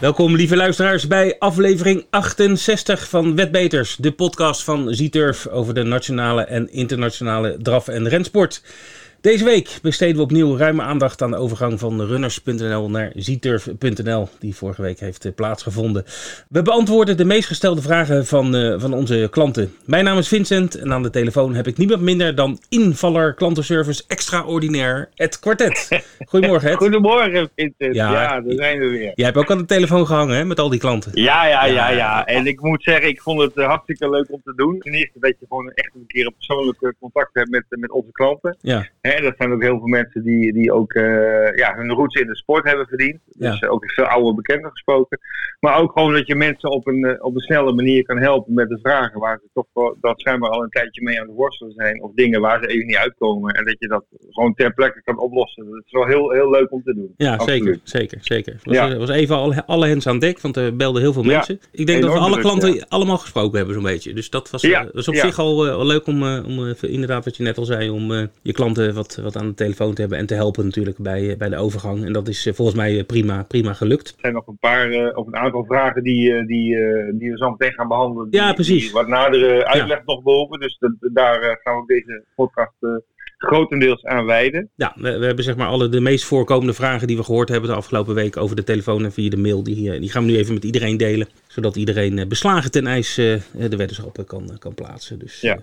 Welkom 0.00 0.36
lieve 0.36 0.56
luisteraars 0.56 1.06
bij 1.06 1.36
aflevering 1.38 2.06
68 2.10 3.08
van 3.08 3.36
Wetbeters, 3.36 3.96
de 3.96 4.12
podcast 4.12 4.64
van 4.64 4.94
Zieturf 4.94 5.46
over 5.46 5.74
de 5.74 5.82
nationale 5.82 6.42
en 6.42 6.72
internationale 6.72 7.56
draf- 7.62 7.88
en 7.88 8.08
rensport. 8.08 8.62
Deze 9.20 9.44
week 9.44 9.78
besteden 9.82 10.16
we 10.16 10.22
opnieuw 10.22 10.56
ruime 10.56 10.82
aandacht 10.82 11.22
aan 11.22 11.30
de 11.30 11.36
overgang 11.36 11.78
van 11.78 12.06
runners.nl 12.06 12.90
naar 12.90 13.12
zieturf.nl, 13.14 14.28
die 14.38 14.54
vorige 14.54 14.82
week 14.82 15.00
heeft 15.00 15.24
eh, 15.24 15.32
plaatsgevonden. 15.34 16.04
We 16.48 16.62
beantwoorden 16.62 17.16
de 17.16 17.24
meest 17.24 17.46
gestelde 17.46 17.82
vragen 17.82 18.26
van, 18.26 18.56
uh, 18.56 18.80
van 18.80 18.92
onze 18.92 19.28
klanten. 19.30 19.74
Mijn 19.84 20.04
naam 20.04 20.18
is 20.18 20.28
Vincent 20.28 20.74
en 20.74 20.92
aan 20.92 21.02
de 21.02 21.10
telefoon 21.10 21.54
heb 21.54 21.66
ik 21.66 21.76
niemand 21.76 22.00
minder 22.00 22.34
dan 22.34 22.58
invaller 22.68 23.34
klantenservice 23.34 24.02
extraordinair, 24.06 25.08
Ed 25.14 25.38
Quartet. 25.38 25.88
Goedemorgen 26.28 26.70
Ed. 26.70 26.76
Goedemorgen 26.76 27.50
Vincent, 27.56 27.94
ja, 27.94 28.12
ja 28.12 28.40
daar 28.40 28.54
zijn 28.56 28.78
we 28.78 28.88
weer. 28.88 29.12
Jij 29.14 29.24
hebt 29.24 29.36
ook 29.36 29.50
aan 29.50 29.58
de 29.58 29.64
telefoon 29.64 30.06
gehangen 30.06 30.36
hè, 30.36 30.44
met 30.44 30.60
al 30.60 30.68
die 30.68 30.80
klanten. 30.80 31.10
Ja, 31.14 31.46
ja, 31.46 31.64
ja, 31.64 31.90
ja. 31.90 32.26
En 32.26 32.46
ik 32.46 32.60
moet 32.60 32.82
zeggen, 32.82 33.08
ik 33.08 33.20
vond 33.20 33.40
het 33.40 33.56
uh, 33.56 33.66
hartstikke 33.66 34.10
leuk 34.10 34.32
om 34.32 34.40
te 34.44 34.52
doen. 34.56 34.78
Ten 34.78 34.92
eerste 34.92 35.18
dat 35.20 35.34
je 35.40 35.46
gewoon 35.48 35.70
echt 35.70 35.94
een 35.94 36.06
keer 36.06 36.26
een 36.26 36.34
persoonlijk 36.36 36.94
contact 37.00 37.30
hebt 37.32 37.50
met, 37.50 37.64
met 37.68 37.90
onze 37.90 38.12
klanten. 38.12 38.56
Ja. 38.60 38.88
Hè, 39.12 39.22
dat 39.22 39.34
zijn 39.38 39.52
ook 39.52 39.62
heel 39.62 39.78
veel 39.78 39.86
mensen 39.86 40.22
die, 40.22 40.52
die 40.52 40.72
ook 40.72 40.94
uh, 40.94 41.02
ja, 41.54 41.74
hun 41.76 41.90
roots 41.92 42.20
in 42.20 42.26
de 42.26 42.36
sport 42.36 42.64
hebben 42.68 42.86
verdiend. 42.86 43.18
Dus 43.26 43.58
Ja. 43.58 43.68
ook 43.68 43.90
veel 43.90 44.04
oude 44.04 44.34
bekenden 44.34 44.70
gesproken. 44.70 45.18
Maar 45.60 45.76
ook 45.78 45.92
gewoon 45.92 46.12
dat 46.12 46.26
je 46.26 46.34
mensen 46.34 46.70
op 46.70 46.86
een, 46.86 46.98
uh, 47.06 47.12
op 47.24 47.34
een 47.34 47.40
snelle 47.40 47.72
manier 47.72 48.04
kan 48.04 48.18
helpen 48.18 48.54
met 48.54 48.68
de 48.68 48.78
vragen 48.82 49.20
waar 49.20 49.38
ze 49.42 49.48
toch 49.72 49.94
dat 50.00 50.20
schijnbaar 50.20 50.50
al 50.50 50.62
een 50.62 50.68
tijdje 50.70 51.02
mee 51.02 51.20
aan 51.20 51.26
de 51.26 51.32
worstelen 51.32 51.72
zijn. 51.76 52.02
Of 52.02 52.10
dingen 52.14 52.40
waar 52.40 52.62
ze 52.62 52.68
even 52.68 52.86
niet 52.86 52.96
uitkomen. 52.96 53.54
En 53.54 53.64
dat 53.64 53.76
je 53.78 53.88
dat 53.88 54.04
gewoon 54.30 54.54
ter 54.54 54.74
plekke 54.74 55.02
kan 55.04 55.18
oplossen. 55.18 55.64
Dat 55.70 55.82
is 55.86 55.92
wel 55.92 56.06
heel, 56.06 56.30
heel 56.30 56.50
leuk 56.50 56.72
om 56.72 56.82
te 56.84 56.94
doen. 56.94 57.14
Ja, 57.16 57.32
Absoluut. 57.36 57.62
zeker, 57.62 57.78
zeker, 57.82 58.18
zeker. 58.22 58.52
Het 58.52 58.64
was, 58.64 58.74
Ja. 58.76 58.90
eh, 58.90 58.96
was 58.98 59.08
even 59.10 59.36
al, 59.36 59.54
alle 59.66 59.86
hens 59.86 60.06
aan 60.06 60.18
dek, 60.18 60.40
want 60.40 60.56
er 60.56 60.76
belden 60.76 61.02
heel 61.02 61.12
veel 61.12 61.24
Ja, 61.24 61.28
mensen. 61.28 61.60
Ik 61.72 61.86
denk 61.86 62.02
dat 62.02 62.12
we 62.12 62.18
alle 62.18 62.30
druk, 62.30 62.40
klanten 62.44 62.88
allemaal 62.88 63.18
gesproken 63.18 63.56
hebben 63.56 63.74
zo'n 63.74 63.84
beetje. 63.84 64.12
Dus 64.14 64.30
dat 64.30 64.50
was, 64.50 64.62
eh, 64.62 64.82
was 64.92 65.08
op 65.08 65.14
zich 65.14 65.38
al, 65.38 65.66
eh, 65.66 65.74
al 65.74 65.86
leuk 65.86 66.06
om, 66.06 66.22
eh, 66.22 66.44
om 66.46 66.66
eh, 66.66 66.92
inderdaad 66.92 67.24
wat 67.24 67.36
je 67.36 67.42
net 67.42 67.58
al 67.58 67.64
zei, 67.64 67.90
om 67.90 68.12
eh, 68.12 68.22
je 68.42 68.52
klanten 68.52 68.94
wat, 69.00 69.16
wat 69.22 69.36
aan 69.36 69.48
de 69.48 69.54
telefoon 69.54 69.94
te 69.94 70.00
hebben 70.00 70.18
en 70.18 70.26
te 70.26 70.34
helpen 70.34 70.64
natuurlijk 70.64 70.98
bij, 70.98 71.30
eh, 71.30 71.36
bij 71.36 71.48
de 71.48 71.56
overgang. 71.56 72.04
En 72.04 72.12
dat 72.12 72.28
is 72.28 72.46
eh, 72.46 72.54
volgens 72.54 72.76
mij 72.76 72.98
eh, 72.98 73.06
prima, 73.06 73.42
prima 73.42 73.72
gelukt. 73.72 74.08
Er 74.08 74.14
zijn 74.20 74.32
nog 74.32 74.46
een 74.46 74.58
paar, 74.58 75.14
of 75.14 75.26
een 75.26 75.36
aantal 75.36 75.64
vragen 75.64 76.02
die, 76.02 76.46
die, 76.46 76.76
die 77.18 77.30
we 77.30 77.36
zo 77.36 77.50
meteen 77.50 77.72
gaan 77.72 77.88
behandelen. 77.88 78.30
Die, 78.30 78.40
Ja, 78.40 78.52
precies. 78.52 78.82
die 78.82 78.92
wat 78.92 79.08
nadere 79.08 79.66
uitleg 79.66 80.04
nog 80.04 80.22
behoeven. 80.22 80.60
Dus 80.60 80.78
daar 81.12 81.58
gaan 81.62 81.74
we 81.74 81.80
ook 81.80 81.88
deze 81.88 82.24
podcast 82.34 83.02
grotendeels 83.38 84.04
aan 84.04 84.24
wijden. 84.26 84.70
Ja, 84.74 84.92
we, 84.96 85.18
we 85.18 85.26
hebben 85.26 85.44
zeg 85.44 85.56
maar 85.56 85.66
alle 85.66 85.88
de 85.88 86.00
meest 86.00 86.24
voorkomende 86.24 86.72
vragen 86.72 87.06
die 87.06 87.16
we 87.16 87.24
gehoord 87.24 87.48
hebben 87.48 87.70
de 87.70 87.76
afgelopen 87.76 88.14
week 88.14 88.36
over 88.36 88.56
de 88.56 88.64
telefoon 88.64 89.04
en 89.04 89.12
via 89.12 89.30
de 89.30 89.36
mail. 89.36 89.62
Die, 89.62 90.00
die 90.00 90.10
gaan 90.10 90.24
we 90.24 90.30
nu 90.30 90.36
even 90.36 90.54
met 90.54 90.64
iedereen 90.64 90.96
delen, 90.96 91.28
zodat 91.46 91.76
iedereen 91.76 92.28
beslagen 92.28 92.70
ten 92.70 92.86
ijs 92.86 93.14
de 93.14 93.40
weddenschappen 93.76 94.24
kan, 94.24 94.50
kan 94.58 94.74
plaatsen. 94.74 95.18
Dus, 95.18 95.40
Ja. 95.40 95.58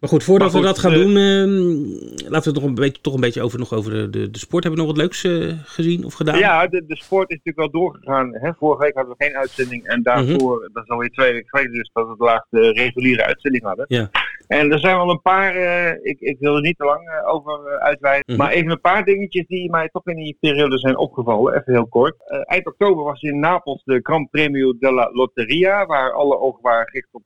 Maar 0.00 0.10
goed, 0.10 0.24
voordat 0.24 0.52
Maar 0.52 0.60
we 0.60 0.66
dat 0.66 0.78
gaan 0.78 0.92
eh, 0.92 0.98
doen, 0.98 1.16
eh, 1.16 2.30
laten 2.30 2.42
we 2.42 2.50
het 2.50 2.54
nog 2.54 2.62
een 2.62 2.74
beetje, 2.74 3.00
toch 3.00 3.14
een 3.14 3.20
beetje 3.20 3.42
over, 3.42 3.58
nog 3.58 3.72
over 3.72 3.92
de, 3.92 4.10
de, 4.10 4.30
de 4.30 4.38
sport. 4.38 4.64
Hebben 4.64 4.80
we 4.80 4.86
nog 4.86 4.96
wat 4.96 5.04
leuks 5.04 5.24
eh, 5.24 5.52
gezien 5.64 6.04
of 6.04 6.14
gedaan? 6.14 6.38
Ja, 6.38 6.66
de, 6.66 6.84
de 6.86 6.96
sport 6.96 7.30
is 7.30 7.36
natuurlijk 7.36 7.72
wel 7.72 7.82
doorgegaan. 7.82 8.34
Hè? 8.34 8.52
Vorige 8.54 8.82
week 8.82 8.94
hadden 8.94 9.14
we 9.18 9.24
geen 9.24 9.36
uitzending. 9.36 9.86
En 9.86 10.02
daarvoor, 10.02 10.70
dat 10.72 10.82
is 10.82 10.90
alweer 10.90 11.10
twee 11.10 11.32
weken 11.32 11.48
geleden 11.48 11.72
dus, 11.72 11.90
dat 11.92 12.08
we 12.08 12.14
de 12.18 12.24
laatste 12.24 12.72
reguliere 12.72 13.24
uitzending 13.24 13.64
hadden. 13.64 13.84
Ja. 13.88 14.10
En 14.46 14.72
er 14.72 14.78
zijn 14.80 14.96
wel 14.96 15.10
een 15.10 15.22
paar, 15.22 15.54
eh, 15.54 15.90
ik, 16.02 16.20
ik 16.20 16.36
wil 16.38 16.54
er 16.54 16.60
niet 16.60 16.78
te 16.78 16.84
lang 16.84 17.08
eh, 17.08 17.34
over 17.34 17.60
uh, 17.66 17.76
uitweiden. 17.76 18.34
Mhm. 18.34 18.42
Maar 18.42 18.52
even 18.52 18.70
een 18.70 18.80
paar 18.80 19.04
dingetjes 19.04 19.46
die 19.46 19.70
mij 19.70 19.88
toch 19.88 20.06
in 20.06 20.16
die 20.16 20.36
periode 20.40 20.78
zijn 20.78 20.96
opgevallen. 20.96 21.54
Even 21.54 21.72
heel 21.72 21.86
kort. 21.86 22.14
Uh, 22.28 22.40
eind 22.44 22.66
oktober 22.66 23.04
was 23.04 23.22
in 23.22 23.38
Napels 23.38 23.84
de 23.84 24.00
Gran 24.02 24.28
Premio 24.30 24.78
della 24.78 25.10
Lotteria. 25.12 25.86
Waar 25.86 26.12
alle 26.12 26.38
ogen 26.38 26.62
waren 26.62 26.86
gericht 26.86 27.08
op 27.12 27.22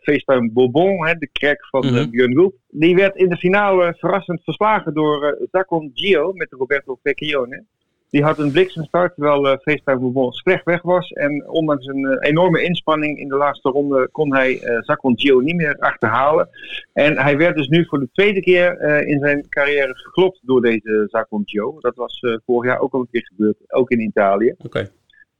FaceTime 0.00 0.50
Bourbon, 0.52 1.06
hè, 1.06 1.14
de 1.14 1.28
crack 1.32 1.66
van 1.70 1.86
mm 1.86 2.10
Björn 2.10 2.34
Gulp. 2.34 2.54
Die 2.68 2.94
werd 2.94 3.16
in 3.16 3.28
de 3.28 3.36
finale 3.36 3.94
verrassend 3.98 4.42
verslagen 4.44 4.94
door 4.94 5.46
Zacon 5.50 5.90
Gio 5.94 6.32
met 6.32 6.52
Roberto 6.52 6.98
Vecchione. 7.02 7.64
Die 8.12 8.22
had 8.22 8.38
een 8.38 8.52
bliksemstart 8.52 9.14
terwijl 9.14 9.46
uh, 9.46 9.52
FaceTime 9.62 9.98
Bourbon 9.98 10.32
slecht 10.32 10.64
weg 10.64 10.82
was. 10.82 11.10
En 11.10 11.48
ondanks 11.48 11.86
een 11.86 11.98
uh, 11.98 12.16
enorme 12.20 12.62
inspanning 12.62 13.18
in 13.18 13.28
de 13.28 13.36
laatste 13.36 13.68
ronde 13.68 14.08
kon 14.12 14.34
hij 14.34 14.62
uh, 14.62 14.78
Zacon 14.80 15.18
Gio 15.18 15.40
niet 15.40 15.56
meer 15.56 15.76
achterhalen. 15.78 16.48
En 16.92 17.18
hij 17.18 17.36
werd 17.36 17.56
dus 17.56 17.68
nu 17.68 17.86
voor 17.86 17.98
de 17.98 18.08
tweede 18.12 18.40
keer 18.40 18.80
in 19.06 19.18
zijn 19.18 19.48
carrière 19.48 19.96
geklopt 19.96 20.40
door 20.42 20.60
deze 20.60 21.06
Zacon 21.10 21.42
Gio. 21.44 21.76
Dat 21.80 21.96
was 21.96 22.20
vorig 22.46 22.70
jaar 22.70 22.80
ook 22.80 22.92
al 22.92 23.00
een 23.00 23.08
keer 23.10 23.26
gebeurd, 23.34 23.56
ook 23.72 23.90
in 23.90 24.00
Italië. 24.00 24.54
Oké. 24.64 24.90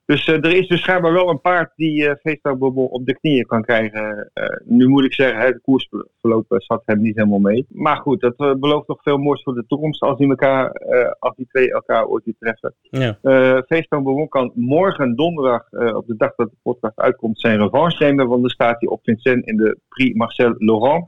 Dus 0.04 0.26
uh, 0.26 0.34
er 0.34 0.56
is 0.56 0.68
dus 0.68 0.80
schijnbaar 0.80 1.12
wel 1.12 1.28
een 1.28 1.40
paard 1.40 1.72
die 1.76 2.02
uh, 2.02 2.72
op 2.72 3.06
de 3.06 3.18
knieën 3.20 3.46
kan 3.46 3.62
krijgen. 3.62 4.30
Uh, 4.34 4.46
nu 4.64 4.88
moet 4.88 5.04
ik 5.04 5.14
zeggen, 5.14 5.52
de 5.52 5.60
koersverloop 5.60 6.44
zat 6.48 6.82
hem 6.84 7.00
niet 7.00 7.16
helemaal 7.16 7.38
mee. 7.38 7.66
Maar 7.68 7.96
goed, 7.96 8.20
dat 8.20 8.34
uh, 8.40 8.54
belooft 8.54 8.86
toch 8.86 9.02
veel 9.02 9.18
moois 9.18 9.42
voor 9.42 9.54
de 9.54 9.64
toekomst 9.66 10.02
als 10.02 10.18
die, 10.18 10.28
elkaar, 10.28 10.72
als 11.18 11.36
die 11.36 11.46
twee 11.46 11.72
elkaar 11.72 12.06
ooit 12.06 12.24
weer 12.24 12.34
treffen. 12.38 12.74
Ja. 12.80 13.18
Kan 14.28 14.52
morgen 14.54 15.16
donderdag, 15.16 15.68
op 15.94 16.06
de 16.06 16.16
dag 16.16 16.34
dat 16.34 16.50
de 16.50 16.56
podcast 16.62 16.98
uitkomt, 16.98 17.40
zijn 17.40 17.58
revanche 17.58 18.04
nemen. 18.04 18.28
Want 18.28 18.40
dan 18.40 18.50
staat 18.50 18.80
hij 18.80 18.88
op 18.88 19.00
Vincent 19.02 19.46
in 19.46 19.56
de 19.56 19.78
Prix 19.88 20.16
Marcel 20.16 20.54
Laurent. 20.58 21.06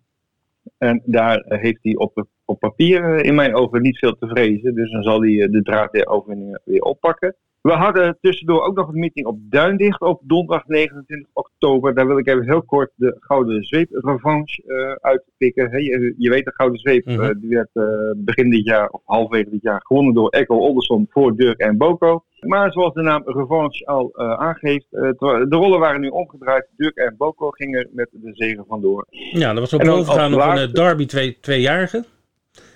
En 0.78 1.02
daar 1.04 1.44
heeft 1.48 1.82
hij 1.82 1.96
op, 1.96 2.26
op 2.44 2.58
papier 2.58 3.24
in 3.24 3.34
mijn 3.34 3.54
ogen 3.54 3.82
niet 3.82 3.98
veel 3.98 4.16
te 4.18 4.26
vrezen. 4.26 4.74
Dus 4.74 4.90
dan 4.90 5.02
zal 5.02 5.20
hij 5.20 5.48
de 5.48 5.62
draad 5.62 5.92
der 5.92 6.06
overwinningen 6.06 6.60
weer 6.64 6.82
oppakken. 6.82 7.36
We 7.64 7.72
hadden 7.72 8.18
tussendoor 8.20 8.62
ook 8.62 8.76
nog 8.76 8.88
een 8.88 8.98
meeting 8.98 9.26
op 9.26 9.38
Duindicht 9.40 10.00
op 10.00 10.20
donderdag 10.24 10.66
29 10.66 11.30
oktober. 11.32 11.94
Daar 11.94 12.06
wil 12.06 12.18
ik 12.18 12.26
even 12.26 12.44
heel 12.44 12.62
kort 12.62 12.90
de 12.94 13.16
Gouden 13.20 13.64
Zweep 13.64 13.88
revanche 13.90 14.62
uh, 14.66 14.92
uitpikken. 14.92 15.70
He, 15.70 15.76
je, 15.76 16.14
je, 16.18 16.30
weet 16.30 16.44
de 16.44 16.52
Gouden 16.54 16.78
Zweep, 16.78 17.06
mm 17.06 17.14
-hmm. 17.14 17.22
uh, 17.22 17.30
die 17.40 17.48
werd 17.48 17.68
uh, 17.74 17.84
begin 18.16 18.50
dit 18.50 18.64
jaar 18.64 18.88
of 18.88 19.00
halverwege 19.04 19.50
dit 19.50 19.62
jaar 19.62 19.80
gewonnen 19.84 20.14
door 20.14 20.28
Echo 20.28 20.56
Olderson 20.56 21.06
voor 21.10 21.36
Dirk 21.36 21.58
en 21.58 21.76
Boko. 21.76 22.24
Maar 22.40 22.72
zoals 22.72 22.94
de 22.94 23.02
naam 23.02 23.22
revanche 23.24 23.86
al 23.86 24.16
aangeeft, 24.16 24.86
de 24.90 25.46
rollen 25.48 25.80
waren 25.80 26.00
nu 26.00 26.08
omgedraaid. 26.08 26.68
Dirk 26.76 26.96
en 26.96 27.14
Boko 27.18 27.50
gingen 27.50 27.88
met 27.92 28.08
de 28.12 28.30
zegen 28.34 28.64
vandoor. 28.68 29.06
Ja, 29.10 29.52
dat 29.52 29.58
was 29.58 29.72
op 29.72 29.82
bovengaan 29.84 30.30
nog 30.30 30.40
laatste... 30.40 30.66
een 30.66 30.72
Derby 30.72 31.06
twee, 31.06 31.38
tweejarige. 31.40 32.04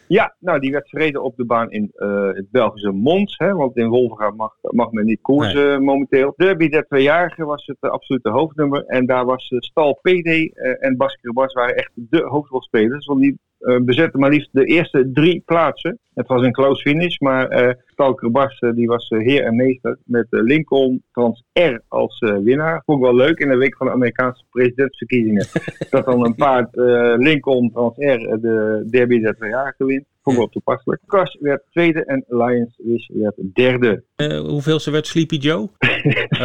Ja, 0.09 0.35
nou 0.39 0.61
die 0.61 0.73
werd 0.73 0.89
verreden 0.89 1.23
op 1.23 1.37
de 1.37 1.45
baan 1.45 1.71
in 1.71 1.93
uh, 1.97 2.33
het 2.33 2.51
Belgische 2.51 2.93
Mons. 2.93 3.37
Hè, 3.37 3.55
want 3.55 3.77
in 3.77 3.89
Wolverga 3.89 4.31
mag, 4.31 4.53
mag 4.63 4.91
men 4.91 5.05
niet 5.05 5.21
koersen 5.21 5.69
nee. 5.69 5.79
momenteel. 5.79 6.33
Derby 6.37 6.69
der 6.69 6.87
tweejarige 6.87 7.45
was 7.45 7.67
het 7.67 7.77
uh, 7.81 7.91
absolute 7.91 8.31
hoofdnummer. 8.31 8.85
En 8.85 9.07
daar 9.07 9.25
was 9.25 9.51
uh, 9.51 9.61
Stal 9.61 9.99
PD 10.03 10.57
en 10.81 10.97
Bas 10.97 11.19
Bas 11.21 11.53
waren 11.53 11.77
echt 11.77 11.91
de 11.95 12.23
hoofdrolspelers. 12.23 13.07
Want 13.07 13.21
die 13.21 13.39
bezetten 13.85 14.21
maar 14.21 14.31
liefst 14.31 14.49
de 14.53 14.65
eerste 14.65 15.11
drie 15.13 15.43
plaatsen. 15.45 15.99
Het 16.15 16.27
was 16.27 16.43
een 16.43 16.53
close 16.53 16.83
finish, 16.83 17.19
maar 17.19 17.63
uh, 17.63 17.73
Stal 17.87 18.29
Bas 18.31 18.59
die 18.75 18.87
was 18.87 19.09
heer 19.09 19.45
en 19.45 19.57
meester. 19.57 19.99
Met 20.05 20.27
Lincoln 20.31 21.03
Trans 21.13 21.45
R 21.53 21.81
als 21.89 22.19
winnaar. 22.43 22.83
Vond 22.85 22.99
ik 22.99 23.05
wel 23.05 23.15
leuk 23.15 23.39
in 23.39 23.49
de 23.49 23.57
week 23.57 23.77
van 23.77 23.87
de 23.87 23.93
Amerikaanse 23.93 24.45
presidentsverkiezingen. 24.51 25.47
dat 25.91 26.05
dan 26.05 26.25
een 26.25 26.35
paard 26.35 26.69
Lincoln 27.17 27.71
Trans 27.71 27.97
R 27.97 28.39
de 28.41 28.87
Derby 28.91 29.21
der 29.21 29.35
tweejarige 29.37 29.85
wint. 29.85 30.07
Vond 30.29 30.41
ik 30.41 30.53
wel 30.53 30.63
toepasselijk. 30.63 31.03
Kas 31.07 31.37
werd 31.41 31.63
tweede 31.71 32.05
en 32.05 32.25
Lions 32.29 32.75
Wish 32.77 33.09
werd 33.09 33.35
derde. 33.55 34.03
Uh, 34.17 34.41
hoeveel 34.41 34.81
ze 34.81 34.91
werd 34.91 35.07
Sleepy 35.07 35.37
Joe? 35.37 35.59
oh, 35.69 36.41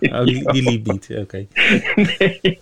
oh, 0.00 0.24
die, 0.24 0.52
die, 0.52 0.62
liep 0.62 0.86
niet, 0.86 1.08
oké. 1.10 1.20
Okay. 1.20 1.48
Nee, 1.94 2.60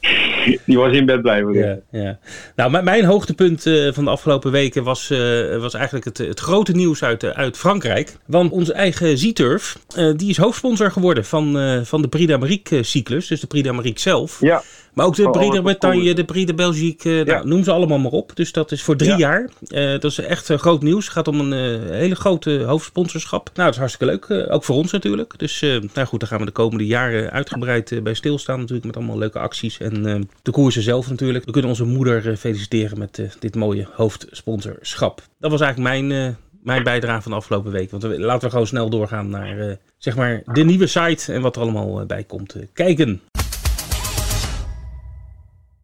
die 0.67 0.79
was 0.79 0.93
in 0.93 1.07
bed 1.07 1.23
blijven. 1.23 1.53
Ja, 1.53 1.79
ja. 1.91 2.19
Nou, 2.57 2.83
mijn 2.83 3.05
hoogtepunt 3.05 3.67
uh, 3.67 3.93
van 3.93 4.05
de 4.05 4.11
afgelopen 4.11 4.53
weken 4.53 4.85
was, 4.85 5.11
uh, 5.11 5.19
was 5.61 5.75
eigenlijk 5.75 6.05
het, 6.05 6.19
het, 6.19 6.41
grote 6.41 6.73
nieuws 6.73 7.05
uit, 7.05 7.25
uit 7.25 7.57
Frankrijk. 7.57 8.17
Want 8.27 8.53
onze 8.53 8.73
eigen 8.73 9.19
Zieturf, 9.19 9.79
die 10.17 10.29
is 10.29 10.37
hoofdsponsor 10.37 10.91
geworden 10.91 11.25
van, 11.25 11.57
van 11.85 12.03
de 12.03 12.09
Prix 12.09 12.27
d'Amérique 12.27 12.83
cyclus. 12.83 13.27
Dus 13.27 13.41
de 13.41 13.47
Prix 13.47 13.67
d'Amérique 13.67 14.01
zelf. 14.01 14.41
Ja. 14.41 14.63
Maar 15.01 15.09
ook 15.09 15.17
de 15.17 15.27
oh, 15.27 15.31
Prix 15.31 15.55
de 15.55 15.63
Bretagne, 15.63 16.15
de 16.15 16.25
Prix 16.25 16.47
de 16.47 16.55
Belgique, 16.55 17.11
ja. 17.11 17.25
nou, 17.25 17.47
noem 17.47 17.65
ze 17.65 17.71
allemaal 17.71 17.99
maar 17.99 18.11
op. 18.11 18.37
Dus 18.37 18.53
dat 18.53 18.73
is 18.73 18.83
voor 18.83 18.97
drie 18.97 19.11
ja. 19.11 19.17
jaar. 19.17 19.51
Uh, 19.69 19.91
dat 19.91 20.05
is 20.05 20.19
echt 20.19 20.51
uh, 20.51 20.59
groot 20.59 20.83
nieuws. 20.83 21.05
Het 21.05 21.13
gaat 21.13 21.29
om 21.29 21.41
een 21.41 21.83
uh, 21.83 21.91
hele 21.91 22.15
grote 22.15 22.63
hoofdsponsorschap. 22.63 23.45
Nou, 23.45 23.65
dat 23.65 23.73
is 23.73 23.79
hartstikke 23.79 24.07
leuk. 24.07 24.53
ook 24.53 24.65
voor 24.65 24.77
ons 24.77 24.93
natuurlijk. 24.93 25.39
Dus 25.39 25.61
nou 25.95 26.07
goed, 26.07 26.21
daar 26.21 26.29
gaan 26.29 26.39
we 26.39 26.45
de 26.45 26.51
komende 26.51 26.87
jaren 26.87 27.31
uitgebreid 27.31 28.01
bij 28.03 28.15
stilstaan 28.15 28.59
natuurlijk. 28.59 28.87
Met 28.87 28.97
allemaal 28.97 29.19
leuke 29.19 29.39
acties. 29.39 29.79
En 29.79 30.29
de 30.43 30.51
koersen 30.51 30.83
zelf 30.83 31.09
natuurlijk. 31.09 31.45
We 31.45 31.53
kunnen 31.53 31.71
onze 31.71 31.85
moeder 31.85 32.37
feliciteren 32.37 32.99
met 32.99 33.37
dit 33.39 33.55
mooie 33.55 33.87
hoofdsponsorschap. 33.93 35.23
Dat 35.39 35.51
was 35.51 35.61
eigenlijk 35.61 35.93
mijn... 35.93 36.37
mijn 36.63 36.83
bijdrage 36.83 37.23
van 37.23 37.31
de 37.31 37.39
afgelopen 37.39 37.73
week. 37.73 37.91
Want 37.91 38.03
we, 38.03 38.21
laten 38.21 38.45
we 38.45 38.51
gewoon 38.51 38.67
snel 38.67 38.91
doorgaan 38.91 39.31
naar 39.31 39.79
zeg 39.99 40.17
maar 40.17 40.43
de 40.45 40.65
nieuwe 40.65 40.87
site 40.87 41.33
en 41.33 41.41
wat 41.41 41.57
er 41.57 41.63
allemaal 41.63 42.07
bij 42.07 42.25
komt 42.25 42.57
kijken. 42.73 43.21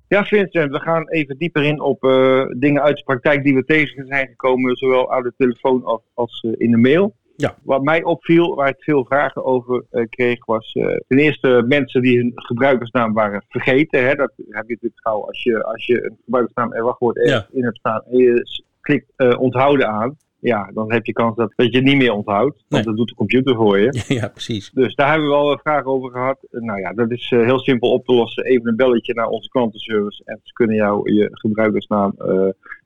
Ja, 0.08 0.24
Vincent, 0.24 0.72
we 0.72 0.80
gaan 0.80 1.08
even 1.08 1.38
dieper 1.38 1.64
in 1.64 1.80
op 1.80 2.04
uh, 2.04 2.44
dingen 2.58 2.82
uit 2.82 2.96
de 2.96 3.02
praktijk 3.04 3.44
die 3.44 3.54
we 3.54 3.64
tegen 3.64 4.06
zijn 4.06 4.26
gekomen, 4.26 4.76
zowel 4.76 5.12
aan 5.12 5.22
de 5.22 5.32
telefoon 5.36 5.84
als, 5.84 6.02
als 6.14 6.42
uh, 6.42 6.52
in 6.56 6.70
de 6.70 6.76
mail. 6.76 7.14
Ja. 7.36 7.56
Wat 7.62 7.82
mij 7.82 8.02
opviel, 8.02 8.54
waar 8.54 8.68
ik 8.68 8.82
veel 8.82 9.04
vragen 9.04 9.44
over 9.44 9.84
kreeg, 10.08 10.44
was 10.44 10.72
ten 11.08 11.18
eerste 11.18 11.64
mensen 11.66 12.02
die 12.02 12.18
hun 12.18 12.32
gebruikersnaam 12.34 13.12
waren 13.12 13.44
vergeten. 13.48 14.04
Hè? 14.06 14.14
Dat 14.14 14.32
heb 14.36 14.64
je 14.66 14.72
natuurlijk 14.74 15.00
gauw 15.02 15.26
als 15.26 15.42
je, 15.42 15.64
als 15.64 15.86
je 15.86 16.04
een 16.04 16.18
gebruikersnaam 16.24 16.72
en 16.72 16.84
wachtwoord 16.84 17.28
ja. 17.28 17.46
in 17.52 17.64
hebt 17.64 17.78
staan 17.78 18.02
en 18.10 18.18
je 18.18 18.42
klikt 18.80 19.36
onthouden 19.38 19.88
aan 19.88 20.16
ja, 20.40 20.70
dan 20.74 20.92
heb 20.92 21.06
je 21.06 21.12
kans 21.12 21.36
dat, 21.36 21.52
dat 21.56 21.70
je 21.70 21.76
het 21.76 21.86
niet 21.86 21.96
meer 21.96 22.12
onthoudt. 22.12 22.64
Want 22.68 22.84
dat 22.84 22.96
doet 22.96 23.08
de 23.08 23.14
computer 23.14 23.54
voor 23.54 23.78
je. 23.78 24.04
Ja, 24.18 24.28
precies. 24.28 24.70
Dus 24.70 24.94
daar 24.94 25.10
hebben 25.10 25.28
we 25.28 25.34
al 25.34 25.58
vragen 25.58 25.86
over 25.86 26.10
gehad. 26.10 26.38
Nou 26.50 26.80
ja, 26.80 26.92
dat 26.92 27.10
is 27.10 27.30
heel 27.30 27.58
simpel 27.58 27.92
op 27.92 28.04
te 28.04 28.12
lossen. 28.12 28.44
Even 28.44 28.68
een 28.68 28.76
belletje 28.76 29.14
naar 29.14 29.28
onze 29.28 29.48
klantenservice 29.48 30.22
en 30.24 30.40
ze 30.42 30.52
kunnen 30.52 30.76
jou 30.76 31.12
je 31.12 31.28
gebruikersnaam 31.32 32.14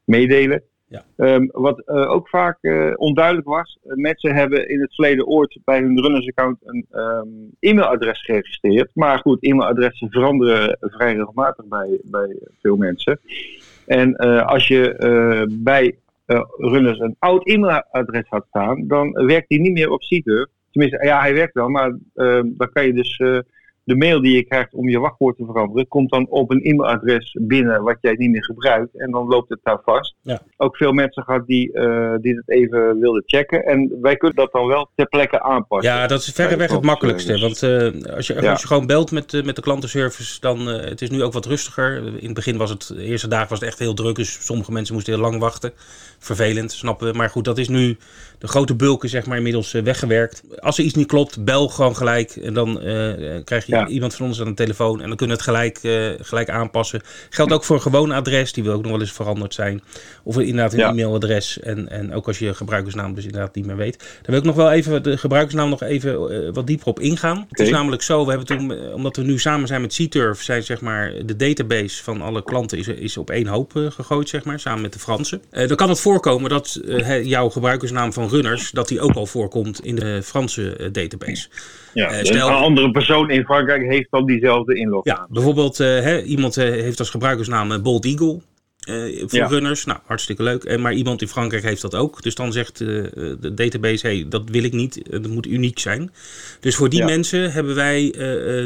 meedelen. 0.05 0.63
Ja. 0.91 1.05
Um, 1.17 1.51
wat 1.53 1.83
uh, 1.87 2.11
ook 2.11 2.29
vaak 2.29 2.59
uh, 2.61 2.93
onduidelijk 2.97 3.47
was, 3.47 3.79
mensen 3.83 4.35
hebben 4.35 4.69
in 4.69 4.81
het 4.81 4.95
verleden 4.95 5.27
ooit 5.27 5.59
bij 5.65 5.81
hun 5.81 6.01
runners-account 6.01 6.59
een 6.63 6.87
um, 6.93 7.51
e-mailadres 7.61 8.25
geregistreerd. 8.25 8.91
Maar 8.95 9.19
goed, 9.19 9.43
e-mailadressen 9.43 10.11
veranderen 10.11 10.77
vrij 10.81 11.15
regelmatig 11.15 11.65
bij, 11.65 12.01
bij 12.05 12.37
veel 12.61 12.77
mensen. 12.77 13.21
En 13.87 14.17
als 14.47 14.69
je 14.69 14.95
bij 15.51 15.99
runners 16.57 16.99
een 16.99 17.17
oud 17.19 17.47
e-mailadres 17.49 18.29
had 18.29 18.45
staan, 18.49 18.87
dan 18.87 19.13
werkt 19.13 19.49
die 19.49 19.61
niet 19.61 19.73
meer 19.73 19.91
op 19.91 20.03
Seeker. 20.03 20.49
Tenminste, 20.71 21.05
ja, 21.07 21.21
hij 21.21 21.35
werkt 21.35 21.55
wel, 21.55 21.69
maar 21.69 21.99
ehm, 22.15 22.47
dan 22.57 22.73
kan 22.73 22.87
je 22.87 22.93
dus 22.93 23.21
de 23.91 23.97
mail 23.97 24.21
die 24.21 24.37
je 24.37 24.45
krijgt 24.45 24.75
om 24.75 24.89
je 24.89 24.99
wachtwoord 24.99 25.37
te 25.37 25.45
veranderen, 25.45 25.89
komt 25.89 26.11
dan 26.11 26.27
op 26.29 26.51
een 26.51 26.63
e-mailadres 26.63 27.37
binnen 27.41 27.83
wat 27.83 27.97
jij 28.01 28.15
niet 28.17 28.31
meer 28.31 28.45
gebruikt. 28.45 28.99
En 28.99 29.11
dan 29.11 29.27
loopt 29.27 29.49
het 29.49 29.59
daar 29.63 29.81
vast. 29.85 30.15
Ja. 30.23 30.41
Ook 30.57 30.77
veel 30.77 30.93
mensen 30.93 31.23
gehad 31.23 31.47
die, 31.47 31.71
uh, 31.73 32.15
die 32.21 32.35
het 32.35 32.51
even 32.51 33.01
wilden 33.01 33.23
checken. 33.27 33.65
En 33.65 33.99
wij 34.01 34.17
kunnen 34.17 34.37
dat 34.37 34.53
dan 34.53 34.67
wel 34.67 34.91
ter 34.95 35.07
plekke 35.07 35.43
aanpassen. 35.43 35.93
Ja, 35.93 36.07
dat 36.07 36.21
is 36.21 36.31
verreweg 36.33 36.71
het 36.71 36.83
makkelijkste. 36.83 37.39
Want 37.39 37.63
uh, 37.63 38.15
als, 38.17 38.27
je, 38.27 38.49
als 38.51 38.61
je 38.61 38.67
gewoon 38.67 38.87
belt 38.87 39.11
met, 39.11 39.33
uh, 39.33 39.45
met 39.45 39.57
de 39.57 39.63
klantenservice, 39.63 40.41
dan 40.41 40.67
het 40.67 41.03
is 41.03 41.11
nu 41.11 41.23
ook 41.23 41.33
wat 41.33 41.47
rustiger. 41.47 41.97
In 41.97 42.25
het 42.25 42.35
begin 42.35 42.57
was 42.57 42.71
het, 42.71 42.87
de 42.87 43.05
eerste 43.05 43.29
dagen 43.29 43.49
was 43.49 43.59
het 43.61 43.69
echt 43.69 43.79
heel 43.79 43.95
druk. 43.95 44.17
Dus 44.17 44.47
sommige 44.47 44.73
mensen 44.73 44.95
moesten 44.95 45.13
heel 45.13 45.23
lang 45.23 45.39
wachten. 45.39 45.73
Vervelend, 46.19 46.73
snappen 46.73 47.11
we. 47.11 47.17
Maar 47.17 47.31
goed, 47.31 47.45
dat 47.45 47.59
is 47.59 47.69
nu 47.69 47.97
de 48.39 48.49
grote 48.49 48.75
bulken 48.75 49.09
zeg 49.09 49.27
maar 49.27 49.37
inmiddels 49.37 49.73
weggewerkt. 49.73 50.43
Als 50.59 50.79
er 50.79 50.85
iets 50.85 50.95
niet 50.95 51.07
klopt, 51.07 51.45
bel 51.45 51.69
gewoon 51.69 51.97
gelijk. 51.97 52.31
En 52.31 52.55
dan 52.55 52.79
krijg 53.45 53.67
je 53.67 53.80
iemand 53.89 54.15
van 54.15 54.27
ons 54.27 54.41
aan 54.41 54.47
de 54.47 54.55
telefoon 54.55 55.01
en 55.01 55.09
dan 55.09 55.17
kunnen 55.17 55.37
we 55.37 55.43
het 55.43 55.53
gelijk, 55.53 55.79
uh, 55.83 56.11
gelijk 56.21 56.51
aanpassen. 56.51 57.01
Geldt 57.31 57.53
ook 57.53 57.65
voor 57.65 57.77
een 57.77 57.83
gewoon 57.83 58.13
adres, 58.13 58.53
die 58.53 58.65
wil 58.65 58.73
ook 58.73 58.83
nog 58.83 58.91
wel 58.91 59.01
eens 59.01 59.13
veranderd 59.13 59.55
zijn. 59.55 59.83
Of 60.23 60.39
inderdaad 60.39 60.73
een 60.73 60.81
e-mailadres. 60.81 61.61
En, 61.61 61.89
en 61.89 62.15
ook 62.15 62.27
als 62.27 62.39
je 62.39 62.55
gebruikersnaam 62.55 63.15
dus 63.15 63.25
inderdaad 63.25 63.55
niet 63.55 63.67
meer 63.67 63.77
weet. 63.77 63.99
Dan 63.99 64.07
wil 64.23 64.39
ik 64.39 64.45
nog 64.45 64.55
wel 64.55 64.71
even 64.71 65.03
de 65.03 65.17
gebruikersnaam 65.17 65.69
nog 65.69 65.83
even 65.83 66.33
uh, 66.33 66.51
wat 66.53 66.67
dieper 66.67 66.87
op 66.87 67.01
ingaan. 67.01 67.47
Het 67.49 67.61
is 67.61 67.71
namelijk 67.71 68.03
zo, 68.03 68.25
we 68.25 68.29
hebben 68.29 68.47
toen, 68.47 68.73
eh, 68.73 68.95
omdat 68.95 69.17
we 69.17 69.23
nu 69.23 69.39
samen 69.39 69.69
zijn 69.69 69.81
met 69.81 69.95
CTurf, 69.95 70.43
zijn 70.43 70.63
zeg 70.63 70.81
maar 70.81 71.13
de 71.25 71.37
database 71.37 72.03
van 72.03 72.21
alle 72.21 72.43
klanten 72.43 72.79
is, 72.79 72.89
is 72.89 73.17
op 73.17 73.31
één 73.31 73.47
hoop 73.47 73.73
uh, 73.77 73.91
gegooid, 73.91 74.29
zeg 74.29 74.45
maar, 74.45 74.61
samen 74.61 74.83
met 74.83 74.93
de 74.93 74.99
Fransen. 74.99 75.43
dan 75.51 75.77
kan 75.77 75.89
het 75.89 76.01
voorkomen 76.01 76.51
dat 76.51 76.81
jouw 77.23 77.49
gebruikersnaam 77.49 78.13
van 78.13 78.29
runners, 78.29 78.71
dat 78.71 78.89
die 78.89 79.01
ook 79.01 79.15
al 79.15 79.27
voorkomt 79.27 79.85
in 79.85 79.95
de 79.95 80.23
Franse 80.23 80.89
database. 80.93 81.49
Ja, 81.95 82.25
stel, 82.25 82.49
een 82.49 82.55
andere 82.55 82.91
persoon 82.91 83.31
in 83.31 83.45
Frankrijk 83.45 83.70
heeft 83.79 84.11
dan 84.11 84.27
diezelfde 84.27 84.75
inlog. 84.75 85.05
Ja, 85.05 85.27
bijvoorbeeld 85.31 85.79
hè, 85.79 86.23
iemand 86.23 86.57
uh, 86.57 86.65
heeft 86.65 86.99
als 86.99 87.11
gebruikersnaam 87.11 87.83
Bold 87.83 88.05
Eagle. 88.05 88.41
Uh, 88.91 89.23
voor 89.27 89.49
runners. 89.49 89.85
Nou, 89.85 89.99
hartstikke 90.05 90.43
leuk. 90.43 90.65
En, 90.65 90.81
maar 90.81 90.93
iemand 90.93 91.23
in 91.23 91.29
Frankrijk 91.29 91.63
heeft 91.63 91.83
dat 91.83 91.95
ook. 91.95 92.23
Dus 92.23 92.35
dan 92.35 92.53
zegt 92.53 92.81
uh, 92.81 92.89
de 93.41 93.55
database, 93.55 94.07
hey, 94.07 94.27
dat 94.29 94.43
wil 94.51 94.63
ik 94.63 94.73
niet. 94.73 95.01
Dat 95.11 95.27
moet 95.27 95.47
uniek 95.47 95.79
zijn. 95.79 96.13
Dus 96.61 96.77
voor 96.77 96.89
die 96.89 97.05
mensen 97.05 97.53
hebben 97.53 97.75
wij 97.75 98.11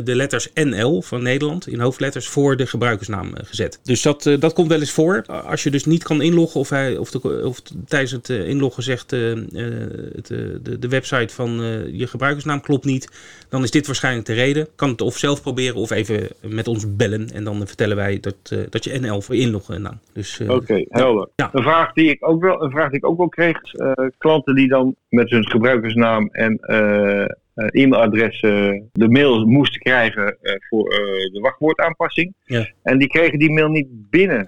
de 0.04 0.14
letters 0.14 0.48
NL 0.54 1.02
van 1.02 1.22
Nederland 1.22 1.66
in 1.66 1.80
hoofdletters 1.80 2.26
voor 2.26 2.56
de 2.56 2.66
gebruikersnaam 2.66 3.32
gezet. 3.44 3.78
Dus 3.82 4.02
dat, 4.02 4.30
dat 4.38 4.52
komt 4.52 4.68
wel 4.68 4.80
eens 4.80 4.90
voor. 4.90 5.24
Als 5.26 5.62
je 5.62 5.70
dus 5.70 5.84
niet 5.84 6.02
kan 6.02 6.22
inloggen 6.22 6.60
of, 6.60 6.68
hij, 6.68 6.96
of, 6.96 7.10
de, 7.10 7.46
of 7.46 7.62
tijdens 7.86 8.12
het 8.12 8.28
inloggen 8.28 8.82
zegt 8.82 9.10
het, 9.10 10.26
de, 10.26 10.78
de 10.78 10.88
website 10.88 11.34
van 11.34 11.50
je 11.92 12.06
gebruikersnaam 12.06 12.60
klopt 12.60 12.84
niet, 12.84 13.08
dan 13.48 13.62
is 13.62 13.70
dit 13.70 13.86
waarschijnlijk 13.86 14.26
de 14.26 14.32
reden. 14.32 14.68
Kan 14.76 14.88
het 14.88 15.00
of 15.00 15.18
zelf 15.18 15.42
proberen 15.42 15.76
of 15.76 15.90
even 15.90 16.28
met 16.40 16.68
ons 16.68 16.84
bellen. 16.96 17.30
En 17.32 17.44
dan 17.44 17.66
vertellen 17.66 17.96
wij 17.96 18.20
dat, 18.20 18.36
dat 18.70 18.84
je 18.84 18.98
NL 18.98 19.20
voor 19.20 19.34
inloggen 19.34 19.82
naam. 19.82 20.00
Dus, 20.14 20.40
uh, 20.40 20.50
Oké, 20.50 20.84
helder. 20.88 21.28
Ja. 21.36 21.50
Een, 21.52 21.62
vraag 21.62 21.92
die 21.92 22.10
ik 22.10 22.28
ook 22.28 22.42
wel, 22.42 22.62
een 22.62 22.70
vraag 22.70 22.88
die 22.88 22.98
ik 22.98 23.06
ook 23.06 23.18
wel 23.18 23.28
kreeg. 23.28 23.74
Uh, 23.74 23.92
klanten 24.18 24.54
die 24.54 24.68
dan 24.68 24.94
met 25.08 25.30
hun 25.30 25.48
gebruikersnaam 25.48 26.28
en 26.32 26.58
uh, 26.62 27.24
e-mailadres 27.54 28.40
de 28.40 29.08
mail 29.08 29.46
moesten 29.46 29.80
krijgen 29.80 30.36
voor 30.68 30.88
de 31.32 31.38
wachtwoordaanpassing. 31.40 32.34
Ja. 32.44 32.68
En 32.82 32.98
die 32.98 33.08
kregen 33.08 33.38
die 33.38 33.50
mail 33.50 33.68
niet 33.68 34.10
binnen. 34.10 34.46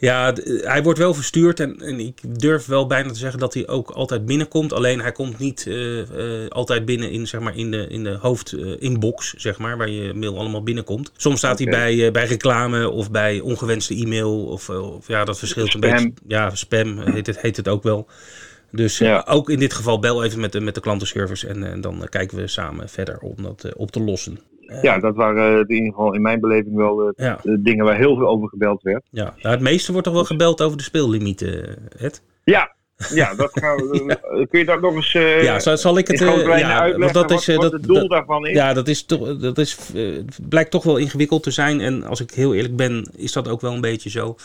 Ja, 0.00 0.34
hij 0.44 0.82
wordt 0.82 0.98
wel 0.98 1.14
verstuurd 1.14 1.60
en, 1.60 1.80
en, 1.80 2.00
ik 2.00 2.40
durf 2.40 2.66
wel 2.66 2.86
bijna 2.86 3.08
te 3.08 3.18
zeggen 3.18 3.38
dat 3.38 3.54
hij 3.54 3.68
ook 3.68 3.90
altijd 3.90 4.26
binnenkomt. 4.26 4.72
Alleen 4.72 5.00
hij 5.00 5.12
komt 5.12 5.38
niet 5.38 5.64
uh, 5.68 5.96
uh, 5.96 6.48
altijd 6.48 6.84
binnen 6.84 7.10
in, 7.10 7.26
zeg 7.26 7.40
maar, 7.40 7.56
in 7.56 7.70
de, 7.70 7.86
in 7.88 8.04
de 8.04 8.18
hoofdinbox, 8.20 9.34
uh, 9.34 9.40
zeg 9.40 9.58
maar, 9.58 9.76
waar 9.76 9.90
je 9.90 10.14
mail 10.14 10.38
allemaal 10.38 10.62
binnenkomt. 10.62 11.12
Soms 11.16 11.38
staat 11.38 11.60
okay. 11.60 11.74
hij 11.74 11.96
bij, 11.96 12.10
bij 12.10 12.26
reclame 12.26 12.90
of 12.90 13.10
bij 13.10 13.40
ongewenste 13.40 13.94
e-mail. 13.94 14.44
Of, 14.44 14.68
of 14.68 15.08
ja, 15.08 15.24
dat 15.24 15.38
verschilt 15.38 15.68
spam. 15.68 15.82
een 15.82 15.94
beetje. 15.94 16.12
Ja, 16.26 16.54
spam 16.54 16.98
heet 16.98 17.26
het, 17.26 17.40
heet 17.40 17.56
het 17.56 17.68
ook 17.68 17.82
wel. 17.82 18.08
Dus 18.70 18.98
ja. 18.98 19.24
ook 19.28 19.50
in 19.50 19.58
dit 19.58 19.72
geval 19.72 19.98
bel 19.98 20.24
even 20.24 20.40
met 20.40 20.52
de, 20.52 20.60
met 20.60 20.74
de 20.74 20.80
klantenservice 20.80 21.46
en, 21.46 21.64
en 21.64 21.80
dan 21.80 22.06
kijken 22.08 22.36
we 22.36 22.46
samen 22.46 22.88
verder 22.88 23.18
om 23.18 23.34
dat 23.42 23.74
op 23.76 23.90
te 23.90 24.00
lossen. 24.00 24.38
Ja, 24.82 24.98
dat 24.98 25.14
waren 25.16 25.60
in 25.60 25.74
ieder 25.74 25.92
geval 25.92 26.14
in 26.14 26.22
mijn 26.22 26.40
beleving 26.40 26.76
wel 26.76 27.12
ja. 27.16 27.38
de, 27.42 27.62
dingen 27.62 27.84
waar 27.84 27.96
heel 27.96 28.16
veel 28.16 28.28
over 28.28 28.48
gebeld 28.48 28.82
werd. 28.82 29.04
Ja, 29.10 29.34
nou, 29.36 29.54
het 29.54 29.60
meeste 29.60 29.92
wordt 29.92 30.06
toch 30.06 30.16
wel 30.16 30.24
gebeld 30.24 30.62
over 30.62 30.76
de 30.76 30.82
speellimieten? 30.82 31.76
Ja, 32.44 32.76
ja, 33.14 33.34
dat 33.34 33.50
gaan 33.52 33.76
we, 33.76 34.04
ja. 34.06 34.46
kun 34.46 34.58
je 34.58 34.64
dat 34.64 34.80
nog 34.80 34.94
eens. 34.94 35.14
Uh, 35.14 35.42
ja, 35.42 35.58
zal, 35.58 35.76
zal 35.76 35.98
ik 35.98 36.08
het 36.08 36.20
uh, 36.20 36.58
ja, 36.58 36.80
uitleggen? 36.80 37.14
Dat 37.14 37.30
is, 37.30 37.46
wat, 37.46 37.56
wat 37.56 37.72
het 37.72 37.82
doel 37.82 37.98
dat, 37.98 38.10
daarvan 38.10 38.46
is? 38.46 38.54
Ja, 38.54 38.72
dat, 38.72 38.88
is 38.88 39.04
toch, 39.04 39.36
dat 39.36 39.58
is, 39.58 39.78
uh, 39.94 40.18
blijkt 40.48 40.70
toch 40.70 40.84
wel 40.84 40.96
ingewikkeld 40.96 41.42
te 41.42 41.50
zijn. 41.50 41.80
En 41.80 42.04
als 42.04 42.20
ik 42.20 42.30
heel 42.30 42.54
eerlijk 42.54 42.76
ben, 42.76 43.10
is 43.16 43.32
dat 43.32 43.48
ook 43.48 43.60
wel 43.60 43.72
een 43.72 43.80
beetje 43.80 44.10
zo. 44.10 44.36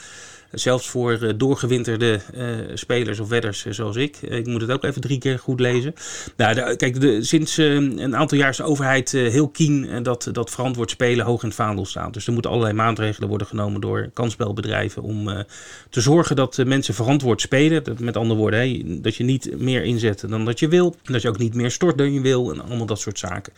Zelfs 0.54 0.90
voor 0.90 1.20
uh, 1.22 1.32
doorgewinterde 1.38 2.20
uh, 2.36 2.48
spelers 2.74 3.20
of 3.20 3.30
wedders 3.30 3.66
uh, 3.66 3.74
zoals 3.74 3.96
ik. 3.96 4.18
ik 4.22 4.48
moet 4.48 4.62
het 4.62 4.72
ook 4.72 4.84
even 4.84 5.02
drie 5.02 5.18
keer 5.18 5.40
goed 5.40 5.60
lezen. 5.60 5.94
Nou, 6.38 6.54
de, 6.56 6.76
kijk, 6.76 7.02
de, 7.02 7.24
sinds 7.24 7.58
een 7.58 8.16
aantal 8.16 8.38
jaar 8.38 8.50
is 8.50 8.58
de 8.58 8.64
overheid 8.64 9.12
heel 9.12 9.50
keen 9.50 10.04
dat, 10.04 10.30
dat 10.32 10.50
verantwoord 10.50 10.90
spelen 10.90 11.26
hoog 11.26 11.42
in 11.42 11.48
het 11.48 11.58
vaandel 11.58 11.86
staat. 11.86 12.14
Dus 12.14 12.28
er 12.28 12.34
moeten 12.34 12.52
allerlei 12.52 12.76
maatregelen 12.76 13.30
worden 13.30 13.48
genomen 13.48 13.82
door 13.82 14.10
kansspelbedrijven 14.14 15.02
om 15.04 15.46
te 15.90 16.02
zorgen 16.02 16.36
dat 16.36 16.58
mensen 16.66 16.94
verantwoord 16.94 17.42
spelen. 17.42 17.84
Dat, 17.84 18.00
met 18.00 18.18
andere 18.18 18.40
woorden, 18.40 18.60
hè, 18.60 18.84
dat 19.02 19.16
je 19.16 19.24
niet 19.24 19.60
meer 19.60 19.84
inzet 19.84 20.30
dan 20.30 20.46
dat 20.46 20.60
je 20.60 20.68
wil. 20.68 20.96
Dat 21.04 21.22
je 21.22 21.30
ook 21.30 21.38
niet 21.38 21.54
meer 21.54 21.72
stort 21.72 21.98
dan 21.98 22.14
je 22.14 22.22
wil 22.22 22.52
en 22.52 22.62
allemaal 22.62 22.86
dat 22.86 23.00
soort 23.00 23.20
zaken. 23.20 23.54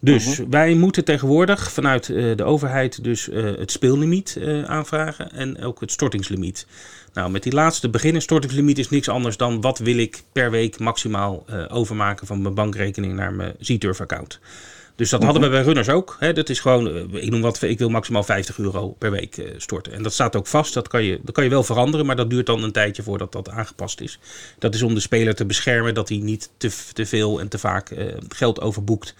Dus 0.00 0.36
-huh. 0.36 0.46
wij 0.50 0.74
moeten 0.74 1.04
tegenwoordig 1.04 1.72
vanuit 1.72 2.06
de 2.06 2.44
overheid 2.44 3.04
dus 3.04 3.28
het 3.32 3.70
speellimiet 3.70 4.38
aanvragen 4.66 5.32
en 5.32 5.62
ook 5.62 5.80
het 5.80 5.92
stortingslimiet 5.92 6.31
Nou, 7.12 7.30
met 7.30 7.42
die 7.42 7.52
laatste 7.52 7.90
beginnerstortingslimiet 7.90 8.78
is 8.78 8.90
niks 8.90 9.08
anders 9.08 9.36
dan 9.36 9.60
wat 9.60 9.78
wil 9.78 9.98
ik 9.98 10.22
per 10.32 10.50
week 10.50 10.78
maximaal 10.78 11.44
uh, 11.50 11.64
overmaken 11.68 12.26
van 12.26 12.42
mijn 12.42 12.54
bankrekening 12.54 13.14
naar 13.14 13.32
mijn 13.32 13.54
ZTurf 13.58 14.00
account. 14.00 14.40
Dus 14.96 15.10
dat 15.10 15.22
hadden 15.22 15.42
we 15.42 15.48
bij 15.48 15.62
runners 15.62 15.88
ook. 15.88 16.16
Hè. 16.18 16.32
Dat 16.32 16.48
is 16.48 16.60
gewoon, 16.60 16.88
eh, 16.88 17.22
ik 17.22 17.30
noem 17.30 17.40
wat, 17.40 17.62
ik 17.62 17.78
wil 17.78 17.88
maximaal 17.88 18.22
50 18.22 18.58
euro 18.58 18.88
per 18.88 19.10
week 19.10 19.36
uh, 19.36 19.50
storten. 19.56 19.92
En 19.92 20.02
dat 20.02 20.12
staat 20.12 20.36
ook 20.36 20.46
vast. 20.46 20.74
Dat 20.74 20.88
kan, 20.88 21.04
je, 21.04 21.20
dat 21.22 21.34
kan 21.34 21.44
je 21.44 21.50
wel 21.50 21.62
veranderen, 21.62 22.06
maar 22.06 22.16
dat 22.16 22.30
duurt 22.30 22.46
dan 22.46 22.62
een 22.62 22.72
tijdje 22.72 23.02
voordat 23.02 23.32
dat 23.32 23.50
aangepast 23.50 24.00
is. 24.00 24.18
Dat 24.58 24.74
is 24.74 24.82
om 24.82 24.94
de 24.94 25.00
speler 25.00 25.34
te 25.34 25.44
beschermen 25.44 25.94
dat 25.94 26.08
hij 26.08 26.18
niet 26.18 26.50
te, 26.56 26.70
te 26.92 27.06
veel 27.06 27.40
en 27.40 27.48
te 27.48 27.58
vaak 27.58 27.90
uh, 27.90 28.04
geld 28.28 28.60
overboekt. 28.60 29.14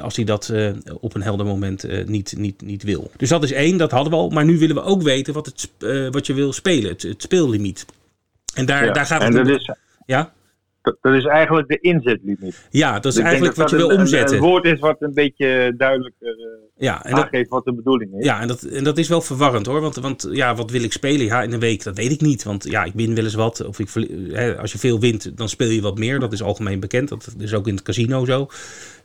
als 0.00 0.16
hij 0.16 0.24
dat 0.24 0.52
op 1.00 1.14
een 1.14 1.22
helder 1.22 1.46
moment 1.46 2.06
niet, 2.08 2.34
niet, 2.36 2.62
niet 2.62 2.82
wil. 2.82 3.10
Dus 3.16 3.28
dat 3.28 3.42
is 3.42 3.52
één, 3.52 3.76
dat 3.76 3.90
hadden 3.90 4.12
we 4.12 4.18
al. 4.18 4.28
Maar 4.28 4.44
nu 4.44 4.58
willen 4.58 4.76
we 4.76 4.82
ook 4.82 5.02
weten 5.02 5.34
wat, 5.34 5.46
het, 5.46 5.70
wat 6.12 6.26
je 6.26 6.34
wil 6.34 6.52
spelen, 6.52 6.90
het, 6.90 7.02
het 7.02 7.22
speellimiet. 7.22 7.86
En 8.54 8.66
daar, 8.66 8.84
ja, 8.84 8.92
daar 8.92 9.06
gaat 9.06 9.22
het. 9.22 9.34
En 9.34 9.44
dat 9.44 9.60
is, 9.60 9.70
ja? 10.06 10.32
Dat 10.82 11.14
is 11.14 11.24
eigenlijk 11.24 11.68
de 11.68 11.78
inzetlimiet. 11.80 12.66
Ja, 12.70 12.92
dat 12.92 13.04
is 13.04 13.14
dus 13.14 13.24
eigenlijk 13.24 13.56
wat 13.56 13.70
je 13.70 13.76
wil 13.76 13.88
omzetten. 13.88 14.36
Het 14.36 14.44
woord 14.44 14.64
is 14.64 14.78
wat 14.78 14.96
een 14.98 15.14
beetje 15.14 15.74
duidelijker 15.76 16.38
uh, 16.38 16.44
ja, 16.76 17.04
en 17.04 17.14
aangeeft 17.14 17.48
wat 17.48 17.64
de 17.64 17.74
bedoeling 17.74 18.14
is. 18.14 18.24
Ja, 18.24 18.40
en 18.40 18.48
dat, 18.48 18.62
en 18.62 18.84
dat 18.84 18.98
is 18.98 19.08
wel 19.08 19.20
verwarrend 19.20 19.66
hoor. 19.66 19.80
Want, 19.80 19.96
want 19.96 20.28
ja, 20.30 20.54
wat 20.54 20.70
wil 20.70 20.82
ik 20.82 20.92
spelen 20.92 21.26
ja, 21.26 21.42
in 21.42 21.52
een 21.52 21.60
week? 21.60 21.82
Dat 21.82 21.96
weet 21.96 22.10
ik 22.10 22.20
niet. 22.20 22.42
Want 22.42 22.64
ja, 22.64 22.84
ik 22.84 22.92
win 22.94 23.14
wel 23.14 23.24
eens 23.24 23.34
wat. 23.34 23.64
Of 23.66 23.78
ik, 23.78 23.88
hè, 24.32 24.58
als 24.58 24.72
je 24.72 24.78
veel 24.78 25.00
wint, 25.00 25.36
dan 25.36 25.48
speel 25.48 25.68
je 25.68 25.80
wat 25.80 25.98
meer. 25.98 26.18
Dat 26.18 26.32
is 26.32 26.42
algemeen 26.42 26.80
bekend. 26.80 27.08
Dat 27.08 27.34
is 27.38 27.54
ook 27.54 27.66
in 27.66 27.74
het 27.74 27.84
casino 27.84 28.24
zo. 28.24 28.48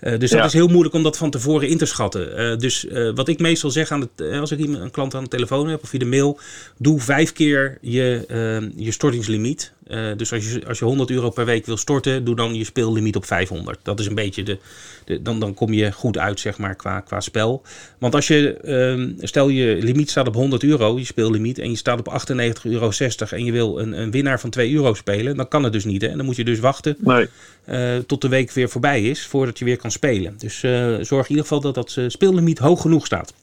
Uh, 0.02 0.20
dus 0.20 0.32
dat 0.32 0.46
is 0.46 0.54
heel 0.54 0.68
moeilijk 0.68 0.96
om 0.96 1.04
dat 1.04 1.18
van 1.18 1.30
tevoren 1.30 1.68
in 1.68 1.78
te 1.78 1.86
schatten. 1.86 2.40
Uh, 2.40 2.58
dus 2.58 2.86
uh, 2.86 3.12
wat 3.16 3.28
ik 3.28 3.40
meestal 3.40 3.70
zeg 3.70 3.92
aan 3.92 4.02
het, 4.02 4.40
als 4.40 4.52
ik 4.52 4.60
een 4.60 4.92
klant 4.92 5.16
aan 5.16 5.24
de 5.24 5.30
telefoon 5.30 5.68
heb 5.68 5.84
of 5.84 5.90
via 5.90 6.00
de 6.00 6.06
mail, 6.06 6.40
doe 6.78 7.00
vijf 7.00 7.34
keer 7.34 7.78
je, 7.82 8.72
je 8.76 8.92
stortingslimiet. 8.92 9.76
Dus 10.18 10.34
als 10.34 10.52
je, 10.52 10.62
als 10.68 10.80
je 10.80 10.86
100 10.86 11.10
euro 11.10 11.30
per 11.30 11.46
week 11.46 11.66
wil 11.66 11.78
storten, 11.78 12.24
doe 12.24 12.36
dan 12.36 12.56
je 12.56 12.64
speellimiet 12.64 13.16
op 13.16 13.26
500. 13.26 13.80
Dat 13.84 14.00
is 14.00 14.06
een 14.06 14.16
beetje 14.16 14.44
de. 14.44 14.58
de 15.06 15.22
dan, 15.22 15.40
dan 15.40 15.54
kom 15.54 15.74
je 15.74 15.92
goed 15.92 16.18
uit, 16.18 16.40
zeg 16.40 16.58
maar, 16.58 16.76
qua, 16.76 17.00
qua 17.00 17.20
spel. 17.20 17.62
Want 17.98 18.16
als 18.16 18.28
je. 18.28 18.58
Ehm, 18.58 19.28
stel 19.28 19.50
je 19.50 19.78
limiet 19.82 20.10
staat 20.10 20.28
op 20.28 20.34
100 20.34 20.64
euro, 20.64 20.98
je 20.98 21.06
speellimiet. 21.06 21.60
En 21.60 21.70
je 21.70 21.76
staat 21.76 22.00
op 22.00 22.10
98,60 22.10 22.64
euro. 22.64 22.90
En 23.30 23.46
je 23.46 23.52
wil 23.52 23.80
een, 23.80 24.02
een 24.02 24.12
winnaar 24.12 24.40
van 24.40 24.50
2 24.50 24.74
euro 24.74 24.94
spelen. 24.94 25.36
Dan 25.36 25.48
kan 25.48 25.64
het 25.64 25.74
dus 25.74 25.86
niet. 25.86 26.02
Hè? 26.02 26.08
En 26.08 26.18
dan 26.18 26.26
moet 26.26 26.36
je 26.36 26.44
dus 26.44 26.60
wachten. 26.60 26.98
Nee. 27.00 28.06
tot 28.06 28.22
de 28.22 28.30
week 28.30 28.52
weer 28.52 28.70
voorbij 28.70 29.04
is. 29.04 29.28
Voordat 29.28 29.60
je 29.60 29.66
weer 29.66 29.78
kan 29.78 29.92
spelen. 29.92 30.34
Dus 30.38 30.60
zorg 31.08 31.24
in 31.24 31.30
ieder 31.30 31.44
geval 31.44 31.62
dat 31.62 31.76
dat 31.76 31.98
speellimiet 32.08 32.60
hoog 32.60 32.82
genoeg 32.82 33.06
staat. 33.06 33.34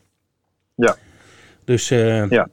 Ja. 0.75 0.97
Dus 1.65 1.91
uh, 1.91 2.29
ja. 2.29 2.49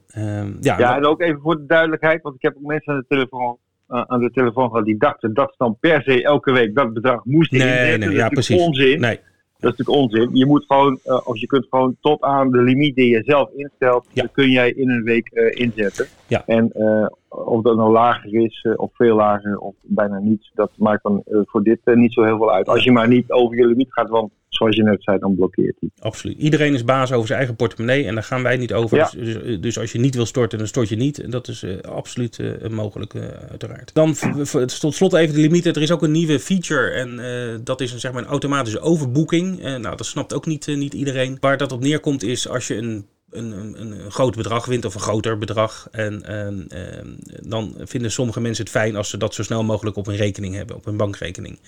Ja, 0.60 0.78
ja, 0.78 0.96
en 0.96 1.06
ook 1.06 1.20
even 1.20 1.40
voor 1.40 1.56
de 1.56 1.66
duidelijkheid, 1.66 2.22
want 2.22 2.34
ik 2.34 2.42
heb 2.42 2.56
ook 2.56 2.62
mensen 2.62 2.92
aan 2.92 2.98
de 2.98 3.06
telefoon, 3.08 3.58
aan 3.92 4.20
de 4.20 4.30
telefoon 4.30 4.70
gehad 4.70 4.84
die 4.84 4.98
dachten 4.98 5.34
dat 5.34 5.48
ze 5.50 5.54
dan 5.58 5.76
per 5.80 6.02
se 6.02 6.22
elke 6.22 6.52
week 6.52 6.74
dat 6.74 6.92
bedrag 6.92 7.24
moesten 7.24 7.58
nee, 7.58 7.68
inzetten. 7.68 7.98
Nee, 7.98 8.08
dat 8.08 8.18
ja, 8.18 8.28
precies. 8.28 8.60
onzin. 8.60 9.00
Nee. 9.00 9.20
Dat 9.58 9.72
is 9.72 9.78
natuurlijk 9.78 10.12
onzin. 10.12 10.36
Je 10.36 10.46
moet 10.46 10.64
gewoon, 10.66 10.98
uh, 11.04 11.20
of 11.24 11.38
je 11.38 11.46
kunt 11.46 11.66
gewoon 11.70 11.96
tot 12.00 12.22
aan 12.22 12.50
de 12.50 12.62
limiet 12.62 12.94
die 12.94 13.08
je 13.08 13.22
zelf 13.24 13.50
instelt, 13.54 14.06
ja. 14.12 14.26
kun 14.32 14.50
jij 14.50 14.70
in 14.70 14.90
een 14.90 15.02
week 15.02 15.30
uh, 15.32 15.50
inzetten. 15.50 16.06
Ja. 16.26 16.42
En 16.46 16.70
uh, 16.74 17.06
of 17.28 17.62
dat 17.62 17.76
nou 17.76 17.92
lager 17.92 18.34
is, 18.34 18.66
of 18.76 18.90
veel 18.94 19.16
lager, 19.16 19.58
of 19.58 19.74
bijna 19.82 20.18
niets, 20.18 20.50
dat 20.54 20.70
maakt 20.76 21.02
dan 21.02 21.22
voor 21.24 21.62
dit 21.62 21.78
niet 21.84 22.12
zo 22.12 22.22
heel 22.22 22.36
veel 22.36 22.52
uit. 22.52 22.68
Als 22.68 22.84
je 22.84 22.92
maar 22.92 23.08
niet 23.08 23.30
over 23.30 23.56
je 23.56 23.66
limiet 23.66 23.92
gaat, 23.92 24.08
want 24.08 24.32
zoals 24.62 24.76
je 24.76 24.82
net 24.82 25.02
zei, 25.02 25.18
dan 25.18 25.34
blokkeert 25.34 25.76
hij. 25.80 25.90
Absoluut. 25.98 26.38
Iedereen 26.38 26.74
is 26.74 26.84
baas 26.84 27.12
over 27.12 27.26
zijn 27.26 27.38
eigen 27.38 27.56
portemonnee 27.56 28.06
en 28.06 28.14
daar 28.14 28.24
gaan 28.24 28.42
wij 28.42 28.56
niet 28.56 28.72
over. 28.72 28.96
Ja. 28.96 29.10
Dus, 29.16 29.42
dus, 29.42 29.60
dus, 29.60 29.78
als 29.78 29.92
je 29.92 29.98
niet 29.98 30.14
wil 30.14 30.26
storten, 30.26 30.58
dan 30.58 30.66
stort 30.66 30.88
je 30.88 30.96
niet. 30.96 31.20
En 31.20 31.30
dat 31.30 31.48
is 31.48 31.62
uh, 31.62 31.80
absoluut 31.80 32.38
uh, 32.38 32.68
mogelijk, 32.68 33.14
uh, 33.14 33.22
uiteraard. 33.50 33.94
Dan 33.94 34.14
tot 34.78 34.94
slot 34.94 35.12
even 35.12 35.34
de 35.34 35.40
limieten. 35.40 35.74
Er 35.74 35.82
is 35.82 35.92
ook 35.92 36.02
een 36.02 36.10
nieuwe 36.10 36.38
feature 36.40 36.90
en 36.90 37.20
dat 37.64 37.80
is 37.80 37.92
een, 37.92 38.00
zeg 38.00 38.12
maar 38.12 38.22
een 38.22 38.28
automatische 38.28 38.80
overboeking. 38.80 39.62
nou, 39.62 39.96
dat 39.96 40.06
snapt 40.06 40.34
ook 40.34 40.46
niet, 40.46 40.66
niet 40.66 40.94
iedereen. 40.94 41.36
Waar 41.40 41.56
dat 41.56 41.72
op 41.72 41.80
neerkomt 41.80 42.22
is 42.22 42.48
als 42.48 42.66
je 42.66 42.76
een 42.76 43.06
een, 43.32 43.52
een, 43.52 43.80
een, 43.80 44.10
groot 44.10 44.36
bedrag 44.36 44.64
wint 44.64 44.84
of 44.84 44.94
een 44.94 45.00
groter 45.00 45.38
bedrag. 45.38 45.88
En 45.90 46.24
uh, 46.28 47.12
dan 47.42 47.74
vinden 47.78 48.12
sommige 48.12 48.40
mensen 48.40 48.64
het 48.64 48.72
fijn 48.72 48.96
als 48.96 49.08
ze 49.08 49.16
dat 49.16 49.34
zo 49.34 49.42
snel 49.42 49.64
mogelijk 49.64 49.96
op 49.96 50.06
een 50.06 50.16
rekening 50.16 50.54
hebben, 50.54 50.76
op 50.76 50.86
een 50.86 50.96
bankrekening. 50.96 51.58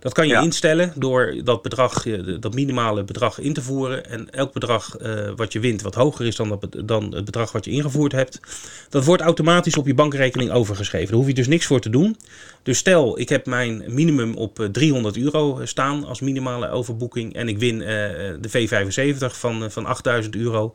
Dat 0.00 0.12
kan 0.12 0.28
je 0.28 0.42
instellen 0.42 0.92
door 0.96 1.34
dat 1.44 1.62
bedrag, 1.62 2.02
dat 2.40 2.54
minimale 2.54 3.04
bedrag 3.04 3.38
in 3.38 3.52
te 3.52 3.62
voeren. 3.62 4.06
En 4.10 4.30
elk 4.30 4.52
bedrag 4.52 4.96
uh, 5.00 5.30
wat 5.36 5.52
je 5.52 5.60
wint, 5.60 5.82
wat 5.82 5.94
hoger 5.94 6.26
is 6.26 6.36
dan, 6.36 6.48
dat, 6.48 6.88
dan 6.88 7.14
het 7.14 7.24
bedrag 7.24 7.52
wat 7.52 7.64
je 7.64 7.70
ingevoerd 7.70 8.12
hebt, 8.12 8.40
dat 8.88 9.04
wordt 9.04 9.22
automatisch 9.22 9.76
op 9.76 9.86
je 9.86 9.94
bankrekening 9.94 10.50
overgeschreven. 10.50 11.06
Daar 11.06 11.16
hoef 11.16 11.26
je 11.26 11.34
dus 11.34 11.46
niks 11.46 11.66
voor 11.66 11.80
te 11.80 11.90
doen. 11.90 12.16
Dus 12.62 12.78
stel, 12.78 13.18
ik 13.18 13.28
heb 13.28 13.46
mijn 13.46 13.84
minimum 13.86 14.34
op 14.34 14.68
300 14.72 15.16
euro 15.16 15.60
staan 15.64 16.04
als 16.04 16.20
minimale 16.20 16.70
overboeking 16.70 17.34
en 17.34 17.48
ik 17.48 17.58
win 17.58 17.80
uh, 17.80 17.86
de 18.40 18.48
V75 18.48 19.36
van, 19.36 19.70
van 19.70 19.86
8000 19.86 20.36
euro 20.36 20.74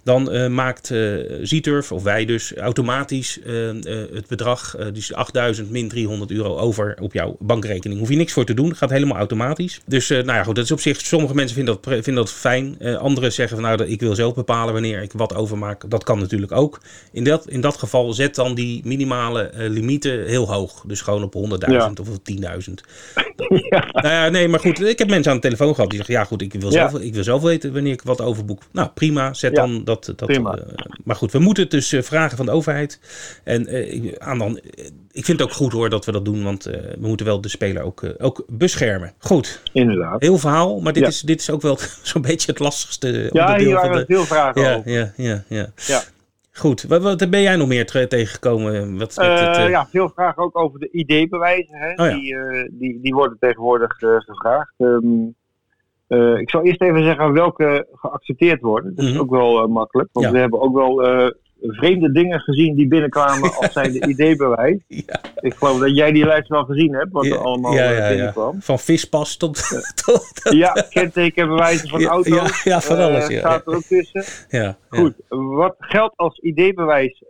dan 0.03 0.33
uh, 0.33 0.47
maakt 0.47 0.89
uh, 0.89 1.23
Zieturf, 1.41 1.91
of 1.91 2.03
wij 2.03 2.25
dus, 2.25 2.55
automatisch 2.55 3.39
uh, 3.45 3.69
het 4.13 4.27
bedrag, 4.27 4.75
dus 4.93 5.13
8000 5.13 5.69
min 5.69 5.89
300 5.89 6.31
euro 6.31 6.57
over 6.57 6.97
op 7.01 7.13
jouw 7.13 7.35
bankrekening. 7.39 7.99
Hoef 7.99 8.09
je 8.09 8.15
niks 8.15 8.33
voor 8.33 8.45
te 8.45 8.53
doen, 8.53 8.75
gaat 8.75 8.89
helemaal 8.89 9.17
automatisch. 9.17 9.81
Dus 9.85 10.09
nou 10.09 10.25
ja, 10.25 10.43
goed, 10.43 10.55
dat 10.55 10.63
is 10.63 10.71
op 10.71 10.79
zich, 10.79 11.01
sommige 11.01 11.35
mensen 11.35 11.55
vinden 11.55 11.77
dat, 11.81 11.93
vinden 11.93 12.15
dat 12.15 12.31
fijn. 12.31 12.77
anderen 12.97 13.33
zeggen 13.33 13.57
van 13.57 13.65
nou, 13.65 13.89
ik 13.89 13.99
wil 13.99 14.15
zelf 14.15 14.33
bepalen 14.33 14.73
wanneer 14.73 15.01
ik 15.01 15.11
wat 15.11 15.35
overmaak. 15.35 15.89
Dat 15.89 16.03
kan 16.03 16.19
natuurlijk 16.19 16.51
ook. 16.51 16.81
In 17.11 17.23
dat, 17.23 17.47
in 17.47 17.61
dat 17.61 17.77
geval 17.77 18.13
zet 18.13 18.35
dan 18.35 18.55
die 18.55 18.81
minimale 18.83 19.51
limieten 19.55 20.25
heel 20.25 20.53
hoog. 20.53 20.83
Dus 20.87 21.01
gewoon 21.01 21.23
op 21.23 21.35
100.000 21.35 21.71
ja. 21.71 21.91
of 21.99 22.07
10.000. 22.67 22.73
Ja. 23.69 23.89
Nou 23.93 24.07
ja, 24.07 24.29
nee, 24.29 24.47
maar 24.47 24.59
goed, 24.59 24.81
ik 24.81 24.99
heb 24.99 25.09
mensen 25.09 25.31
aan 25.31 25.37
de 25.37 25.43
telefoon 25.43 25.75
gehad 25.75 25.89
die 25.89 25.97
zeggen, 25.97 26.15
ja 26.15 26.23
goed, 26.23 26.41
ik 26.41 26.53
wil 26.53 26.71
zelf, 26.71 26.99
ik 26.99 27.13
wil 27.13 27.23
zelf 27.23 27.41
weten 27.41 27.73
wanneer 27.73 27.93
ik 27.93 28.01
wat 28.01 28.21
overboek. 28.21 28.61
Nou 28.71 28.89
prima, 28.93 29.33
zet 29.33 29.55
dan 29.55 29.83
dat, 29.99 30.13
dat. 30.15 30.29
Uh, 30.29 30.53
maar 31.03 31.15
goed, 31.15 31.31
we 31.31 31.39
moeten 31.39 31.63
het 31.63 31.71
dus 31.71 31.93
uh, 31.93 32.01
vragen 32.01 32.37
van 32.37 32.45
de 32.45 32.51
overheid. 32.51 32.99
En 33.43 33.75
uh, 33.75 34.13
aan 34.17 34.37
dan, 34.37 34.59
ik 35.11 35.25
vind 35.25 35.39
het 35.39 35.41
ook 35.41 35.53
goed 35.53 35.71
hoor 35.71 35.89
dat 35.89 36.05
we 36.05 36.11
dat 36.11 36.25
doen, 36.25 36.43
want 36.43 36.63
we 36.63 36.95
moeten 36.99 37.25
wel 37.25 37.41
de 37.41 37.49
speler 37.49 37.83
ook, 37.83 38.13
ook 38.17 38.43
beschermen. 38.47 39.13
Goed. 39.17 39.61
Inderdaad. 39.73 40.21
Heel 40.21 40.37
verhaal, 40.37 40.79
maar 40.79 40.93
dit, 40.93 41.03
ja. 41.03 41.09
is, 41.09 41.21
dit 41.21 41.39
is 41.39 41.49
ook 41.49 41.61
wel 41.61 41.77
zo'n 42.11 42.21
beetje 42.21 42.51
het 42.51 42.59
lastigste 42.59 43.29
ja, 43.33 43.57
hier 43.57 43.73
waren 43.73 43.97
de... 43.97 44.05
veel 44.05 44.25
vragen 44.25 44.61
ja, 44.61 44.75
over. 44.75 44.91
Ja, 44.91 45.13
ja, 45.15 45.43
ja. 45.47 45.71
ja. 45.75 46.01
Goed, 46.53 46.83
wat, 46.83 47.01
wat, 47.01 47.29
ben 47.29 47.41
jij 47.41 47.55
nog 47.55 47.67
meer 47.67 47.85
tegengekomen? 48.07 48.97
Wat, 48.97 49.15
het, 49.15 49.57
uh... 49.57 49.69
Ja, 49.69 49.87
veel 49.87 50.11
vragen 50.15 50.43
ook 50.43 50.57
over 50.57 50.79
de 50.79 50.89
ID-bewijzen. 50.91 51.77
Hè? 51.77 51.91
Oh, 51.91 52.09
ja. 52.09 52.13
die, 52.13 52.33
uh, 52.33 52.69
die, 52.71 52.99
die 53.01 53.13
worden 53.13 53.37
tegenwoordig 53.39 53.95
gevraagd. 53.97 54.73
Um, 54.77 55.35
uh, 56.11 56.39
ik 56.39 56.49
zal 56.49 56.63
eerst 56.63 56.81
even 56.81 57.03
zeggen 57.03 57.33
welke 57.33 57.87
geaccepteerd 57.93 58.61
worden. 58.61 58.95
Dat 58.95 59.05
is 59.05 59.11
mm-hmm. 59.11 59.23
ook 59.23 59.31
wel 59.31 59.63
uh, 59.63 59.69
makkelijk. 59.73 60.09
Want 60.11 60.25
ja. 60.25 60.31
we 60.31 60.37
hebben 60.37 60.61
ook 60.61 60.75
wel 60.75 61.07
uh, 61.07 61.29
vreemde 61.61 62.11
dingen 62.11 62.39
gezien 62.39 62.75
die 62.75 62.87
binnenkwamen 62.87 63.53
als 63.59 63.73
zijn 63.73 63.91
de 63.91 64.07
ID-bewijs. 64.07 64.83
Ja. 64.87 65.21
Ik 65.35 65.53
geloof 65.53 65.79
dat 65.79 65.95
jij 65.95 66.11
die 66.11 66.25
lijst 66.25 66.47
wel 66.47 66.63
gezien 66.63 66.93
hebt, 66.93 67.11
wat 67.11 67.25
er 67.25 67.37
allemaal 67.37 67.71
binnenkwam. 68.07 68.61
Van 68.61 68.79
vispas 68.79 69.37
tot... 69.37 69.83
tot 70.05 70.39
ja, 70.53 70.85
kentekenbewijzen 70.89 71.89
van 71.89 72.05
auto's. 72.05 72.63
Ja, 72.63 72.81
van 72.81 72.97
alles. 72.97 73.27
Ja. 73.27 73.39
staat 73.39 73.67
er 73.67 73.75
ook 73.75 73.83
tussen. 73.83 74.23
Ja, 74.49 74.77
Goed, 74.89 75.13
wat 75.29 75.75
geldt 75.79 76.17
als 76.17 76.37
ID-bewijs 76.37 77.23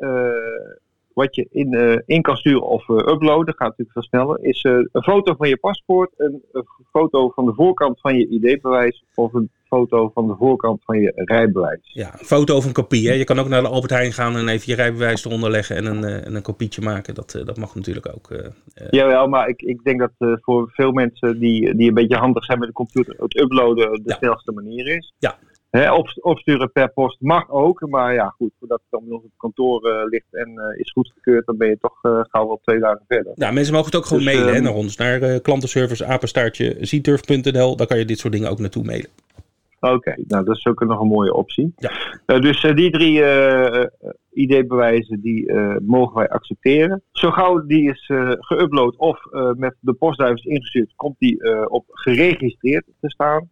wat 1.14 1.36
je 1.36 1.48
in, 1.52 1.74
uh, 1.74 1.98
in 2.06 2.22
kan 2.22 2.36
sturen 2.36 2.68
of 2.68 2.88
uh, 2.88 2.98
uploaden, 2.98 3.56
gaat 3.56 3.78
natuurlijk 3.78 3.92
veel 3.92 4.04
sneller, 4.04 4.44
is 4.44 4.64
uh, 4.64 4.74
een 4.92 5.04
foto 5.04 5.36
van 5.36 5.50
je 5.50 5.58
paspoort, 5.58 6.12
een, 6.18 6.44
een, 6.52 6.66
foto 6.92 7.30
van 7.30 7.46
de 7.46 7.54
voorkant 7.54 8.00
van 8.00 8.18
je 8.18 8.28
ID-bewijs 8.28 9.04
of 9.16 9.34
een 9.34 9.50
foto 9.68 10.12
van 10.14 10.28
de 10.28 10.36
voorkant 10.36 10.84
van 10.84 11.00
je 11.00 11.12
rijbewijs. 11.16 11.80
Ja, 11.82 12.14
een 12.20 12.26
foto 12.26 12.56
of 12.56 12.66
een 12.66 12.74
kopie. 12.74 13.08
Hè? 13.08 13.14
Je 13.14 13.24
kan 13.24 13.40
ook 13.40 13.48
naar 13.48 13.62
de 13.62 13.68
Albert 13.68 13.92
Heijn 13.92 14.14
gaan 14.14 14.36
en 14.36 14.48
even 14.48 14.64
je 14.66 14.76
rijbewijs 14.76 15.26
eronder 15.26 15.52
leggen 15.52 15.76
en 15.76 15.86
een, 15.86 16.04
en 16.04 16.36
een 16.36 16.42
kopietje 16.42 16.82
maken. 16.82 17.16
Dat, 17.16 17.42
dat 17.46 17.58
mag 17.58 17.76
natuurlijk 17.76 18.08
ook. 18.16 18.52
Jawel, 18.90 19.28
maar 19.28 19.48
ik, 19.48 19.62
ik 19.62 19.84
denk 19.84 20.00
dat 20.00 20.40
voor 20.42 20.70
veel 20.72 20.92
mensen 20.92 21.40
die, 21.40 21.76
die 21.76 21.88
een 21.88 21.94
beetje 21.94 22.18
handig 22.18 22.46
zijn 22.46 22.60
met 22.60 22.68
de 22.68 22.74
computer, 22.74 23.16
het 23.18 23.40
uploaden 23.40 23.92
de 23.92 24.02
ja. 24.06 24.16
snelste 24.16 24.52
manier 24.52 24.88
is. 24.98 25.14
Ja, 25.18 25.38
He, 25.72 25.94
op, 25.94 26.12
opsturen 26.22 26.72
per 26.72 26.92
post 26.94 27.22
mag 27.22 27.50
ook, 27.50 27.88
maar 27.88 28.14
ja, 28.14 28.28
goed, 28.28 28.52
voordat 28.60 28.82
het 28.90 29.02
dan 29.02 29.16
op 29.16 29.24
het 29.24 29.32
kantoor 29.38 29.88
uh, 29.88 30.10
ligt 30.10 30.26
en 30.32 30.50
uh, 30.50 30.80
is 30.80 30.92
goedgekeurd, 30.92 31.46
dan 31.46 31.58
ben 31.58 31.68
je 31.68 31.78
toch 31.78 32.00
uh, 32.04 32.20
gauw 32.22 32.48
wel 32.48 32.60
twee 32.64 32.80
dagen 32.80 33.06
verder. 33.08 33.32
Ja, 33.36 33.52
mensen 33.52 33.74
mogen 33.74 33.88
het 33.88 33.96
ook 33.96 34.06
gewoon 34.06 34.24
dus, 34.24 34.34
mailen 34.34 34.56
um, 34.56 34.64
naar 34.64 34.74
ons, 34.74 34.98
naar 34.98 35.40
klantenservice 35.40 36.06
apenstaartje 36.06 36.78
zieturf.nl. 36.80 37.76
Daar 37.76 37.88
kan 37.88 37.98
je 37.98 38.06
dit 38.06 38.20
soort 38.20 38.34
dingen 38.34 38.50
ook 38.50 38.60
naartoe 38.60 38.84
mailen. 38.84 39.10
Oké, 39.80 39.94
okay, 39.94 40.24
nou 40.28 40.46
dat 40.46 40.56
is 40.56 40.66
ook 40.66 40.84
nog 40.84 41.02
een 41.02 41.08
mooie 41.08 41.34
optie. 41.34 41.74
Ja. 41.78 42.40
dus 42.40 42.62
die 42.62 42.92
drie 42.92 43.24
ID-bewijzen 44.32 45.22
die 45.22 45.54
mogen 45.82 46.16
wij 46.16 46.30
accepteren. 46.30 47.04
Zo 47.12 47.32
gauw 47.32 47.66
die 47.66 47.90
is 47.90 48.10
geüpload 48.40 48.98
of 48.98 49.20
met 49.56 49.76
de 49.80 49.94
postduif 49.94 50.46
ingestuurd, 50.46 50.94
komt 50.96 51.16
die 51.20 51.70
op 51.70 51.86
geregistreerd 51.88 52.86
te 53.00 53.10
staan. 53.10 53.50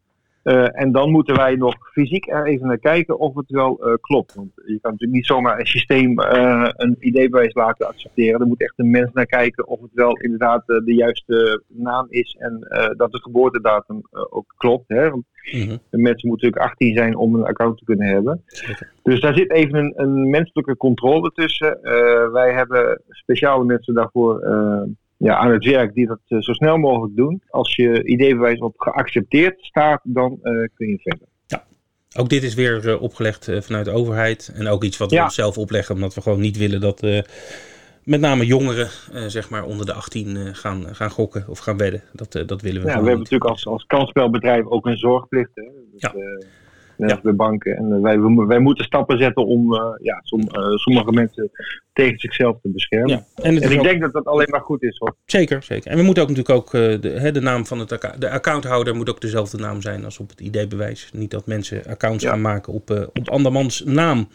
Uh, 0.50 0.68
en 0.72 0.92
dan 0.92 1.12
moeten 1.12 1.36
wij 1.36 1.56
nog 1.56 1.76
fysiek 1.92 2.28
er 2.28 2.46
even 2.46 2.68
naar 2.68 2.78
kijken 2.78 3.20
of 3.20 3.36
het 3.36 3.50
wel 3.50 3.88
uh, 3.88 3.94
klopt. 4.02 4.34
Want 4.34 4.52
je 4.56 4.80
kan 4.82 4.92
natuurlijk 4.92 5.12
niet 5.12 5.26
zomaar 5.26 5.60
een 5.60 5.66
systeem 5.66 6.20
uh, 6.20 6.70
een 6.76 6.96
ID-bewijs 7.00 7.54
laten 7.54 7.88
accepteren. 7.88 8.40
Er 8.40 8.48
moet 8.48 8.62
echt 8.62 8.74
een 8.76 8.90
mens 8.90 9.12
naar 9.14 9.26
kijken 9.26 9.68
of 9.68 9.82
het 9.82 9.94
wel 9.94 10.18
inderdaad 10.18 10.66
de 10.66 10.94
juiste 10.96 11.64
naam 11.68 12.08
is 12.10 12.36
en 12.40 12.68
dat 12.98 13.12
de 13.12 13.22
geboortedatum 13.22 14.02
ook 14.30 14.54
klopt. 14.58 14.88
Hè? 14.88 15.10
Want 15.10 15.24
mm-hmm. 15.52 15.80
de 15.90 15.98
mensen 15.98 16.28
moeten 16.28 16.48
natuurlijk 16.48 16.72
18 16.72 16.96
zijn 16.96 17.16
om 17.16 17.36
een 17.36 17.46
account 17.46 17.78
te 17.78 17.84
kunnen 17.84 18.08
hebben. 18.08 18.44
Dus 19.04 19.22
daar 19.22 19.36
zit 19.36 19.52
even 19.52 19.76
een, 19.76 19.94
een 19.96 20.30
menselijke 20.30 20.78
controle 20.78 21.32
tussen. 21.32 21.80
wij 22.32 22.54
hebben 22.54 23.02
speciale 23.10 23.66
mensen 23.66 23.94
daarvoor 23.94 24.42
ja, 25.20 25.36
aan 25.36 25.52
het 25.52 25.66
werk 25.66 25.94
die 25.94 26.08
dat 26.08 26.20
uh, 26.28 26.42
zo 26.42 26.54
snel 26.54 26.78
mogelijk 26.78 27.16
doen. 27.16 27.42
Als 27.50 27.76
je 27.76 28.04
ID-bewijs 28.04 28.60
op 28.60 28.74
geaccepteerd 28.78 29.56
staat, 29.60 30.02
dan 30.04 30.40
uh, 30.44 30.68
kun 30.74 30.88
je 30.88 31.00
verder. 31.00 31.28
Ja, 31.48 31.64
ook 32.18 32.30
dit 32.30 32.44
is 32.44 32.54
weer 32.54 32.86
uh, 32.86 33.02
opgelegd 33.02 33.52
vanuit 33.60 33.86
de 33.86 33.92
overheid. 33.92 34.52
En 34.56 34.68
ook 34.68 34.84
iets 34.84 34.98
wat 34.98 35.10
we 35.10 35.16
ja. 35.16 35.24
onszelf 35.24 35.58
opleggen, 35.58 35.96
omdat 35.96 36.14
we 36.14 36.22
gewoon 36.22 36.40
niet 36.40 36.58
willen 36.58 36.82
dat 36.82 37.02
met 38.04 38.20
name 38.20 38.46
jongeren 38.46 38.90
zeg 39.28 39.50
maar 39.50 39.64
onder 39.64 39.86
de 39.86 39.94
18 39.94 40.56
gaan, 40.56 40.96
gaan 40.96 41.10
gokken 41.10 41.46
of 41.48 41.60
gaan 41.60 41.78
wedden. 41.78 42.04
Dat, 42.14 42.32
dat 42.32 42.62
willen 42.62 42.82
we 42.82 42.88
ja, 42.88 42.94
we 42.94 43.08
hebben 43.08 43.18
natuurlijk 43.18 43.52
als, 43.52 43.68
als 43.68 43.86
kansspelbedrijf 43.86 44.66
ook 44.66 44.86
een 44.86 44.98
zorgplicht. 44.98 45.52
Hè? 45.54 45.64
Dus, 45.92 46.02
ja 46.02 46.14
net 47.00 47.10
ja. 47.10 47.20
de 47.24 47.34
banken. 47.34 47.76
En 47.76 48.02
wij, 48.02 48.20
wij 48.48 48.60
moeten 48.60 48.86
stappen 48.86 49.18
zetten 49.18 49.46
om 49.46 49.74
uh, 49.74 49.80
ja, 50.02 50.20
som, 50.24 50.40
uh, 50.40 50.76
sommige 50.76 51.12
mensen 51.12 51.52
tegen 51.94 52.20
zichzelf 52.20 52.58
te 52.62 52.70
beschermen. 52.70 53.10
Ja. 53.10 53.24
En, 53.36 53.62
en 53.62 53.72
ik 53.72 53.78
ook... 53.78 53.84
denk 53.84 54.02
dat 54.02 54.14
dat 54.14 54.26
alleen 54.26 54.50
maar 54.50 54.62
goed 54.62 54.84
is 54.84 54.98
hoor. 54.98 55.16
Zeker, 55.26 55.64
zeker. 55.64 55.92
En 55.92 55.98
we 55.98 56.04
moeten 56.04 56.24
ook 56.24 56.30
natuurlijk 56.30 56.58
ook 56.58 56.72
de, 57.02 57.10
hè, 57.10 57.32
de 57.32 57.42
naam 57.42 57.66
van 57.66 57.80
het 57.80 57.92
account, 57.92 58.22
de 58.22 58.30
accounthouder 58.30 58.96
moet 58.96 59.10
ook 59.10 59.22
dezelfde 59.22 59.58
naam 59.58 59.82
zijn 59.82 60.06
als 60.06 60.20
op 60.20 60.30
het 60.30 60.40
ID-bewijs. 60.40 61.10
Niet 61.14 61.32
dat 61.32 61.48
mensen 61.48 61.86
accounts 61.86 62.24
ja. 62.24 62.30
gaan 62.30 62.42
maken 62.42 62.74
op, 62.74 63.10
op 63.14 63.30
andermans 63.30 63.84
naam. 63.84 64.28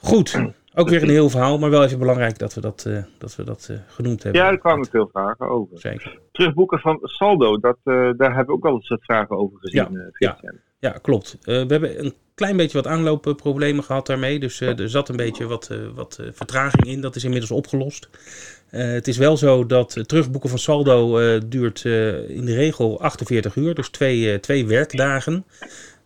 Goed. 0.00 0.40
Ook 0.74 0.88
weer 0.88 1.02
een 1.02 1.08
heel 1.08 1.30
verhaal, 1.30 1.58
maar 1.58 1.70
wel 1.70 1.84
even 1.84 1.98
belangrijk 1.98 2.38
dat 2.38 2.54
we 2.54 2.60
dat, 2.60 2.84
uh, 2.88 3.02
dat, 3.18 3.36
we 3.36 3.44
dat 3.44 3.68
uh, 3.70 3.76
genoemd 3.86 4.22
hebben. 4.22 4.42
Ja, 4.42 4.50
er 4.50 4.58
kwamen 4.58 4.86
veel 4.86 5.08
vragen 5.12 5.48
over. 5.48 5.78
Zeker. 5.78 6.18
Terugboeken 6.32 6.78
van 6.78 6.98
saldo, 7.02 7.58
dat, 7.58 7.78
uh, 7.84 7.94
daar 8.16 8.34
hebben 8.34 8.46
we 8.46 8.52
ook 8.52 8.62
wel 8.62 8.74
eens 8.74 8.88
wat 8.88 9.04
vragen 9.04 9.36
over 9.36 9.58
gezien. 9.58 10.12
Ja, 10.12 10.36
ja. 10.40 10.54
Ja 10.78 10.90
klopt. 10.90 11.36
we 11.40 11.52
hebben 11.52 12.04
een 12.04 12.14
klein 12.34 12.56
beetje 12.56 12.76
wat 12.82 12.86
aanloopproblemen 12.86 13.84
gehad 13.84 14.06
daarmee. 14.06 14.38
Dus 14.38 14.60
er 14.60 14.90
zat 14.90 15.08
een 15.08 15.16
beetje 15.16 15.46
wat, 15.46 15.70
wat 15.94 16.18
vertraging 16.32 16.86
in. 16.86 17.00
Dat 17.00 17.16
is 17.16 17.24
inmiddels 17.24 17.50
opgelost. 17.50 18.08
het 18.70 19.08
is 19.08 19.16
wel 19.16 19.36
zo 19.36 19.66
dat 19.66 20.08
terugboeken 20.08 20.50
van 20.50 20.58
saldo 20.58 21.18
duurt 21.48 21.84
in 22.28 22.44
de 22.44 22.54
regel 22.54 23.00
48 23.00 23.56
uur, 23.56 23.74
dus 23.74 23.88
twee, 23.88 24.40
twee 24.40 24.66
werkdagen. 24.66 25.44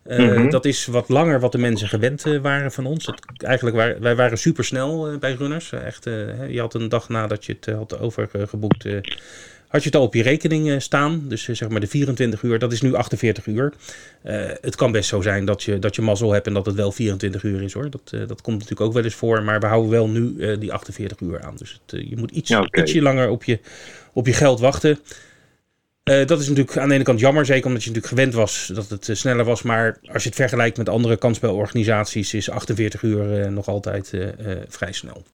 Uh, 0.06 0.50
Dat 0.50 0.64
is 0.64 0.86
wat 0.86 1.08
langer 1.08 1.40
wat 1.40 1.52
de 1.52 1.58
mensen 1.58 1.88
gewend 1.88 2.22
waren 2.42 2.72
van 2.72 2.86
ons. 2.86 3.04
Dat, 3.04 3.22
eigenlijk 3.36 3.76
waar, 3.76 4.00
wij 4.00 4.16
waren 4.16 4.38
super 4.38 4.64
snel 4.64 5.12
uh, 5.12 5.18
bij 5.18 5.32
runners. 5.32 5.72
echt, 5.72 6.04
je 6.48 6.60
had 6.60 6.74
een 6.74 6.88
dag 6.88 7.08
nadat 7.08 7.44
je 7.44 7.56
het 7.60 7.74
had 7.74 7.98
overgeboekt, 7.98 8.84
had 9.72 9.82
je 9.82 9.88
het 9.88 9.96
al 9.96 10.02
op 10.02 10.14
je 10.14 10.22
rekening 10.22 10.82
staan. 10.82 11.24
Dus 11.28 11.42
zeg 11.42 11.68
maar 11.68 11.80
de 11.80 11.86
24 11.86 12.42
uur, 12.42 12.58
dat 12.58 12.72
is 12.72 12.80
nu 12.80 12.94
48 12.94 13.46
uur. 13.46 13.72
het 14.60 14.76
kan 14.76 14.92
best 14.92 15.08
zo 15.08 15.20
zijn 15.20 15.44
dat 15.44 15.62
je, 15.62 15.78
dat 15.78 15.94
je 15.96 16.02
mazzel 16.02 16.32
hebt 16.32 16.46
en 16.46 16.54
dat 16.54 16.66
het 16.66 16.74
wel 16.74 16.92
24 16.92 17.42
uur 17.42 17.62
is 17.62 17.72
hoor. 17.72 17.90
Dat, 17.90 18.10
dat 18.10 18.40
komt 18.40 18.58
natuurlijk 18.58 18.80
ook 18.80 18.92
wel 18.92 19.04
eens 19.04 19.14
voor. 19.14 19.42
Maar 19.42 19.60
we 19.60 19.66
houden 19.66 19.90
wel 19.90 20.08
nu 20.08 20.56
die 20.58 20.72
48 20.72 21.20
uur 21.20 21.42
aan. 21.42 21.56
Dus 21.56 21.80
het, 21.86 22.08
je 22.08 22.16
moet 22.16 22.30
iets, 22.30 22.48
ja, 22.48 22.60
okay. 22.60 22.82
ietsje 22.82 23.02
langer 23.02 23.28
op 23.28 23.44
je, 23.44 23.58
op 24.12 24.26
je 24.26 24.32
geld 24.32 24.60
wachten. 24.60 24.98
Uh, 26.04 26.26
dat 26.26 26.40
is 26.40 26.48
natuurlijk 26.48 26.76
aan 26.76 26.88
de 26.88 26.94
ene 26.94 27.04
kant 27.04 27.20
jammer, 27.20 27.46
zeker 27.46 27.66
omdat 27.66 27.82
je 27.82 27.88
natuurlijk 27.88 28.14
gewend 28.14 28.34
was 28.34 28.70
dat 28.74 28.88
het 28.88 29.08
uh, 29.08 29.16
sneller 29.16 29.44
was. 29.44 29.62
Maar 29.62 29.98
als 30.12 30.22
je 30.22 30.28
het 30.28 30.38
vergelijkt 30.38 30.76
met 30.76 30.88
andere 30.88 31.16
kansspelorganisaties, 31.16 32.34
is 32.34 32.50
48 32.50 33.02
uur 33.02 33.40
uh, 33.40 33.46
nog 33.46 33.68
altijd 33.68 34.10
vrij 34.68 34.92
snel. 34.92 35.24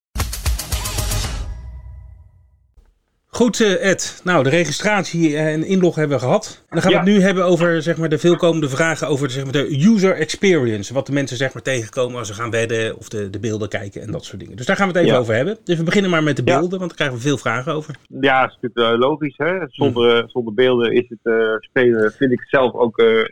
Goed, 3.39 3.61
Ed. 3.61 4.21
Nou, 4.25 4.43
de 4.43 4.51
registratie 4.51 5.37
en 5.37 5.65
inlog 5.65 5.95
hebben 5.95 6.19
we 6.19 6.25
gehad. 6.25 6.59
En 6.61 6.67
dan 6.69 6.83
gaan 6.83 6.91
we 6.91 6.97
het 6.97 7.07
nu 7.07 7.21
hebben 7.21 7.45
over 7.45 7.83
zeg 7.83 7.97
maar, 7.97 8.09
de 8.09 8.19
veelkomende 8.19 8.69
vragen 8.69 9.09
over 9.09 9.31
zeg 9.31 9.45
maar, 9.45 9.53
de 9.53 9.87
user 9.87 10.15
experience. 10.15 10.95
Wat 10.95 11.07
de 11.07 11.13
mensen 11.13 11.37
zeg 11.37 11.55
maar, 11.55 11.63
tegenkomen 11.63 12.19
als 12.19 12.29
ze 12.29 12.35
gaan 12.35 12.51
wedden 12.51 12.97
of 12.97 13.09
de, 13.09 13.31
de 13.31 13.39
beelden 13.39 13.69
kijken 13.69 14.03
en 14.03 14.11
dat 14.11 14.25
soort 14.25 14.41
dingen. 14.41 14.57
Dus 14.57 14.67
daar 14.67 14.77
gaan 14.77 14.93
we 14.93 14.99
het 14.99 15.07
even 15.07 15.19
over 15.19 15.35
hebben. 15.35 15.59
Dus 15.65 15.77
we 15.77 15.83
beginnen 15.83 16.11
maar 16.11 16.23
met 16.23 16.37
de 16.37 16.43
beelden, 16.43 16.79
want 16.79 16.81
daar 16.81 16.95
krijgen 16.95 17.17
we 17.17 17.23
veel 17.23 17.39
vragen 17.39 17.73
over. 17.73 17.95
Ja, 18.21 18.41
dat 18.41 18.51
is 18.51 18.59
natuurlijk 18.61 18.95
uh, 18.95 19.09
logisch. 19.09 19.37
Hè? 19.37 19.55
Zonder, 19.67 20.23
mm. 20.23 20.29
zonder 20.29 20.55
beelden 20.55 20.93
is 20.93 21.09
het 21.09 21.19
uh, 21.23 21.57
spelen, 21.59 22.13
vind 22.13 22.33
ik 22.33 22.45
zelf 22.49 22.75
ook 22.75 22.99
uh, 22.99 23.25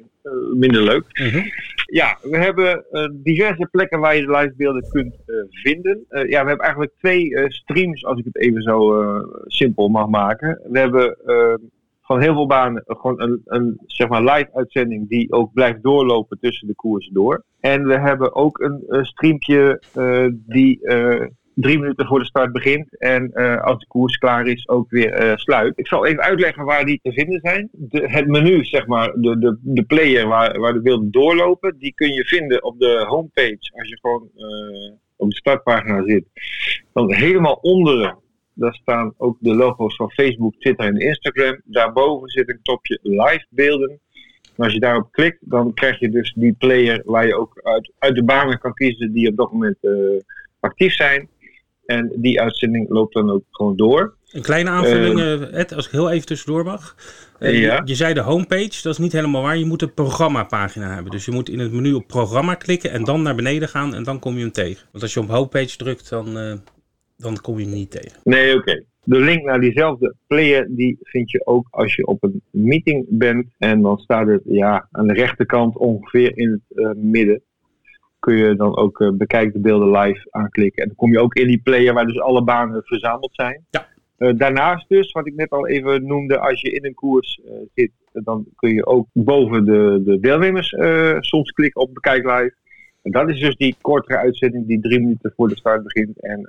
minder 0.55 0.83
leuk. 0.83 1.05
-hmm. 1.13 1.53
Ja, 1.87 2.19
we 2.23 2.37
hebben 2.37 2.85
diverse 3.13 3.69
plekken 3.71 4.01
waar 4.01 4.17
je 4.17 4.27
de 4.27 4.31
livebeelden 4.31 4.89
kunt 4.91 5.15
vinden. 5.51 6.05
ja, 6.09 6.43
we 6.43 6.49
hebben 6.49 6.59
eigenlijk 6.59 6.93
twee 6.99 7.31
streams, 7.49 8.05
als 8.05 8.19
ik 8.19 8.25
het 8.25 8.37
even 8.37 8.63
zo 8.63 9.05
simpel 9.47 9.89
mag 9.89 10.09
maken. 10.09 10.61
We 10.71 10.79
hebben 10.79 11.17
van 12.07 12.21
heel 12.21 12.35
veel 12.35 12.47
banen 12.47 12.83
gewoon 12.87 13.23
een, 13.23 13.41
een 13.45 13.81
zeg 13.87 14.09
maar 14.09 14.25
live 14.25 14.51
uitzending 14.53 15.09
die 15.09 15.33
ook 15.33 15.53
blijft 15.53 15.83
doorlopen 15.83 16.39
tussen 16.41 16.67
de 16.67 16.75
koersen 16.75 17.15
door. 17.15 17.45
En 17.61 17.87
we 17.87 17.99
hebben 17.99 18.35
ook 18.35 18.59
een, 18.59 18.85
een 18.87 19.05
streampje 19.05 19.83
uh, 19.97 20.27
die 20.33 20.79
uh, 20.83 21.27
drie 21.61 21.79
minuten 21.79 22.07
voor 22.07 22.19
de 22.19 22.25
start 22.25 22.53
begint 22.53 22.99
en 22.99 23.31
uh, 23.35 23.63
als 23.63 23.79
de 23.79 23.87
koers 23.87 24.17
klaar 24.17 24.47
is 24.47 24.69
ook 24.69 24.91
weer 24.91 25.33
sluit. 25.39 25.79
Ik 25.79 25.87
zal 25.87 26.07
even 26.07 26.23
uitleggen 26.23 26.65
waar 26.65 26.85
die 26.85 27.01
te 27.03 27.13
vinden 27.13 27.41
zijn. 27.43 27.69
De, 27.73 28.09
het 28.11 28.27
menu, 28.27 28.65
zeg 28.65 28.87
maar, 28.87 29.13
de, 29.15 29.39
de, 29.39 29.59
de 29.63 29.83
player 29.83 30.29
waar, 30.29 30.61
waar 30.61 30.73
de 30.73 30.81
beelden 30.81 31.11
doorlopen, 31.11 31.79
die 31.79 31.95
kun 31.95 32.13
je 32.13 32.25
vinden 32.25 32.65
op 32.65 32.79
de 32.79 33.05
homepage 33.09 33.73
als 33.73 33.89
je 33.89 33.99
gewoon 34.01 34.31
op 35.17 35.31
de 35.31 35.37
startpagina 35.37 36.03
zit. 36.03 36.25
Dan 36.93 37.15
helemaal 37.15 37.59
onderen 37.63 38.19
daar 38.55 38.75
staan 38.75 39.15
ook 39.17 39.37
de 39.41 39.55
logo's 39.55 39.97
van 39.97 40.11
Facebook, 40.11 40.55
Twitter 40.59 40.87
en 40.87 40.97
Instagram. 40.97 41.61
Daarboven 41.65 42.29
zit 42.29 42.49
een 42.49 42.61
topje 42.63 42.99
live 43.03 43.47
beelden. 43.51 44.01
En 44.57 44.65
als 44.65 44.73
je 44.73 44.81
daarop 44.81 45.13
klikt, 45.13 45.39
dan 45.41 45.75
krijg 45.75 45.99
je 45.99 46.11
dus 46.11 46.33
die 46.33 46.53
player 46.53 47.03
waar 47.05 47.27
je 47.27 47.37
ook 47.37 47.61
uit, 47.63 47.93
uit 47.99 48.15
de 48.15 48.25
banen 48.25 48.59
kan 48.59 48.75
kiezen 48.75 49.13
die 49.13 49.29
op 49.29 49.37
dat 49.37 49.53
moment 49.53 49.79
actief 50.61 50.95
zijn. 50.95 51.29
En 51.87 52.13
die 52.15 52.41
uitzending 52.41 52.89
loopt 52.89 53.15
dan 53.15 53.31
ook 53.31 53.45
gewoon 53.51 53.77
door. 53.77 54.15
Een 54.31 54.43
kleine 54.43 54.71
aanvulling, 54.71 55.19
uh, 55.19 55.59
Ed, 55.59 55.75
als 55.75 55.87
ik 55.87 55.93
heel 55.93 56.11
even 56.11 56.27
tussendoor 56.27 56.65
mag. 56.65 56.97
Uh, 57.41 57.61
ja. 57.61 57.75
je, 57.75 57.81
je, 57.85 57.95
zei 57.95 58.15
de 58.15 58.21
homepage, 58.21 58.83
dat 58.83 58.93
is 58.93 58.99
niet 58.99 59.13
helemaal 59.13 59.43
waar. 59.43 59.59
Je 59.59 59.65
moet 59.65 59.83
een 59.83 59.95
programmapagina 59.95 60.95
hebben. 60.95 61.13
Dus 61.13 61.25
je 61.25 61.33
moet 61.33 61.49
in 61.49 61.59
het 61.59 61.73
menu 61.73 61.93
op 61.93 62.07
programma 62.07 62.55
klikken 62.55 62.91
en 62.91 63.05
dan 63.05 63.23
naar 63.23 63.35
beneden 63.35 63.69
gaan 63.69 63.95
en 63.95 64.03
dan 64.03 64.19
kom 64.19 64.35
je 64.35 64.41
hem 64.41 64.53
tegen. 64.53 64.87
Want 64.91 65.03
als 65.03 65.15
je 65.15 65.21
op 65.21 65.29
homepage 65.29 65.77
drukt, 65.77 66.09
dan 66.09 66.61
dan 67.17 67.41
kom 67.41 67.59
je 67.59 67.67
niet 67.67 67.91
tegen. 67.91 68.13
Nee, 68.25 68.57
oké. 68.57 68.85
De 69.05 69.21
link 69.21 69.45
naar 69.45 69.61
diezelfde 69.61 70.15
player 70.27 70.67
die 70.71 70.99
vind 71.03 71.31
je 71.31 71.47
ook 71.47 71.67
als 71.71 71.95
je 71.95 72.07
op 72.07 72.23
een 72.23 72.43
meeting 72.51 73.07
bent. 73.09 73.47
En 73.59 73.83
dan 73.83 73.99
staat 73.99 74.27
het 74.27 74.43
ja, 74.45 74.89
aan 74.91 75.07
de 75.07 75.13
rechterkant 75.13 75.77
ongeveer 75.77 76.39
in 76.39 76.63
het 76.69 76.97
midden. 76.97 77.43
Kun 78.27 78.37
je 78.37 78.57
dan 78.57 78.77
ook 78.77 79.01
uh, 79.01 79.11
bekijk 79.13 79.53
de 79.53 79.59
beelden 79.59 79.91
live 79.91 80.27
aanklikken. 80.31 80.83
En 80.83 80.89
dan 80.89 80.97
kom 80.97 81.13
je 81.13 81.21
ook 81.21 81.35
in 81.35 81.47
die 81.47 81.61
player 81.63 81.95
waar 81.95 82.07
dus 82.07 82.21
alle 82.21 82.43
banen 82.43 82.83
verzameld 82.85 83.35
zijn. 83.35 83.65
Ja. 83.71 83.87
Uh, 84.19 84.33
daarnaast 84.39 84.89
dus, 84.89 85.13
wat 85.13 85.27
ik 85.27 85.35
net 85.35 85.51
al 85.51 85.67
even 85.67 86.07
noemde, 86.07 86.39
als 86.39 86.61
je 86.61 86.71
in 86.71 86.85
een 86.85 86.95
koers 86.95 87.41
zit, 87.75 87.91
dan 88.13 88.47
kun 88.57 88.75
je 88.75 88.87
ook 88.87 89.07
boven 89.13 89.65
de, 89.65 90.03
de 90.05 90.21
deelnemers 90.21 90.75
soms 91.21 91.51
klikken 91.51 91.81
op 91.81 91.95
bekijk 91.95 92.25
live. 92.25 92.55
En 93.03 93.11
dat 93.11 93.29
is 93.29 93.41
dus 93.41 93.57
die 93.57 93.77
kortere 93.81 94.19
uitzending 94.19 94.67
die 94.67 94.81
drie 94.81 95.01
minuten 95.01 95.33
voor 95.37 95.49
de 95.49 95.57
start 95.57 95.83
begint 95.83 96.21
en 96.21 96.47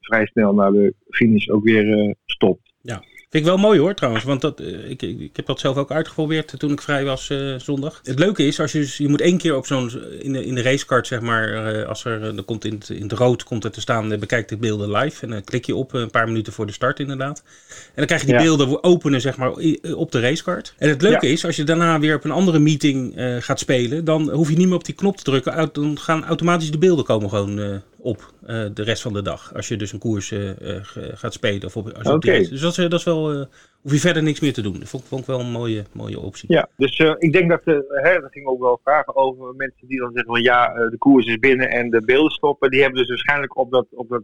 vrij 0.00 0.26
snel 0.26 0.54
naar 0.54 0.72
de 0.72 0.94
finish 1.08 1.48
ook 1.48 1.64
weer 1.64 2.14
stopt. 2.26 2.72
Ja. 2.80 3.02
Vind 3.30 3.44
ik 3.44 3.50
wel 3.50 3.60
mooi 3.60 3.78
hoor 3.78 3.94
trouwens, 3.94 4.24
want 4.24 4.40
dat, 4.40 4.60
uh, 4.60 4.90
ik, 4.90 5.02
ik 5.02 5.36
heb 5.36 5.46
dat 5.46 5.60
zelf 5.60 5.76
ook 5.76 5.90
uitgeprobeerd 5.90 6.58
toen 6.58 6.72
ik 6.72 6.82
vrij 6.82 7.04
was 7.04 7.28
uh, 7.28 7.54
zondag. 7.58 8.00
Het 8.02 8.18
leuke 8.18 8.46
is, 8.46 8.60
als 8.60 8.72
je, 8.72 8.78
dus, 8.78 8.96
je 8.96 9.08
moet 9.08 9.20
één 9.20 9.38
keer 9.38 9.56
op 9.56 9.66
zo'n, 9.66 9.92
in 10.20 10.32
de, 10.32 10.44
in 10.44 10.54
de 10.54 10.62
racecard 10.62 11.06
zeg 11.06 11.20
maar, 11.20 11.74
uh, 11.76 11.88
als 11.88 12.04
er, 12.04 12.36
er 12.36 12.42
komt 12.42 12.64
in 12.64 12.74
het, 12.74 12.88
in 12.88 13.02
het 13.02 13.12
rood 13.12 13.44
komt 13.44 13.64
er 13.64 13.70
te 13.70 13.80
staan, 13.80 14.18
bekijk 14.18 14.48
de 14.48 14.56
beelden 14.56 14.90
live. 14.90 15.24
En 15.24 15.30
dan 15.30 15.44
klik 15.44 15.66
je 15.66 15.74
op 15.74 15.92
een 15.92 16.10
paar 16.10 16.26
minuten 16.26 16.52
voor 16.52 16.66
de 16.66 16.72
start 16.72 17.00
inderdaad. 17.00 17.42
En 17.68 17.92
dan 17.94 18.06
krijg 18.06 18.20
je 18.20 18.26
die 18.26 18.36
ja. 18.36 18.42
beelden 18.42 18.84
openen 18.84 19.20
zeg 19.20 19.36
maar 19.36 19.52
op 19.94 20.12
de 20.12 20.20
racecard. 20.20 20.74
En 20.78 20.88
het 20.88 21.02
leuke 21.02 21.26
ja. 21.26 21.32
is, 21.32 21.44
als 21.44 21.56
je 21.56 21.64
daarna 21.64 21.98
weer 22.00 22.16
op 22.16 22.24
een 22.24 22.30
andere 22.30 22.58
meeting 22.58 23.14
gaat 23.40 23.58
spelen, 23.58 24.04
dan 24.04 24.30
hoef 24.30 24.50
je 24.50 24.56
niet 24.56 24.66
meer 24.66 24.76
op 24.76 24.84
die 24.84 24.94
knop 24.94 25.16
te 25.16 25.22
drukken. 25.22 25.70
Dan 25.72 25.98
gaan 25.98 26.24
automatisch 26.24 26.70
de 26.70 26.78
beelden 26.78 27.04
komen 27.04 27.28
gewoon 27.28 27.82
op 28.02 28.32
uh, 28.42 28.66
de 28.74 28.82
rest 28.82 29.02
van 29.02 29.12
de 29.12 29.22
dag. 29.22 29.54
Als 29.54 29.68
je 29.68 29.76
dus 29.76 29.92
een 29.92 29.98
koers 29.98 30.30
uh, 30.30 30.50
gaat 30.92 31.32
spelen. 31.32 31.64
Of 31.64 31.76
op, 31.76 31.88
als 31.88 32.06
je 32.06 32.12
okay. 32.12 32.48
Dus 32.48 32.60
dat, 32.60 32.74
dat 32.74 32.92
is 32.92 33.04
wel. 33.04 33.46
Hoef 33.82 33.92
je 33.92 33.98
verder 33.98 34.22
niks 34.22 34.40
meer 34.40 34.52
te 34.52 34.62
doen. 34.62 34.78
Dat 34.78 34.88
vond, 34.88 35.04
vond 35.04 35.20
ik 35.20 35.26
wel 35.26 35.40
een 35.40 35.50
mooie, 35.50 35.84
mooie 35.92 36.20
optie. 36.20 36.52
Ja, 36.52 36.68
dus 36.76 36.98
ik 37.18 37.32
denk 37.32 37.50
dat. 37.50 37.64
hè, 37.64 38.10
er 38.10 38.28
gingen 38.30 38.50
ook 38.50 38.60
wel 38.60 38.80
vragen 38.84 39.16
over 39.16 39.54
mensen 39.54 39.88
die 39.88 39.98
dan 39.98 40.12
zeggen 40.12 40.32
van 40.32 40.42
ja, 40.42 40.88
de 40.88 40.98
koers 40.98 41.26
is 41.26 41.38
binnen 41.38 41.70
en 41.70 41.90
de 41.90 42.02
beelden 42.04 42.30
stoppen. 42.30 42.70
Die 42.70 42.80
hebben 42.80 42.98
dus 42.98 43.08
waarschijnlijk 43.08 43.58
op 43.58 43.70
dat. 43.70 43.86
Op 43.90 44.08
dat 44.08 44.22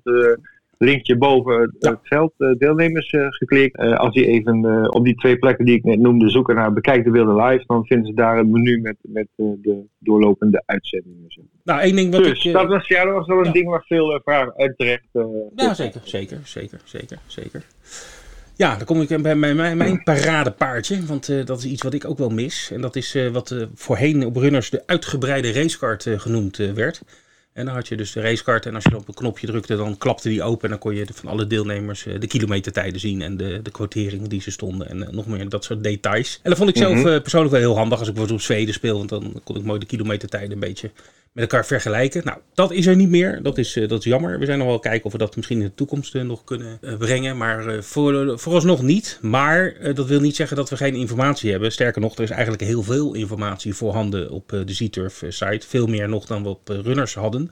linkje 0.78 1.16
boven 1.16 1.76
het, 1.78 1.98
veld 2.02 2.32
uh, 2.38 2.54
deelnemers 2.58 3.12
uh, 3.12 3.26
geklikt. 3.28 3.80
Uh, 3.80 3.96
als 3.96 4.14
die 4.14 4.26
even 4.26 4.92
op 4.92 5.04
die 5.04 5.14
twee 5.14 5.38
plekken 5.38 5.64
die 5.64 5.76
ik 5.76 5.84
net 5.84 5.98
noemde 5.98 6.30
zoeken 6.30 6.54
naar 6.54 6.72
bekijk 6.72 7.04
de 7.04 7.10
beelden 7.10 7.44
live, 7.44 7.64
dan 7.66 7.86
vinden 7.86 8.06
ze 8.06 8.14
daar 8.14 8.38
een 8.38 8.50
menu 8.50 8.80
met, 8.80 8.96
met 9.02 9.26
de 9.36 9.84
doorlopende 9.98 10.62
uitzendingen. 10.66 11.24
Nou, 11.64 11.80
één 11.80 11.96
ding 11.96 12.12
wat 12.12 12.24
dus, 12.24 12.44
ik... 12.44 12.52
dat, 12.52 12.68
was, 12.68 12.88
ja, 12.88 13.04
dat 13.04 13.14
was 13.14 13.26
wel 13.26 13.38
een 13.38 13.44
ja. 13.44 13.52
ding 13.52 13.68
waar 13.68 13.84
veel 13.86 14.20
vragen 14.24 14.54
uit 14.56 14.74
terecht... 14.76 15.08
ja, 15.54 15.74
zeker, 15.74 16.00
zeker, 16.04 16.40
zeker, 16.44 16.80
zeker, 16.84 17.18
zeker. 17.26 17.64
Ja, 18.56 18.76
dan 18.76 18.86
kom 18.86 19.00
ik 19.00 19.22
bij 19.22 19.34
mijn, 19.34 19.56
mijn, 19.56 19.76
mijn 19.76 20.02
paradepaardje, 20.02 21.06
want 21.06 21.28
uh, 21.28 21.44
dat 21.44 21.58
is 21.58 21.64
iets 21.64 21.82
wat 21.82 21.94
ik 21.94 22.04
ook 22.04 22.18
wel 22.18 22.28
mis. 22.28 22.70
En 22.72 22.80
dat 22.80 22.96
is 22.96 23.14
uh, 23.14 23.28
wat 23.28 23.50
uh, 23.50 23.62
voorheen 23.74 24.26
op 24.26 24.36
runners 24.36 24.70
de 24.70 24.82
uitgebreide 24.86 25.52
racecard 25.52 26.06
genoemd 26.16 26.56
werd. 26.56 27.02
En 27.56 27.64
dan 27.64 27.74
had 27.74 27.88
je 27.88 27.96
dus 27.96 28.12
de 28.12 28.20
racecard 28.20 28.66
en 28.66 28.74
als 28.74 28.84
je 28.84 28.96
op 28.96 29.08
een 29.08 29.14
knopje 29.14 29.46
drukte, 29.46 29.76
dan 29.76 29.98
klapte 29.98 30.28
die 30.28 30.42
open. 30.42 30.62
En 30.62 30.70
dan 30.70 30.78
kon 30.78 30.94
je 30.94 31.06
van 31.14 31.30
alle 31.30 31.46
deelnemers 31.46 32.06
uh, 32.06 32.20
de 32.20 32.26
kilometertijden 32.26 33.00
zien 33.00 33.22
en 33.22 33.36
de, 33.36 33.62
de 33.62 33.70
quoteringen 33.70 34.28
die 34.28 34.40
ze 34.40 34.50
stonden. 34.50 34.88
En 34.88 34.98
uh, 34.98 35.08
nog 35.08 35.26
meer 35.26 35.48
dat 35.48 35.64
soort 35.64 35.82
details. 35.82 36.40
En 36.42 36.50
dat 36.50 36.58
vond 36.58 36.70
ik 36.70 36.76
zelf 36.76 36.96
uh, 36.96 37.02
persoonlijk 37.02 37.52
wel 37.52 37.60
heel 37.60 37.76
handig 37.76 37.98
als 37.98 38.08
ik 38.08 38.14
bijvoorbeeld 38.14 38.40
op 38.40 38.46
Zweden 38.46 38.74
speel. 38.74 38.96
Want 38.96 39.08
dan 39.08 39.40
kon 39.44 39.56
ik 39.56 39.64
mooi 39.64 39.78
de 39.78 39.86
kilometertijden 39.86 40.52
een 40.52 40.58
beetje 40.58 40.90
met 41.32 41.44
elkaar 41.44 41.66
vergelijken. 41.66 42.24
Nou, 42.24 42.38
dat 42.54 42.72
is 42.72 42.86
er 42.86 42.96
niet 42.96 43.08
meer. 43.08 43.42
Dat 43.42 43.58
is, 43.58 43.72
dat 43.88 43.98
is 43.98 44.04
jammer. 44.04 44.38
We 44.38 44.44
zijn 44.44 44.58
nog 44.58 44.66
wel 44.66 44.78
kijken 44.78 45.04
of 45.04 45.12
we 45.12 45.18
dat 45.18 45.36
misschien 45.36 45.58
in 45.58 45.66
de 45.66 45.74
toekomst 45.74 46.14
nog 46.14 46.44
kunnen 46.44 46.80
brengen. 46.98 47.36
Maar 47.36 47.84
voor, 47.84 48.38
vooralsnog 48.38 48.82
niet. 48.82 49.18
Maar 49.22 49.76
dat 49.94 50.06
wil 50.06 50.20
niet 50.20 50.36
zeggen 50.36 50.56
dat 50.56 50.70
we 50.70 50.76
geen 50.76 50.94
informatie 50.94 51.50
hebben. 51.50 51.72
Sterker 51.72 52.00
nog, 52.00 52.16
er 52.16 52.22
is 52.22 52.30
eigenlijk 52.30 52.62
heel 52.62 52.82
veel 52.82 53.14
informatie 53.14 53.74
voorhanden 53.74 54.30
op 54.30 54.48
de 54.48 54.72
Z-Turf 54.72 55.22
site. 55.28 55.66
Veel 55.66 55.86
meer 55.86 56.08
nog 56.08 56.26
dan 56.26 56.42
we 56.42 56.48
op 56.48 56.68
runners 56.68 57.14
hadden. 57.14 57.45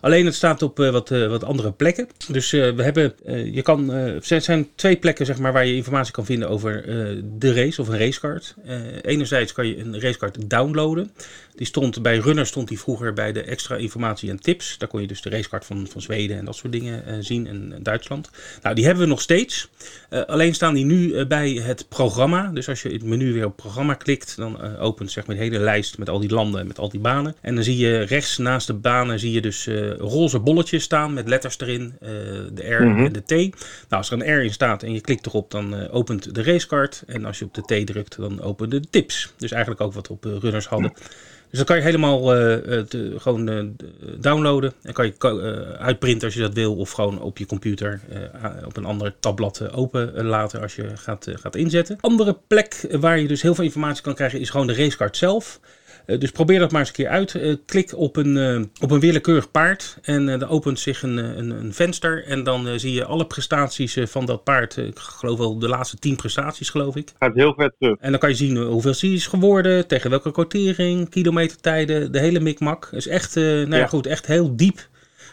Alleen 0.00 0.26
het 0.26 0.34
staat 0.34 0.62
op 0.62 0.78
wat, 0.78 1.08
wat 1.08 1.44
andere 1.44 1.72
plekken. 1.72 2.08
Dus 2.28 2.50
we 2.50 2.82
hebben, 2.82 3.14
je 3.52 3.62
kan, 3.62 3.90
er 3.90 4.40
zijn 4.40 4.68
twee 4.74 4.96
plekken 4.96 5.26
zeg 5.26 5.38
maar, 5.38 5.52
waar 5.52 5.66
je 5.66 5.74
informatie 5.74 6.12
kan 6.12 6.24
vinden 6.24 6.48
over 6.48 6.84
de 7.38 7.52
race 7.52 7.80
of 7.80 7.88
een 7.88 7.98
racecard. 7.98 8.54
enerzijds 9.02 9.52
kan 9.52 9.66
je 9.66 9.78
een 9.78 10.00
racecard 10.00 10.50
downloaden. 10.50 11.10
Die 11.54 11.66
stond 11.66 12.02
bij 12.02 12.18
Runner 12.18 12.46
stond 12.46 12.68
die 12.68 12.78
vroeger 12.78 13.12
bij 13.12 13.32
de 13.32 13.42
extra 13.42 13.76
informatie 13.76 14.30
en 14.30 14.40
tips. 14.40 14.78
Daar 14.78 14.88
kon 14.88 15.00
je 15.00 15.06
dus 15.06 15.22
de 15.22 15.30
racecard 15.30 15.64
van, 15.64 15.86
van 15.90 16.02
Zweden 16.02 16.38
en 16.38 16.44
dat 16.44 16.56
soort 16.56 16.72
dingen 16.72 17.24
zien 17.24 17.46
en, 17.46 17.82
Duitsland. 17.82 18.30
Nou, 18.62 18.74
die 18.74 18.84
hebben 18.84 19.02
we 19.02 19.08
nog 19.08 19.20
steeds. 19.20 19.68
alleen 20.26 20.54
staan 20.54 20.74
die 20.74 20.84
nu 20.84 21.26
bij 21.26 21.50
het 21.50 21.88
programma. 21.88 22.50
Dus 22.54 22.68
als 22.68 22.82
je 22.82 22.88
het 22.88 23.02
menu 23.02 23.32
weer 23.32 23.46
op 23.46 23.56
programma 23.56 23.94
klikt, 23.94 24.36
dan 24.36 24.76
opent 24.78 25.10
zeg 25.10 25.26
maar 25.26 25.36
de 25.36 25.42
hele 25.42 25.58
lijst 25.58 25.98
met 25.98 26.08
al 26.08 26.20
die 26.20 26.30
landen, 26.30 26.66
met 26.66 26.78
al 26.78 26.88
die 26.88 27.00
banen. 27.00 27.36
En 27.40 27.54
dan 27.54 27.64
zie 27.64 27.76
je 27.76 27.98
rechts 27.98 28.38
naast 28.38 28.66
de 28.66 28.74
banen 28.74 29.18
zie 29.18 29.32
je 29.32 29.37
dus 29.40 29.66
uh, 29.66 29.96
roze 29.96 30.38
bolletjes 30.38 30.82
staan 30.82 31.12
met 31.12 31.28
letters 31.28 31.58
erin, 31.60 31.96
uh, 32.02 32.08
de 32.52 32.74
R 32.74 32.86
mhm. 32.86 33.04
en 33.04 33.12
de 33.12 33.22
T. 33.22 33.30
Nou, 33.30 33.52
als 33.88 34.10
er 34.10 34.20
een 34.20 34.38
R 34.38 34.42
in 34.42 34.52
staat 34.52 34.82
en 34.82 34.92
je 34.92 35.00
klikt 35.00 35.26
erop, 35.26 35.50
dan 35.50 35.74
uh, 35.74 35.94
opent 35.94 36.34
de 36.34 36.42
racecard. 36.42 37.02
En 37.06 37.24
als 37.24 37.38
je 37.38 37.44
op 37.44 37.54
de 37.54 37.82
T 37.82 37.86
drukt, 37.86 38.16
dan 38.16 38.42
openen 38.42 38.82
de 38.82 38.88
tips. 38.90 39.32
Dus 39.36 39.50
eigenlijk 39.50 39.82
ook 39.82 39.92
wat 39.92 40.06
we 40.06 40.12
op 40.12 40.24
runners 40.24 40.66
hadden. 40.66 40.92
Dus 41.50 41.58
dan 41.58 41.64
kan 41.64 41.76
je 41.76 41.82
helemaal 41.82 42.22
te, 42.22 43.14
gewoon 43.16 43.76
downloaden. 44.18 44.72
En 44.82 44.92
kan 44.92 45.06
je 45.06 45.76
uitprinten 45.78 46.24
als 46.24 46.34
je 46.34 46.40
dat 46.40 46.54
wil. 46.54 46.76
Of 46.76 46.90
gewoon 46.90 47.22
op 47.22 47.38
je 47.38 47.46
computer 47.46 48.00
op 48.64 48.76
een 48.76 48.84
ander 48.84 49.14
tabblad 49.20 49.72
open 49.72 50.24
laten 50.24 50.60
als 50.60 50.76
je 50.76 50.96
gaat, 50.96 51.26
gaat 51.32 51.56
inzetten. 51.56 51.96
Andere 52.00 52.36
plek 52.46 52.86
waar 52.90 53.18
je 53.18 53.28
dus 53.28 53.42
heel 53.42 53.54
veel 53.54 53.64
informatie 53.64 54.02
kan 54.02 54.14
krijgen 54.14 54.40
is 54.40 54.50
gewoon 54.50 54.66
de 54.66 54.74
racecard 54.74 55.16
zelf. 55.16 55.60
Eh, 56.08 56.18
dus 56.18 56.30
probeer 56.30 56.58
dat 56.58 56.70
maar 56.70 56.80
eens 56.80 56.88
een 56.88 56.94
keer 56.94 57.08
uit. 57.08 57.34
Eh, 57.34 57.54
klik 57.66 57.96
op 57.96 58.16
een, 58.16 58.36
eh, 58.36 58.82
op 58.82 58.90
een 58.90 59.00
willekeurig 59.00 59.50
paard 59.50 59.98
en 60.02 60.26
dan 60.26 60.48
opent 60.48 60.78
zich 60.78 61.02
een, 61.02 61.16
een, 61.16 61.50
een 61.50 61.74
venster. 61.74 62.24
En 62.24 62.42
dan 62.42 62.78
zie 62.78 62.92
je 62.92 63.04
alle 63.04 63.26
prestaties 63.26 63.98
van 64.02 64.26
dat 64.26 64.44
paard. 64.44 64.76
Ik 64.76 64.98
geloof 64.98 65.38
wel 65.38 65.58
de 65.58 65.68
laatste 65.68 65.96
tien 65.96 66.16
prestaties, 66.16 66.70
geloof 66.70 66.96
ik. 66.96 67.12
Gaat 67.18 67.34
heel 67.34 67.54
vet 67.54 67.74
terug. 67.78 67.96
En 68.00 68.10
dan 68.10 68.20
kan 68.20 68.28
je 68.28 68.34
zien 68.34 68.56
hoeveel 68.56 68.94
hij 68.98 69.10
is 69.10 69.26
geworden, 69.26 69.86
tegen 69.86 70.10
welke 70.10 70.30
quotering, 70.30 71.08
kilometertijden, 71.08 72.12
de 72.12 72.18
hele 72.18 72.40
mikmak. 72.40 72.88
is 72.92 73.06
echt, 73.06 73.34
nou 73.34 73.76
ja. 73.76 73.86
goed, 73.86 74.06
echt 74.06 74.26
heel 74.26 74.56
diep 74.56 74.88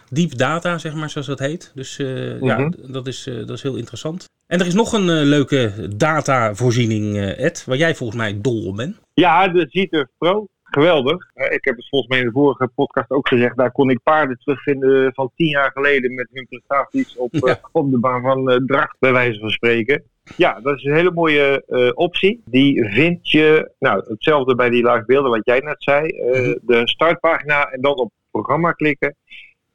deep 0.10 0.38
data, 0.38 0.78
zeg 0.78 0.94
maar, 0.94 1.10
zoals 1.10 1.28
dat 1.28 1.40
heet. 1.40 1.72
Dus 1.76 1.96
ja, 2.42 2.58
mhm. 2.58 2.70
dat 2.92 3.08
is, 3.08 3.24
dat 3.24 3.50
is 3.50 3.62
heel 3.62 3.76
interessant. 3.76 4.30
En 4.48 4.60
er 4.60 4.66
is 4.66 4.74
nog 4.74 4.94
een 4.94 5.06
leuke 5.24 5.88
datavoorziening, 5.96 7.18
Ed, 7.20 7.64
waar 7.66 7.78
jij 7.78 7.96
volgens 7.96 8.20
mij 8.20 8.42
dol 8.42 8.66
op 8.66 8.76
bent. 8.76 9.00
Ja, 9.14 9.48
de 9.48 9.66
Zieter 9.70 10.10
Pro 10.18 10.48
geweldig. 10.66 11.26
Ik 11.34 11.66
heb 11.66 11.76
het 11.76 11.90
volgens 11.90 12.12
mij 12.12 12.20
in 12.20 12.26
de 12.26 12.32
vorige 12.32 12.70
podcast 12.76 13.10
ook 13.12 13.28
gezegd. 13.28 13.58
Daar 13.58 13.72
kon 13.72 13.90
ik 13.90 14.00
paarden 14.04 14.38
terugvinden 14.38 15.14
van 15.14 15.32
tien 15.36 15.48
jaar 15.48 15.72
geleden 15.72 16.14
met 16.14 16.28
hun 16.32 16.48
prestaties 16.48 17.18
op, 17.18 17.34
ja. 17.34 17.42
Eh, 17.42 17.56
op 17.72 17.92
de 17.92 18.00
baan 18.00 18.22
van 18.22 18.64
Dracht, 18.66 18.96
bij 19.00 19.12
wijze 19.12 19.40
van 19.40 19.50
spreken. 19.50 20.04
Ja, 20.38 20.60
dat 20.60 20.78
is 20.78 20.84
een 20.84 20.94
hele 20.94 21.12
mooie 21.12 21.64
uh, 21.68 21.92
optie. 21.94 22.42
Die 22.46 22.86
vind 22.86 23.32
je, 23.32 23.72
nou, 23.80 24.04
hetzelfde 24.08 24.56
bij 24.56 24.70
die 24.70 24.90
live 24.90 25.04
beelden 25.06 25.32
wat 25.32 25.46
jij 25.46 25.60
net 25.60 25.84
zei. 25.84 26.06
Uh, 26.06 26.56
de 26.62 26.82
startpagina 26.84 27.64
en 27.64 27.82
dan 27.82 27.96
op 27.96 28.12
programma 28.32 28.72
klikken. 28.72 29.16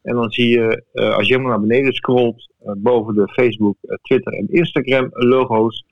En 0.03 0.15
dan 0.15 0.31
zie 0.31 0.49
je, 0.49 0.83
als 0.93 1.27
je 1.27 1.35
helemaal 1.35 1.59
naar 1.59 1.67
beneden 1.67 1.93
scrolt, 1.93 2.49
boven 2.77 3.15
de 3.15 3.29
Facebook, 3.29 3.77
Twitter 4.03 4.33
en 4.33 4.47
Instagram 4.51 5.09
logo's, 5.11 5.85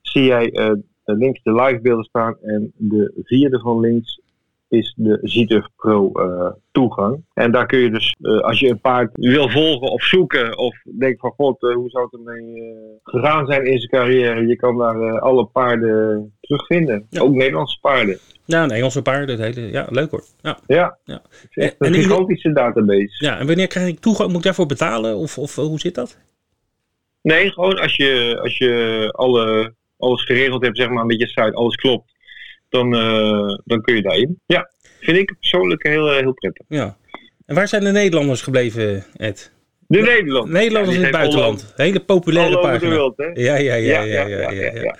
zie 0.00 0.24
jij 0.24 0.76
links 1.04 1.42
de 1.42 1.54
live 1.54 1.80
beelden 1.80 2.04
staan 2.04 2.36
en 2.42 2.72
de 2.76 3.12
vierde 3.24 3.58
van 3.58 3.80
links 3.80 4.20
is 4.72 4.94
de 4.96 5.18
Zieter 5.22 5.68
Pro 5.76 6.10
uh, 6.14 6.50
toegang. 6.70 7.24
En 7.34 7.52
daar 7.52 7.66
kun 7.66 7.78
je 7.78 7.90
dus, 7.90 8.14
uh, 8.20 8.40
als 8.40 8.60
je 8.60 8.68
een 8.68 8.80
paard 8.80 9.10
wil 9.12 9.48
volgen 9.48 9.90
of 9.90 10.02
zoeken, 10.02 10.58
of 10.58 10.82
denkt 10.98 11.20
van 11.20 11.30
god, 11.30 11.62
uh, 11.62 11.74
hoe 11.74 11.90
zou 11.90 12.04
het 12.04 12.12
ermee 12.12 12.70
gegaan 13.02 13.46
zijn 13.46 13.64
in 13.64 13.78
zijn 13.78 13.90
carrière, 13.90 14.46
je 14.46 14.56
kan 14.56 14.78
daar 14.78 15.20
alle 15.20 15.46
paarden 15.46 16.32
terugvinden. 16.40 17.06
Ook 17.18 17.34
Nederlandse 17.34 17.80
paarden. 17.80 18.18
Ja, 18.44 18.62
een 18.62 18.70
Engelse 18.70 19.02
paarden, 19.02 19.40
het 19.40 19.54
hele, 19.54 19.70
ja, 19.70 19.86
leuk 19.90 20.10
hoor. 20.10 20.24
Ja, 20.40 20.58
ja. 20.66 20.96
ja. 21.04 21.22
een 21.50 21.72
en, 21.78 21.94
gigantische 21.94 22.52
database. 22.52 23.24
Ja, 23.24 23.38
en 23.38 23.46
wanneer 23.46 23.66
krijg 23.66 23.88
ik 23.88 24.00
toegang? 24.00 24.28
Moet 24.28 24.38
ik 24.38 24.44
daarvoor 24.44 24.66
betalen? 24.66 25.16
Of, 25.16 25.38
of 25.38 25.54
hoe 25.54 25.80
zit 25.80 25.94
dat? 25.94 26.18
Nee, 27.22 27.50
gewoon 27.50 27.78
als 27.78 27.96
je, 27.96 28.38
als 28.42 28.58
je 28.58 29.08
alle, 29.16 29.74
alles 29.98 30.24
geregeld 30.24 30.62
hebt, 30.62 30.76
zeg 30.76 30.88
maar, 30.88 31.06
met 31.06 31.20
je 31.20 31.26
site, 31.26 31.52
alles 31.52 31.74
klopt 31.74 32.11
dan, 32.72 32.94
uh, 32.94 33.58
dan 33.64 33.80
kun 33.80 33.94
je 33.94 34.02
daarin. 34.02 34.40
Ja, 34.46 34.70
vind 35.00 35.16
ik 35.16 35.34
persoonlijk 35.40 35.86
heel, 35.86 36.10
eh, 36.10 36.16
heel 36.16 36.32
prettig. 36.32 36.66
Ja. 36.68 36.96
En 37.46 37.54
waar 37.54 37.68
zijn 37.68 37.84
de 37.84 37.90
Nederlanders 37.90 38.42
gebleven, 38.42 39.04
Ed? 39.16 39.52
De 39.86 40.00
Nederlanders. 40.00 40.58
Nederlanders 40.58 40.96
in 40.96 41.02
het 41.02 41.12
buitenland. 41.12 41.72
Hele 41.76 42.00
populaire 42.00 42.58
pagina. 42.58 43.12
Ja, 43.34 43.56
ja, 43.56 43.74
ja, 43.74 44.02
ja, 44.02 44.26
ja, 44.26 44.96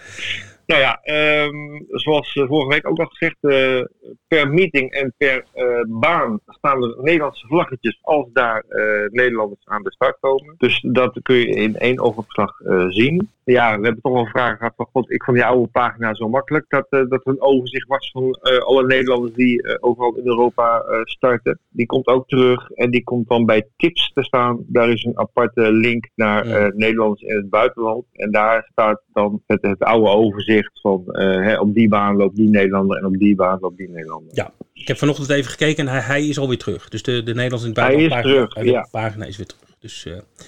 Nou 0.66 0.81
ja, 0.81 1.01
um, 1.44 1.85
zoals 1.88 2.35
eh, 2.35 2.46
vorige 2.46 2.68
week 2.68 2.88
ook 2.88 2.98
al 2.98 3.07
gezegd, 3.07 3.37
uh, 3.40 3.85
per 4.29 4.51
meeting 4.51 4.90
en 4.90 5.14
per 5.16 5.44
uh, 5.55 5.81
baan 5.87 6.40
staan 6.46 6.83
er 6.83 6.96
Nederlandse 7.03 7.46
vlaggetjes 7.46 7.98
als 8.03 8.29
daar 8.33 8.64
Nederlanders 9.11 9.61
aan 9.64 9.83
de 9.83 9.92
start 9.92 10.16
komen. 10.20 10.55
Dus 10.59 10.85
dat 10.87 11.18
kun 11.22 11.37
je 11.37 11.46
in 11.46 11.77
één 11.77 12.01
oogopslag 12.01 12.61
zien 12.88 13.31
ja, 13.44 13.79
we 13.79 13.85
hebben 13.85 14.03
toch 14.03 14.12
wel 14.12 14.27
vragen 14.27 14.57
gehad 14.57 14.72
van 14.77 14.88
god, 14.92 15.11
ik 15.11 15.25
vond 15.25 15.37
die 15.37 15.46
oude 15.46 15.68
pagina 15.72 16.14
zo 16.14 16.29
makkelijk. 16.29 16.64
Dat, 16.68 16.87
dat 16.90 17.11
er 17.11 17.20
een 17.25 17.40
overzicht 17.40 17.88
was 17.88 18.11
van 18.11 18.40
alle 18.61 18.87
Nederlanders 18.87 19.35
die 19.35 19.81
overal 19.81 20.14
in 20.16 20.27
Europa 20.27 20.85
starten. 21.05 21.59
Die 21.70 21.87
komt 21.87 22.07
ook 22.07 22.29
terug 22.29 22.70
en 22.70 22.90
die 22.90 23.05
komt 23.05 23.29
dan 23.29 23.44
bij 23.44 23.68
tips 23.77 24.12
te 24.14 24.22
staan. 24.22 24.64
Daar 24.66 24.88
is 24.88 25.05
een 25.05 25.18
aparte 25.18 25.72
link 25.72 26.09
naar. 26.14 26.72
Nederlanders 26.75 27.22
in 27.22 27.37
het 27.37 27.51
buitenland. 27.51 28.05
En 28.12 28.31
daar 28.31 28.68
staat 28.70 29.03
dan 29.12 29.42
het, 29.46 29.62
het 29.62 29.83
oude 29.83 30.09
overzicht 30.09 30.52
van 30.83 31.05
hè, 31.07 31.61
op 31.61 31.75
die 31.75 31.88
baan 31.88 32.17
loopt 32.17 32.37
die 32.37 32.49
Nederlander 32.49 32.99
en 32.99 33.05
op 33.05 33.19
die 33.19 33.35
baan 33.35 33.59
loopt 33.61 33.77
die 33.77 33.88
Nederlander. 33.88 34.35
Ja, 34.35 34.53
ik 34.73 34.88
heb 34.88 34.97
vanochtend 34.97 35.29
even 35.29 35.51
gekeken 35.51 35.87
en 35.87 35.93
hij, 35.93 36.03
hij 36.03 36.27
is 36.27 36.38
alweer 36.38 36.59
terug. 36.59 36.88
Dus 36.88 37.03
de, 37.03 37.12
de 37.12 37.35
Nederlanders 37.35 37.62
in 37.62 37.69
het 37.69 37.79
buitenland 37.79 38.12
hij 38.12 38.21
is 38.23 38.29
pagina, 38.29 38.47
terug, 38.47 38.73
ja. 38.73 38.88
pagina 38.91 39.25
is 39.25 39.37
weer 39.37 39.47
terug. 39.47 39.77
Dus 39.79 40.07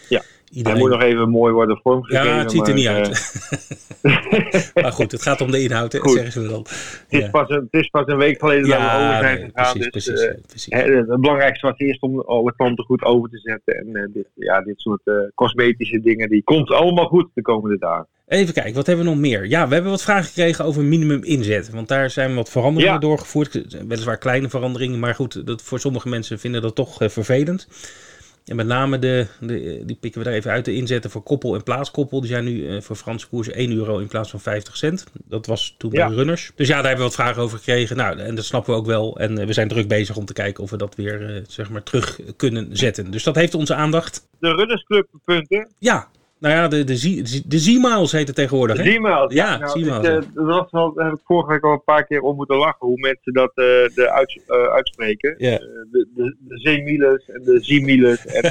ja. 0.08 0.22
Iedereen... 0.54 0.78
Hij 0.78 0.88
moet 0.88 0.98
nog 0.98 1.08
even 1.08 1.30
mooi 1.30 1.52
worden 1.52 1.80
vormgegeven. 1.82 2.26
Ja, 2.26 2.38
het 2.38 2.50
ziet 2.50 2.68
er 2.68 2.74
niet 2.74 2.86
uit. 2.86 3.08
Eh, 4.02 4.12
maar 4.82 4.92
goed, 4.92 5.12
het 5.12 5.22
gaat 5.22 5.40
om 5.40 5.50
de 5.50 5.62
inhoud, 5.62 5.92
hè, 5.92 6.00
zeggen 6.08 6.32
ze 6.32 6.48
dan. 6.48 6.66
Het, 7.08 7.22
is 7.22 7.30
pas 7.30 7.48
een, 7.48 7.68
het 7.70 7.82
is 7.82 7.88
pas 7.88 8.06
een 8.06 8.16
week 8.16 8.38
geleden 8.38 8.66
ja, 8.66 8.78
dat 8.78 8.90
we 8.90 9.04
over 9.04 9.18
zijn 9.18 9.50
gegaan. 9.54 9.78
dus, 9.78 9.88
precies, 9.88 10.22
uh, 10.22 10.30
precies. 10.46 10.74
het 10.74 11.20
belangrijkste 11.20 11.66
was 11.66 11.78
eerst 11.78 12.02
om 12.02 12.20
alle 12.20 12.54
klanten 12.56 12.84
goed 12.84 13.02
over 13.02 13.30
te 13.30 13.38
zetten. 13.38 13.74
En 13.74 13.88
uh, 13.92 14.06
dit, 14.12 14.26
ja, 14.34 14.60
dit 14.60 14.80
soort 14.80 15.32
cosmetische 15.34 16.00
dingen, 16.00 16.28
die 16.28 16.42
komt 16.42 16.70
allemaal 16.70 17.06
goed 17.06 17.28
de 17.34 17.42
komende 17.42 17.78
dagen. 17.78 18.06
Even 18.26 18.54
kijken, 18.54 18.74
wat 18.74 18.86
hebben 18.86 19.04
we 19.04 19.10
nog 19.10 19.20
meer? 19.20 19.46
Ja, 19.46 19.68
we 19.68 19.74
hebben 19.74 19.92
wat 19.92 20.02
vragen 20.02 20.24
gekregen 20.24 20.64
over 20.64 20.82
minimum 20.82 21.22
inzet. 21.22 21.70
Want 21.70 21.88
daar 21.88 22.10
zijn 22.10 22.34
wat 22.34 22.50
veranderingen 22.50 23.00
doorgevoerd. 23.00 23.76
Weliswaar 23.88 24.18
kleine 24.18 24.48
veranderingen, 24.48 24.98
maar 24.98 25.14
goed, 25.14 25.46
dat, 25.46 25.62
voor 25.62 25.80
sommige 25.80 26.08
mensen 26.08 26.38
vinden 26.38 26.62
dat 26.62 26.74
toch 26.74 26.96
vervelend. 26.98 27.68
En 28.44 28.56
met 28.56 28.66
name 28.66 28.98
de, 28.98 29.26
de, 29.40 29.82
die 29.84 29.96
pikken 29.96 30.20
we 30.20 30.26
daar 30.26 30.36
even 30.36 30.50
uit. 30.50 30.64
De 30.64 30.74
inzetten 30.74 31.10
voor 31.10 31.22
koppel 31.22 31.54
en 31.54 31.62
plaatskoppel. 31.62 32.20
Die 32.20 32.30
zijn 32.30 32.44
nu 32.44 32.52
uh, 32.52 32.80
voor 32.80 32.96
Franse 32.96 33.28
koersen 33.28 33.54
1 33.54 33.72
euro 33.72 33.98
in 33.98 34.06
plaats 34.06 34.30
van 34.30 34.40
50 34.40 34.76
cent. 34.76 35.04
Dat 35.24 35.46
was 35.46 35.74
toen 35.78 35.90
bij 35.90 36.08
de 36.08 36.14
runners. 36.14 36.52
Dus 36.54 36.68
ja, 36.68 36.74
daar 36.74 36.86
hebben 36.86 37.04
we 37.04 37.10
wat 37.10 37.20
vragen 37.20 37.42
over 37.42 37.58
gekregen. 37.58 37.96
Nou, 37.96 38.18
en 38.18 38.34
dat 38.34 38.44
snappen 38.44 38.72
we 38.72 38.80
ook 38.80 38.86
wel. 38.86 39.18
En 39.18 39.40
uh, 39.40 39.46
we 39.46 39.52
zijn 39.52 39.68
druk 39.68 39.88
bezig 39.88 40.16
om 40.16 40.24
te 40.24 40.32
kijken 40.32 40.62
of 40.62 40.70
we 40.70 40.76
dat 40.76 40.94
weer 40.94 41.36
uh, 41.36 41.42
zeg 41.48 41.70
maar 41.70 41.82
terug 41.82 42.20
kunnen 42.36 42.76
zetten. 42.76 43.10
Dus 43.10 43.22
dat 43.22 43.34
heeft 43.34 43.54
onze 43.54 43.74
aandacht. 43.74 44.28
De 44.38 44.54
runnersclub 44.54 45.06
punten. 45.24 45.68
Ja, 45.78 46.08
nou 46.44 46.56
ja, 46.56 46.68
de, 46.68 46.84
de, 46.84 47.42
de 47.46 47.58
Z-Miles 47.58 48.12
heet 48.12 48.26
het 48.26 48.36
tegenwoordig. 48.36 48.76
De 48.76 48.82
Z-Miles. 48.82 49.32
Ja, 49.32 49.58
nou, 49.58 49.70
Z-Miles. 49.70 50.26
Uh, 50.34 50.46
dat 50.48 50.70
wel, 50.70 50.92
heb 50.94 51.12
ik 51.12 51.20
vorige 51.24 51.50
week 51.50 51.62
al 51.62 51.72
een 51.72 51.84
paar 51.84 52.06
keer 52.06 52.20
om 52.20 52.36
moeten 52.36 52.56
lachen. 52.56 52.86
Hoe 52.86 52.98
mensen 52.98 53.32
dat 53.32 53.52
uh, 53.54 53.64
de 53.64 54.10
uit, 54.10 54.42
uh, 54.48 54.66
uitspreken. 54.66 55.34
Yeah. 55.38 55.60
de 55.60 56.08
de, 56.14 56.36
de 56.38 56.58
Z-Miles 56.58 57.28
en 57.28 57.42
de 57.44 57.58
Z-Miles. 57.60 58.26
en 58.26 58.42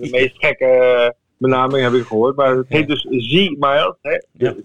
de 0.00 0.08
meest 0.16 0.36
gekke 0.38 1.14
benaming 1.42 1.82
heb 1.82 1.92
ik 1.92 2.06
gehoord. 2.06 2.36
Maar 2.36 2.56
het 2.56 2.68
heet 2.68 2.88
dus 2.88 3.06
Z-Miles. 3.10 3.96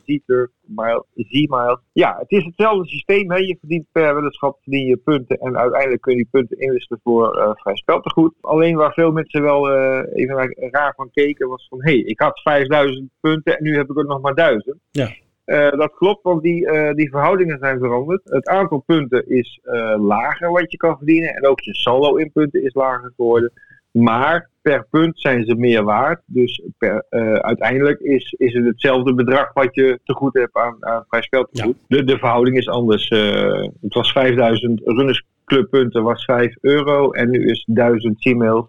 Z-Turf 0.05 0.49
Miles, 0.65 1.03
Z-Miles. 1.15 1.79
Ja, 1.93 2.15
het 2.19 2.31
is 2.31 2.43
hetzelfde 2.45 2.87
systeem. 2.87 3.31
Hè. 3.31 3.37
Je 3.37 3.57
verdient 3.59 3.85
per 3.91 4.13
weddenschap 4.13 4.57
verdien 4.61 4.85
je 4.85 4.97
punten. 4.97 5.37
En 5.37 5.57
uiteindelijk 5.57 6.01
kun 6.01 6.11
je 6.11 6.17
die 6.17 6.27
punten 6.31 6.59
inwisselen 6.59 6.99
voor 7.03 7.37
uh, 7.37 7.51
vrij 7.53 7.75
speltegoed. 7.75 8.33
Alleen 8.41 8.75
waar 8.75 8.93
veel 8.93 9.11
mensen 9.11 9.41
wel 9.41 9.69
uh, 9.69 10.01
even 10.13 10.55
raar 10.71 10.93
van 10.95 11.09
keken 11.11 11.47
was 11.47 11.67
van... 11.69 11.83
Hé, 11.83 11.91
hey, 11.91 12.01
ik 12.01 12.19
had 12.19 12.41
5000 12.41 13.09
punten 13.19 13.57
en 13.57 13.63
nu 13.63 13.75
heb 13.75 13.89
ik 13.89 13.97
er 13.97 14.05
nog 14.05 14.21
maar 14.21 14.35
1000. 14.35 14.77
Ja. 14.91 15.09
Uh, 15.45 15.71
dat 15.71 15.95
klopt, 15.95 16.23
want 16.23 16.41
die, 16.41 16.71
uh, 16.71 16.93
die 16.93 17.09
verhoudingen 17.09 17.57
zijn 17.59 17.79
veranderd. 17.79 18.21
Het 18.23 18.47
aantal 18.47 18.79
punten 18.79 19.29
is 19.29 19.59
uh, 19.63 19.95
lager 19.97 20.51
wat 20.51 20.71
je 20.71 20.77
kan 20.77 20.97
verdienen. 20.97 21.35
En 21.35 21.47
ook 21.47 21.59
je 21.59 21.75
saldo 21.75 22.15
in 22.15 22.31
punten 22.31 22.63
is 22.63 22.73
lager 22.73 23.11
geworden. 23.15 23.51
Maar 23.91 24.49
per 24.67 24.87
punt 24.89 25.19
zijn 25.19 25.45
ze 25.45 25.55
meer 25.55 25.83
waard. 25.83 26.21
Dus 26.25 26.61
per, 26.77 27.05
uh, 27.09 27.33
uiteindelijk 27.33 27.99
is, 27.99 28.35
is 28.37 28.53
het 28.53 28.65
hetzelfde 28.65 29.13
bedrag 29.13 29.53
wat 29.53 29.75
je 29.75 29.99
te 30.03 30.13
goed 30.13 30.33
hebt 30.33 30.55
aan, 30.55 30.75
aan 30.79 31.05
vrij 31.07 31.21
speltegoed. 31.21 31.75
Ja. 31.87 31.97
De, 31.97 32.03
de 32.03 32.17
verhouding 32.17 32.57
is 32.57 32.69
anders. 32.69 33.09
Uh, 33.09 33.63
het 33.81 33.93
was 33.93 34.11
5000 34.11 34.81
runnersclubpunten, 34.83 36.03
was 36.03 36.23
5 36.23 36.55
euro. 36.61 37.11
En 37.11 37.29
nu 37.29 37.49
is 37.49 37.63
1000 37.67 38.25
e-mails 38.25 38.65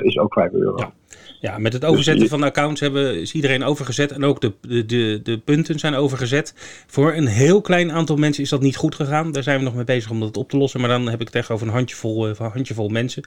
is 0.00 0.18
ook 0.18 0.32
5 0.32 0.52
euro. 0.52 0.76
Ja. 0.76 0.92
Ja, 1.40 1.58
met 1.58 1.72
het 1.72 1.84
overzetten 1.84 2.22
dus 2.22 2.30
van 2.30 2.42
accounts 2.42 2.80
hebben, 2.80 3.20
is 3.20 3.32
iedereen 3.32 3.64
overgezet. 3.64 4.12
En 4.12 4.24
ook 4.24 4.40
de, 4.40 4.52
de, 4.60 4.86
de, 4.86 5.20
de, 5.22 5.38
punten 5.38 5.78
zijn 5.78 5.94
overgezet. 5.94 6.54
Voor 6.86 7.12
een 7.12 7.26
heel 7.26 7.60
klein 7.60 7.92
aantal 7.92 8.16
mensen 8.16 8.42
is 8.42 8.48
dat 8.48 8.60
niet 8.60 8.76
goed 8.76 8.94
gegaan. 8.94 9.32
Daar 9.32 9.42
zijn 9.42 9.58
we 9.58 9.64
nog 9.64 9.74
mee 9.74 9.84
bezig 9.84 10.10
om 10.10 10.20
dat 10.20 10.36
op 10.36 10.48
te 10.50 10.56
lossen. 10.56 10.80
Maar 10.80 10.88
dan 10.88 11.08
heb 11.08 11.20
ik 11.20 11.26
het 11.26 11.36
echt 11.36 11.50
over 11.50 11.66
een 11.66 11.72
handjevol, 11.72 12.28
uh, 12.28 12.34
handjevol 12.36 12.88
mensen. 12.88 13.22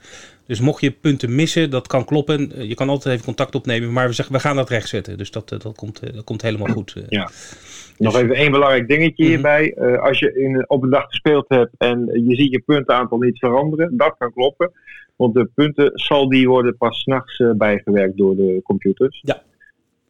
Dus 0.46 0.60
mocht 0.60 0.80
je 0.80 0.90
punten 0.90 1.34
missen, 1.34 1.70
dat 1.70 1.86
kan 1.86 2.04
kloppen. 2.04 2.52
Eh, 2.52 2.68
je 2.68 2.74
kan 2.74 2.88
altijd 2.88 3.14
even 3.14 3.26
contact 3.26 3.54
opnemen. 3.54 3.92
Maar 3.92 4.06
we 4.06 4.12
zeggen, 4.12 4.34
we 4.34 4.40
gaan 4.40 4.56
dat 4.56 4.70
rechtzetten. 4.70 5.18
Dus 5.18 5.30
dat, 5.30 5.48
dat, 5.48 5.72
komt, 5.76 6.14
dat 6.14 6.24
komt 6.24 6.42
helemaal 6.42 6.72
goed. 6.72 6.96
Ja. 7.08 7.30
Nog 7.98 8.16
even 8.16 8.34
één 8.34 8.50
belangrijk 8.50 8.88
dingetje 8.88 9.24
mhm. 9.24 9.32
hierbij. 9.32 9.76
als 10.00 10.18
je 10.18 10.38
in, 10.38 10.68
op 10.68 10.82
een 10.82 10.90
dag 10.90 11.04
gespeeld 11.04 11.48
hebt 11.48 11.74
en 11.78 12.10
je 12.26 12.36
ziet 12.36 12.52
je 12.52 12.62
puntenaantal 12.66 13.18
niet 13.18 13.38
veranderen, 13.38 13.96
dat 13.96 14.14
kan 14.18 14.32
kloppen. 14.32 14.72
Want 15.16 15.34
de 15.34 15.50
punten 15.54 15.90
zal 15.94 16.28
die 16.28 16.48
worden 16.48 16.76
pas 16.76 17.00
s'nachts 17.00 17.38
uh, 17.38 17.50
bijgewerkt 17.52 18.16
door 18.16 18.36
de 18.36 18.60
computers. 18.62 19.20
Ja. 19.22 19.42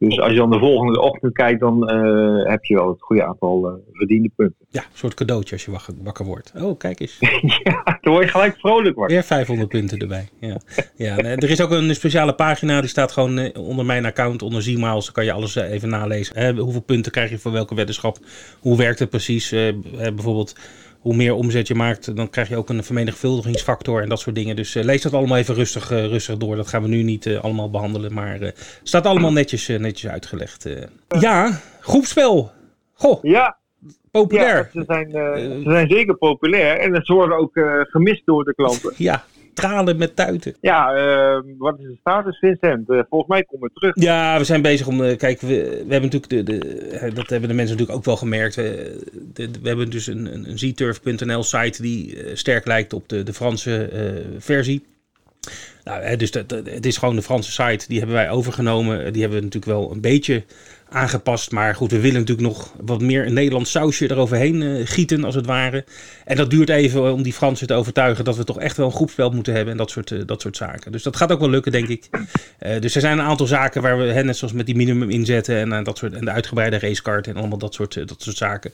Dus 0.08 0.20
als 0.20 0.30
je 0.30 0.36
dan 0.36 0.50
de 0.50 0.58
volgende 0.58 1.00
ochtend 1.00 1.32
kijkt, 1.32 1.60
dan 1.60 1.94
uh, 1.94 2.50
heb 2.50 2.64
je 2.64 2.74
wel 2.74 2.88
het 2.88 3.02
goede 3.02 3.24
aantal 3.24 3.68
uh, 3.68 3.74
verdiende 3.92 4.30
punten. 4.36 4.66
Ja, 4.68 4.80
een 4.80 4.88
soort 4.92 5.14
cadeautje 5.14 5.54
als 5.54 5.64
je 5.64 5.70
wakker, 5.70 5.94
wakker 6.02 6.24
wordt. 6.24 6.52
Oh, 6.56 6.78
kijk 6.78 7.00
eens. 7.00 7.16
ja, 7.64 7.98
dan 8.00 8.12
word 8.12 8.24
je 8.24 8.30
gelijk 8.30 8.56
vrolijk 8.58 8.96
wakker. 8.96 9.14
Weer 9.14 9.24
500 9.24 9.68
punten 9.68 9.98
erbij. 9.98 10.28
Ja. 10.40 10.60
ja, 10.96 11.18
er 11.18 11.50
is 11.50 11.60
ook 11.60 11.70
een 11.70 11.94
speciale 11.94 12.34
pagina, 12.34 12.80
die 12.80 12.88
staat 12.88 13.12
gewoon 13.12 13.54
onder 13.56 13.84
mijn 13.84 14.04
account, 14.04 14.42
onder 14.42 14.62
Z-Miles. 14.62 15.04
Dan 15.04 15.14
kan 15.14 15.24
je 15.24 15.32
alles 15.32 15.54
even 15.54 15.88
nalezen. 15.88 16.56
hoeveel 16.56 16.82
punten 16.82 17.12
krijg 17.12 17.30
je 17.30 17.38
voor 17.38 17.52
welke 17.52 17.74
weddenschap? 17.74 18.18
Hoe 18.60 18.76
werkt 18.76 18.98
het 18.98 19.10
precies? 19.10 19.50
bijvoorbeeld 19.96 20.54
hoe 21.02 21.14
meer 21.14 21.34
omzet 21.34 21.66
je 21.68 21.74
maakt, 21.74 22.16
dan 22.16 22.30
krijg 22.30 22.48
je 22.48 22.56
ook 22.56 22.68
een 22.68 22.84
vermenigvuldigingsfactor 22.84 24.02
en 24.02 24.08
dat 24.08 24.20
soort 24.20 24.36
dingen. 24.36 24.56
Dus 24.56 24.76
uh, 24.76 24.84
lees 24.84 25.02
dat 25.02 25.12
allemaal 25.12 25.38
even 25.38 25.54
rustig, 25.54 25.90
uh, 25.90 26.06
rustig 26.06 26.36
door. 26.36 26.56
Dat 26.56 26.68
gaan 26.68 26.82
we 26.82 26.88
nu 26.88 27.02
niet 27.02 27.26
uh, 27.26 27.40
allemaal 27.40 27.70
behandelen, 27.70 28.12
maar 28.12 28.40
het 28.40 28.80
staat 28.82 29.06
allemaal 29.06 29.32
netjes, 29.32 29.68
netjes 29.68 30.10
uitgelegd. 30.10 30.68
ja, 31.20 31.60
groepspel. 31.80 32.52
Goh. 32.92 33.22
Ja. 33.22 33.56
Populair. 34.10 34.70
Ja, 34.72 34.80
ze, 34.80 34.84
zijn, 34.86 35.10
ze 35.64 35.70
zijn 35.70 35.88
zeker 35.88 36.14
populair 36.14 36.78
en 36.78 37.04
ze 37.04 37.12
worden 37.12 37.38
ook 37.38 37.60
gemist 37.82 38.22
door 38.26 38.44
de 38.44 38.54
klanten. 38.54 38.92
ja, 38.96 39.24
tranen 39.54 39.96
met 39.96 40.16
tuiten. 40.16 40.54
Ja, 40.60 40.94
uh, 40.94 41.42
wat 41.58 41.78
is 41.78 41.86
de 41.86 41.96
status, 42.00 42.38
Vincent? 42.38 42.90
Uh, 42.90 43.00
volgens 43.08 43.30
mij 43.30 43.42
komen 43.42 43.68
we 43.72 43.80
terug. 43.80 43.94
Ja, 43.94 44.38
we 44.38 44.44
zijn 44.44 44.62
bezig 44.62 44.86
om. 44.86 45.00
Uh, 45.00 45.16
kijk, 45.16 45.40
we, 45.40 45.84
we 45.86 45.92
hebben 45.92 46.10
natuurlijk. 46.10 46.28
De, 46.28 46.42
de, 46.42 47.10
dat 47.14 47.30
hebben 47.30 47.48
de 47.48 47.54
mensen 47.54 47.76
natuurlijk 47.76 47.98
ook 47.98 48.04
wel 48.04 48.16
gemerkt. 48.16 48.54
We, 48.54 48.98
de, 49.32 49.50
we 49.62 49.68
hebben 49.68 49.90
dus 49.90 50.06
een, 50.06 50.34
een, 50.34 50.50
een 50.50 50.58
zturf.nl 50.58 51.42
site 51.42 51.82
die 51.82 52.18
sterk 52.36 52.66
lijkt 52.66 52.92
op 52.92 53.08
de, 53.08 53.22
de 53.22 53.32
Franse 53.32 53.90
versie. 54.38 54.84
Nou, 55.84 56.02
hè, 56.02 56.16
dus 56.16 56.30
dat, 56.30 56.50
het 56.50 56.86
is 56.86 56.96
gewoon 56.96 57.16
de 57.16 57.22
Franse 57.22 57.50
site. 57.50 57.88
Die 57.88 57.98
hebben 57.98 58.16
wij 58.16 58.30
overgenomen. 58.30 59.12
Die 59.12 59.22
hebben 59.22 59.38
we 59.38 59.44
natuurlijk 59.44 59.72
wel 59.72 59.92
een 59.92 60.00
beetje 60.00 60.44
aangepast. 60.92 61.50
Maar 61.50 61.74
goed, 61.74 61.90
we 61.90 62.00
willen 62.00 62.20
natuurlijk 62.20 62.48
nog 62.48 62.74
wat 62.80 63.00
meer 63.00 63.26
een 63.26 63.32
Nederlands 63.32 63.70
sausje 63.70 64.10
eroverheen 64.10 64.60
uh, 64.60 64.86
gieten, 64.86 65.24
als 65.24 65.34
het 65.34 65.46
ware. 65.46 65.84
En 66.24 66.36
dat 66.36 66.50
duurt 66.50 66.68
even 66.68 67.12
om 67.12 67.22
die 67.22 67.32
Fransen 67.32 67.66
te 67.66 67.74
overtuigen 67.74 68.24
dat 68.24 68.36
we 68.36 68.44
toch 68.44 68.58
echt 68.58 68.76
wel 68.76 68.86
een 68.86 68.92
groepspel 68.92 69.30
moeten 69.30 69.54
hebben 69.54 69.72
en 69.72 69.78
dat 69.78 69.90
soort, 69.90 70.10
uh, 70.10 70.22
dat 70.26 70.40
soort 70.40 70.56
zaken. 70.56 70.92
Dus 70.92 71.02
dat 71.02 71.16
gaat 71.16 71.32
ook 71.32 71.40
wel 71.40 71.50
lukken, 71.50 71.72
denk 71.72 71.88
ik. 71.88 72.08
Uh, 72.12 72.80
dus 72.80 72.94
er 72.94 73.00
zijn 73.00 73.18
een 73.18 73.24
aantal 73.24 73.46
zaken 73.46 73.82
waar 73.82 73.98
we, 73.98 74.04
hè, 74.04 74.24
net 74.24 74.36
zoals 74.36 74.52
met 74.52 74.66
die 74.66 74.76
minimum 74.76 75.10
inzetten 75.10 75.72
en, 75.72 75.84
dat 75.84 75.98
soort, 75.98 76.12
en 76.12 76.24
de 76.24 76.30
uitgebreide 76.30 76.78
racecard 76.78 77.26
en 77.26 77.36
allemaal 77.36 77.58
dat 77.58 77.74
soort, 77.74 78.08
dat 78.08 78.22
soort 78.22 78.36
zaken. 78.36 78.72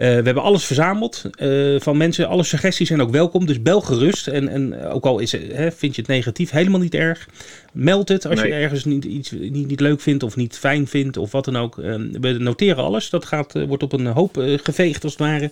Uh, 0.00 0.06
we 0.06 0.14
hebben 0.14 0.42
alles 0.42 0.64
verzameld 0.64 1.24
uh, 1.38 1.80
van 1.80 1.96
mensen. 1.96 2.28
Alle 2.28 2.42
suggesties 2.42 2.88
zijn 2.88 3.02
ook 3.02 3.10
welkom. 3.10 3.46
Dus 3.46 3.62
bel 3.62 3.80
gerust. 3.80 4.28
En, 4.28 4.48
en 4.48 4.82
ook 4.84 5.04
al 5.04 5.18
is, 5.18 5.32
hè, 5.32 5.72
vind 5.72 5.94
je 5.94 6.00
het 6.00 6.10
negatief, 6.10 6.50
helemaal 6.50 6.80
niet 6.80 6.94
erg. 6.94 7.28
Meld 7.72 8.08
het 8.08 8.26
als 8.26 8.40
je 8.40 8.52
ergens 8.52 8.84
niet, 8.84 9.04
iets 9.04 9.30
niet, 9.30 9.66
niet 9.66 9.80
leuk 9.80 10.00
vindt 10.00 10.22
of 10.22 10.36
niet 10.36 10.58
fijn 10.58 10.86
vindt 10.86 11.16
of 11.16 11.32
wat 11.32 11.44
dan 11.44 11.56
ook. 11.56 11.76
Uh, 11.76 11.94
we 12.20 12.32
noteren 12.32 12.84
alles. 12.84 13.10
Dat 13.10 13.24
gaat, 13.24 13.66
wordt 13.66 13.82
op 13.82 13.92
een 13.92 14.06
hoop 14.06 14.42
geveegd 14.62 15.04
als 15.04 15.12
het 15.12 15.20
ware. 15.20 15.50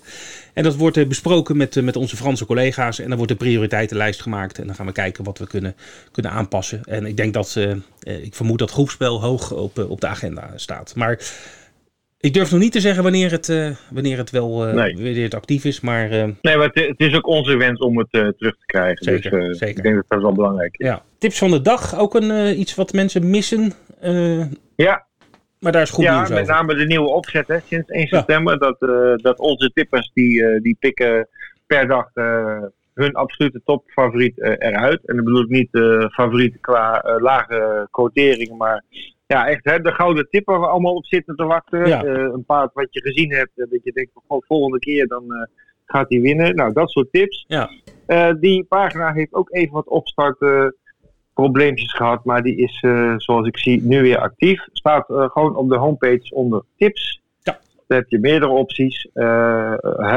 En 0.52 0.62
dat 0.62 0.76
wordt 0.76 1.08
besproken 1.08 1.56
met, 1.56 1.82
met 1.82 1.96
onze 1.96 2.16
Franse 2.16 2.46
collega's. 2.46 2.98
En 2.98 3.08
dan 3.08 3.16
wordt 3.16 3.32
de 3.32 3.38
prioriteitenlijst 3.38 4.22
gemaakt. 4.22 4.58
En 4.58 4.66
dan 4.66 4.74
gaan 4.74 4.86
we 4.86 4.92
kijken 4.92 5.24
wat 5.24 5.38
we 5.38 5.46
kunnen, 5.46 5.74
kunnen 6.12 6.32
aanpassen. 6.32 6.80
En 6.84 7.06
ik 7.06 7.16
denk 7.16 7.34
dat, 7.34 7.56
ik 8.02 8.34
vermoed 8.34 8.58
dat 8.58 8.70
groepspel 8.70 9.20
hoog 9.20 9.52
op, 9.52 9.78
op 9.88 10.00
de 10.00 10.06
agenda 10.06 10.52
staat. 10.56 10.92
Maar 10.94 11.18
ik 12.20 12.34
durf 12.34 12.50
nog 12.50 12.60
niet 12.60 12.72
te 12.72 12.80
zeggen 12.80 13.02
wanneer 13.02 13.30
het, 13.30 13.48
uh, 13.48 13.70
wanneer 13.90 14.18
het 14.18 14.30
wel 14.30 14.68
uh, 14.68 14.74
wanneer 14.74 15.22
het 15.22 15.34
actief 15.34 15.64
is, 15.64 15.80
maar... 15.80 16.12
Uh... 16.12 16.24
Nee, 16.42 16.56
maar 16.56 16.66
het, 16.66 16.74
het, 16.74 17.00
is 17.00 17.14
ook 17.14 17.26
onze 17.26 17.56
wens 17.56 17.80
om 17.80 17.98
het 17.98 18.10
terug 18.10 18.56
te 18.58 18.66
krijgen. 18.66 19.04
Zeker, 19.04 19.30
dus 19.30 19.58
zeker. 19.58 19.76
ik 19.76 19.82
denk 19.82 19.94
dat 19.94 20.04
dat 20.08 20.22
wel 20.22 20.32
belangrijk 20.32 20.76
is. 20.76 20.86
Ja. 20.86 21.02
Tips 21.18 21.38
van 21.38 21.50
de 21.50 21.62
dag, 21.62 21.98
ook 21.98 22.14
een, 22.14 22.60
iets 22.60 22.74
wat 22.74 22.92
mensen 22.92 23.30
missen. 23.30 23.72
ja. 24.76 25.06
Maar 25.58 25.72
daar 25.72 25.82
is 25.82 25.90
goed 25.90 26.04
ja, 26.04 26.10
nieuws 26.10 26.22
over. 26.22 26.34
Ja, 26.34 26.40
met 26.40 26.50
name 26.50 26.74
de 26.74 26.86
nieuwe 26.86 27.08
opzet 27.08 27.48
hè, 27.48 27.58
sinds 27.66 27.88
1 27.88 28.06
september. 28.06 28.58
Dat, 28.58 28.78
dat 29.22 29.38
onze 29.38 29.70
tippers 29.74 30.10
die, 30.14 30.60
die 30.60 30.76
pikken 30.80 31.28
per 31.66 31.86
dag 31.86 32.10
hun 32.94 33.14
absolute 33.14 33.60
topfavoriet 33.64 34.38
eruit. 34.38 35.00
En 35.06 35.16
dat 35.16 35.24
bedoel 35.24 35.42
ik 35.42 35.48
niet 35.48 35.68
favoriet 36.12 36.60
qua 36.60 37.16
lage 37.20 37.88
quoteringen, 37.90 38.56
maar 38.56 38.84
ja, 39.28 39.48
echt 39.48 39.64
hè, 39.64 39.80
de 39.80 39.92
gouden 39.92 40.28
tip 40.30 40.46
waar 40.46 40.60
we 40.60 40.66
allemaal 40.66 40.94
op 40.94 41.06
zitten 41.06 41.36
te 41.36 41.44
wachten. 41.44 41.86
Ja. 41.86 42.04
Uh, 42.04 42.12
een 42.12 42.44
paard 42.44 42.70
wat 42.74 42.86
je 42.90 43.00
gezien 43.00 43.32
hebt, 43.32 43.50
uh, 43.54 43.66
dat 43.70 43.84
je 43.84 43.92
denkt 43.92 44.10
van 44.26 44.42
volgende 44.46 44.78
keer 44.78 45.06
dan 45.06 45.24
uh, 45.28 45.42
gaat 45.84 46.08
hij 46.08 46.20
winnen. 46.20 46.54
Nou, 46.54 46.72
dat 46.72 46.90
soort 46.90 47.12
tips. 47.12 47.44
Ja. 47.48 47.70
die 48.40 48.64
pagina 48.64 49.12
heeft 49.12 49.34
ook 49.34 49.54
even 49.54 49.72
wat 49.72 49.88
opstarten 49.88 50.76
probleempjes 51.34 51.92
gehad, 51.92 52.24
maar 52.24 52.42
die 52.42 52.56
is 52.56 52.78
zoals 53.16 53.46
ik 53.46 53.58
zie 53.58 53.82
nu 53.82 54.02
weer 54.02 54.18
actief. 54.18 54.64
Staat 54.72 55.04
gewoon 55.06 55.56
op 55.56 55.68
de 55.68 55.76
homepage 55.76 56.34
onder 56.34 56.62
tips. 56.76 57.22
Dan 57.88 57.98
heb 57.98 58.08
je 58.08 58.18
meerdere 58.18 58.52
opties. 58.52 59.08
Uh, 59.14 59.72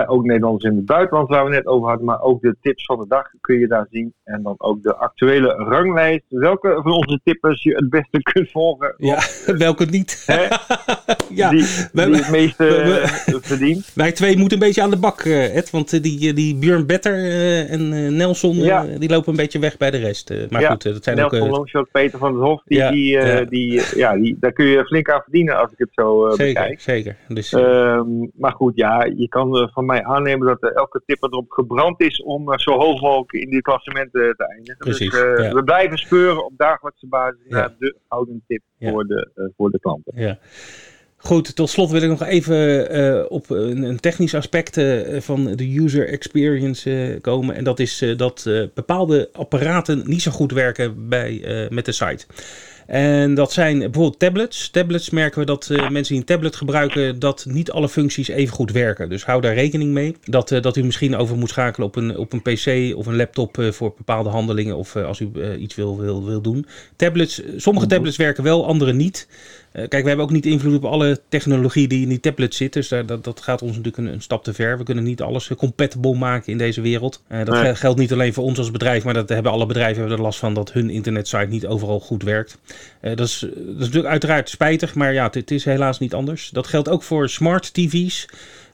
ook 0.06 0.26
Nederlanders 0.26 0.64
in 0.64 0.76
het 0.76 0.86
buitenland 0.86 1.30
waar 1.30 1.44
we 1.44 1.50
net 1.50 1.66
over 1.66 1.88
hadden. 1.88 2.06
Maar 2.06 2.22
ook 2.22 2.42
de 2.42 2.56
tips 2.62 2.86
van 2.86 3.00
de 3.00 3.06
dag 3.08 3.28
kun 3.42 3.60
je 3.60 3.68
daar 3.68 3.88
zien. 3.92 4.14
En 4.24 4.44
dan 4.44 4.56
ook 4.58 4.84
de 4.84 4.96
actuele 4.96 5.48
ranglijst. 5.48 6.26
Welke 6.28 6.80
van 6.84 6.92
onze 6.92 7.20
tippers 7.24 7.64
je 7.64 7.76
het 7.76 7.90
beste 7.90 8.22
kunt 8.32 8.50
volgen. 8.52 8.94
Ja, 8.98 9.20
welke 9.58 9.86
niet. 9.86 10.24
ja, 11.30 11.50
die, 11.50 11.66
die 11.94 12.16
het 12.16 12.32
meeste 12.32 12.64
we, 12.64 13.40
verdient. 13.42 13.92
Wij 13.96 14.12
twee 14.12 14.38
moeten 14.38 14.58
een 14.58 14.64
beetje 14.64 14.82
aan 14.82 14.90
de 14.90 15.00
bak, 15.00 15.22
Ed. 15.22 15.70
Want 15.70 16.04
die, 16.04 16.34
die 16.34 16.56
Björn 16.56 16.86
Better 16.86 17.14
en 17.70 18.16
Nelson, 18.16 18.56
ja. 18.56 18.86
die 18.98 19.10
lopen 19.10 19.30
een 19.30 19.36
beetje 19.36 19.60
weg 19.60 19.78
bij 19.78 19.92
de 19.92 19.98
rest. 19.98 20.34
maar 20.50 20.62
goed, 20.62 20.84
dat 20.84 21.04
zijn 21.04 21.16
Nelson, 21.16 21.42
ook... 21.42 21.50
Longshot, 21.50 21.92
Peter 21.92 22.20
van 22.20 22.34
het 22.34 22.44
Hof. 22.44 22.62
Die, 22.66 22.78
ja, 22.78 22.92
die, 22.92 23.48
die, 23.50 23.82
ja, 23.96 24.18
die, 24.18 24.38
daar 24.40 24.52
kun 24.52 24.66
je 24.66 24.86
flink 24.86 25.10
aan 25.10 25.22
verdienen 25.22 25.58
als 25.58 25.72
ik 25.72 25.78
het 25.78 25.90
zo 25.92 26.30
zeker, 26.30 26.54
bekijk. 26.62 26.82
Zeker, 26.82 27.16
dus... 27.28 27.54
Um, 27.62 28.32
maar 28.34 28.52
goed, 28.52 28.76
ja, 28.76 29.04
je 29.04 29.28
kan 29.28 29.58
uh, 29.58 29.68
van 29.74 29.86
mij 29.86 30.04
aannemen 30.04 30.48
dat 30.48 30.74
elke 30.74 31.02
tipper 31.06 31.30
erop 31.30 31.52
gebrand 31.52 32.02
is 32.02 32.24
om 32.24 32.52
uh, 32.52 32.58
zo 32.58 32.72
hoog 32.72 33.02
mogelijk 33.02 33.32
in 33.32 33.50
die 33.50 33.62
klassementen 33.62 34.36
te 34.38 34.48
eindigen. 34.48 34.78
Precies, 34.78 35.12
dus 35.12 35.46
ja. 35.46 35.54
we 35.54 35.64
blijven 35.64 35.98
speuren 35.98 36.46
op 36.46 36.54
dagelijkse 36.58 37.08
basis 37.08 37.40
ja. 37.48 37.74
de 37.80 37.96
gouden 38.10 38.44
tip 38.48 38.62
voor, 38.80 39.06
de, 39.06 39.52
voor 39.58 39.72
de 39.72 39.80
klanten. 39.80 40.14
Ja. 40.16 40.38
Goed, 41.18 41.56
tot 41.56 41.70
slot 41.70 41.90
wil 41.92 42.02
ik 42.02 42.10
nog 42.10 42.24
even 42.24 43.30
op 43.30 43.50
een, 43.50 43.84
een, 43.84 44.00
technisch 44.00 44.36
aspect 44.36 44.82
van 45.24 45.56
de 45.56 45.80
user 45.80 46.08
experience 46.08 47.18
komen. 47.22 47.56
En 47.56 47.64
dat 47.64 47.80
is 47.80 48.14
dat 48.18 48.50
bepaalde 48.74 49.30
apparaten 49.34 50.02
niet 50.06 50.22
zo 50.22 50.32
goed 50.32 50.52
werken 50.52 51.10
bij, 51.10 51.68
met 51.70 51.86
de 51.86 51.92
site. 51.92 52.26
En 52.92 53.34
dat 53.34 53.52
zijn 53.52 53.80
bijvoorbeeld 53.80 54.20
tablets. 54.20 54.70
Tablets 54.70 55.10
merken 55.10 55.40
we 55.40 55.46
dat 55.46 55.70
uh, 55.72 55.78
mensen 55.78 56.14
die 56.14 56.18
een 56.18 56.26
tablet 56.26 56.56
gebruiken, 56.56 57.20
dat 57.20 57.46
niet 57.48 57.72
alle 57.72 57.90
functies 57.90 58.28
even 58.28 58.54
goed 58.54 58.72
werken. 58.72 59.10
Dus 59.10 59.26
hou 59.26 59.42
daar 59.42 59.54
rekening 59.54 59.92
mee. 59.92 60.16
Dat, 60.24 60.52
uh, 60.52 60.62
dat 60.62 60.78
u 60.78 60.84
misschien 60.84 61.16
over 61.16 61.38
moet 61.38 61.50
schakelen 61.50 61.88
op 61.88 61.96
een, 61.96 62.18
op 62.18 62.34
een 62.34 62.42
PC 62.42 62.96
of 62.98 63.06
een 63.06 63.16
laptop 63.16 63.58
uh, 63.58 63.72
voor 63.72 63.94
bepaalde 63.98 64.30
handelingen 64.30 64.76
of 64.76 64.96
als 64.96 65.20
u 65.20 65.32
iets 65.58 65.76
wil, 65.76 66.00
wil, 66.00 66.26
wil 66.26 66.42
doen. 66.42 66.66
Tablets, 66.96 67.42
sommige 67.56 67.88
tablets 67.88 68.18
werken 68.18 68.44
wel, 68.44 68.68
andere 68.68 68.94
niet. 68.94 69.28
Uh, 69.74 69.88
kijk, 69.88 70.02
we 70.02 70.08
hebben 70.08 70.26
ook 70.26 70.32
niet 70.32 70.46
invloed 70.46 70.76
op 70.76 70.86
alle 70.86 71.20
technologie 71.30 71.88
die 71.88 72.02
in 72.02 72.10
die 72.10 72.20
tablet 72.20 72.56
zit. 72.56 72.74
Dus 72.74 72.88
daar, 72.88 73.06
dat, 73.06 73.24
dat 73.24 73.42
gaat 73.42 73.62
ons 73.62 73.72
natuurlijk 73.78 73.98
een, 73.98 74.14
een, 74.14 74.22
stap 74.22 74.44
te 74.44 74.54
ver. 74.54 74.78
We 74.78 74.84
kunnen 74.84 75.04
niet 75.04 75.22
alles 75.22 75.50
compatible 75.58 76.16
maken 76.16 76.52
in 76.52 76.58
deze 76.58 76.82
wereld. 76.82 77.22
Uh, 77.32 77.46
dat 77.46 77.62
nee. 77.62 77.76
geldt 77.76 78.00
niet 78.00 78.12
alleen 78.12 78.34
voor 78.34 78.44
ons 78.44 78.58
als 78.58 78.72
bedrijf, 78.72 79.04
maar 79.04 79.14
dat 79.14 79.30
hebben 79.30 79.52
alle 79.52 79.66
bedrijven 79.66 80.00
hebben 80.00 80.18
er 80.18 80.24
last 80.24 80.40
van 80.40 80.54
dat 80.54 80.72
hun 80.72 80.90
internetsite 80.90 81.48
niet 81.50 81.66
overal 81.66 82.00
goed 82.00 82.24
werkt. 82.24 82.58
Uh, 83.02 83.16
dat, 83.16 83.28
is, 83.28 83.40
dat 83.40 83.52
is 83.58 83.78
natuurlijk 83.78 84.06
uiteraard 84.06 84.50
spijtig, 84.50 84.96
maar 84.96 85.14
ja, 85.14 85.30
het, 85.32 85.52
is 85.52 85.66
helaas 85.66 86.00
niet 86.00 86.14
anders. 86.14 86.50
Dat 86.50 86.68
geldt 86.68 86.90
ook 86.90 87.04
voor 87.04 87.30
smart 87.30 87.74
TV's. 87.74 88.28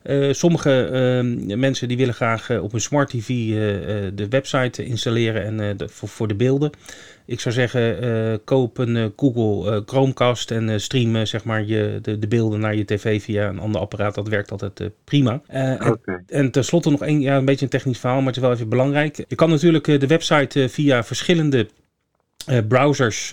Uh, 0.07 0.33
sommige 0.33 0.89
uh, 1.47 1.55
mensen 1.55 1.87
die 1.87 1.97
willen 1.97 2.13
graag 2.13 2.49
uh, 2.49 2.63
op 2.63 2.73
een 2.73 2.81
smart 2.81 3.09
TV 3.09 3.27
de 4.13 4.27
website 4.29 4.85
installeren 4.85 5.43
en 5.43 5.77
de, 5.77 5.89
voor, 5.89 6.09
voor, 6.09 6.27
de 6.27 6.35
beelden. 6.35 6.69
Ik 7.25 7.39
zou 7.39 7.55
zeggen, 7.55 8.41
koop 8.43 8.77
een 8.77 9.13
Google 9.15 9.83
Chromecast 9.85 10.51
en 10.51 10.81
stream 10.81 11.25
zeg 11.25 11.43
maar 11.43 11.65
je, 11.65 11.99
de, 12.01 12.19
de, 12.19 12.27
beelden 12.27 12.59
naar 12.59 12.75
je 12.75 12.85
tv 12.85 13.21
via 13.21 13.49
een 13.49 13.59
ander 13.59 13.81
apparaat. 13.81 14.15
Dat 14.15 14.27
werkt 14.27 14.51
altijd 14.51 14.91
prima. 15.03 15.41
Okay. 15.47 15.97
En, 16.05 16.23
en 16.27 16.51
tenslotte 16.51 16.89
nog 16.89 17.01
een, 17.01 17.21
ja, 17.21 17.37
een 17.37 17.45
beetje 17.45 17.65
een 17.65 17.71
technisch 17.71 17.99
verhaal, 17.99 18.17
maar 18.17 18.27
het 18.27 18.35
is 18.35 18.41
wel 18.41 18.51
even 18.51 18.69
belangrijk. 18.69 19.25
Je 19.27 19.35
kan 19.35 19.49
natuurlijk 19.49 19.85
de 19.85 20.07
website 20.07 20.69
via 20.69 21.03
verschillende 21.03 21.67
browsers 22.67 23.29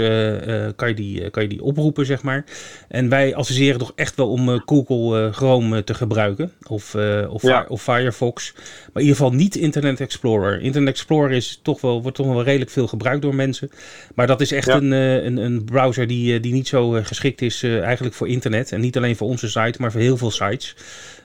kan, 0.77 0.88
je 0.88 0.94
die, 0.94 1.31
kan 1.31 1.42
je 1.42 1.48
die 1.48 1.62
oproepen, 1.62 2.07
zeg 2.07 2.22
maar. 2.22 2.44
En 2.88 3.09
wij 3.09 3.35
adviseren 3.35 3.79
toch 3.79 3.92
echt 3.94 4.16
wel 4.16 4.31
om 4.31 4.62
Google 4.66 5.33
Chrome 5.33 5.85
te 5.85 5.94
gebruiken. 5.94 6.53
Of, 6.68 6.94
of, 7.29 7.44
of, 7.68 7.83
Firefox. 7.83 8.53
Maar 8.55 9.03
in 9.03 9.09
ieder 9.09 9.16
geval 9.16 9.33
niet 9.33 9.57
Internet 9.57 10.00
Explorer. 10.00 10.61
Internet 10.61 10.94
Explorer 10.94 11.31
is 11.31 11.61
toch 11.62 11.81
wel, 11.81 12.03
wordt 12.03 12.16
toch 12.16 12.27
wel 12.27 12.42
redelijk 12.42 12.70
veel 12.70 12.87
gebruikt 12.87 13.22
door 13.22 13.35
mensen. 13.35 13.70
Maar 14.14 14.27
dat 14.27 14.40
is 14.40 14.53
echt 14.53 14.68
een, 14.68 14.90
een, 14.90 15.37
een, 15.37 15.64
browser 15.64 16.07
die, 16.07 16.40
die 16.40 16.53
niet 16.53 16.68
zo 16.68 16.90
geschikt 16.90 17.42
is 17.42 17.62
eigenlijk 17.62 18.14
voor 18.14 18.29
internet. 18.29 18.72
En 18.72 18.81
niet 18.81 18.96
alleen 18.96 19.16
voor 19.16 19.29
onze 19.29 19.48
site, 19.48 19.74
maar 19.79 19.92
voor 19.92 20.00
heel 20.00 20.16
veel 20.16 20.31
sites. 20.31 20.74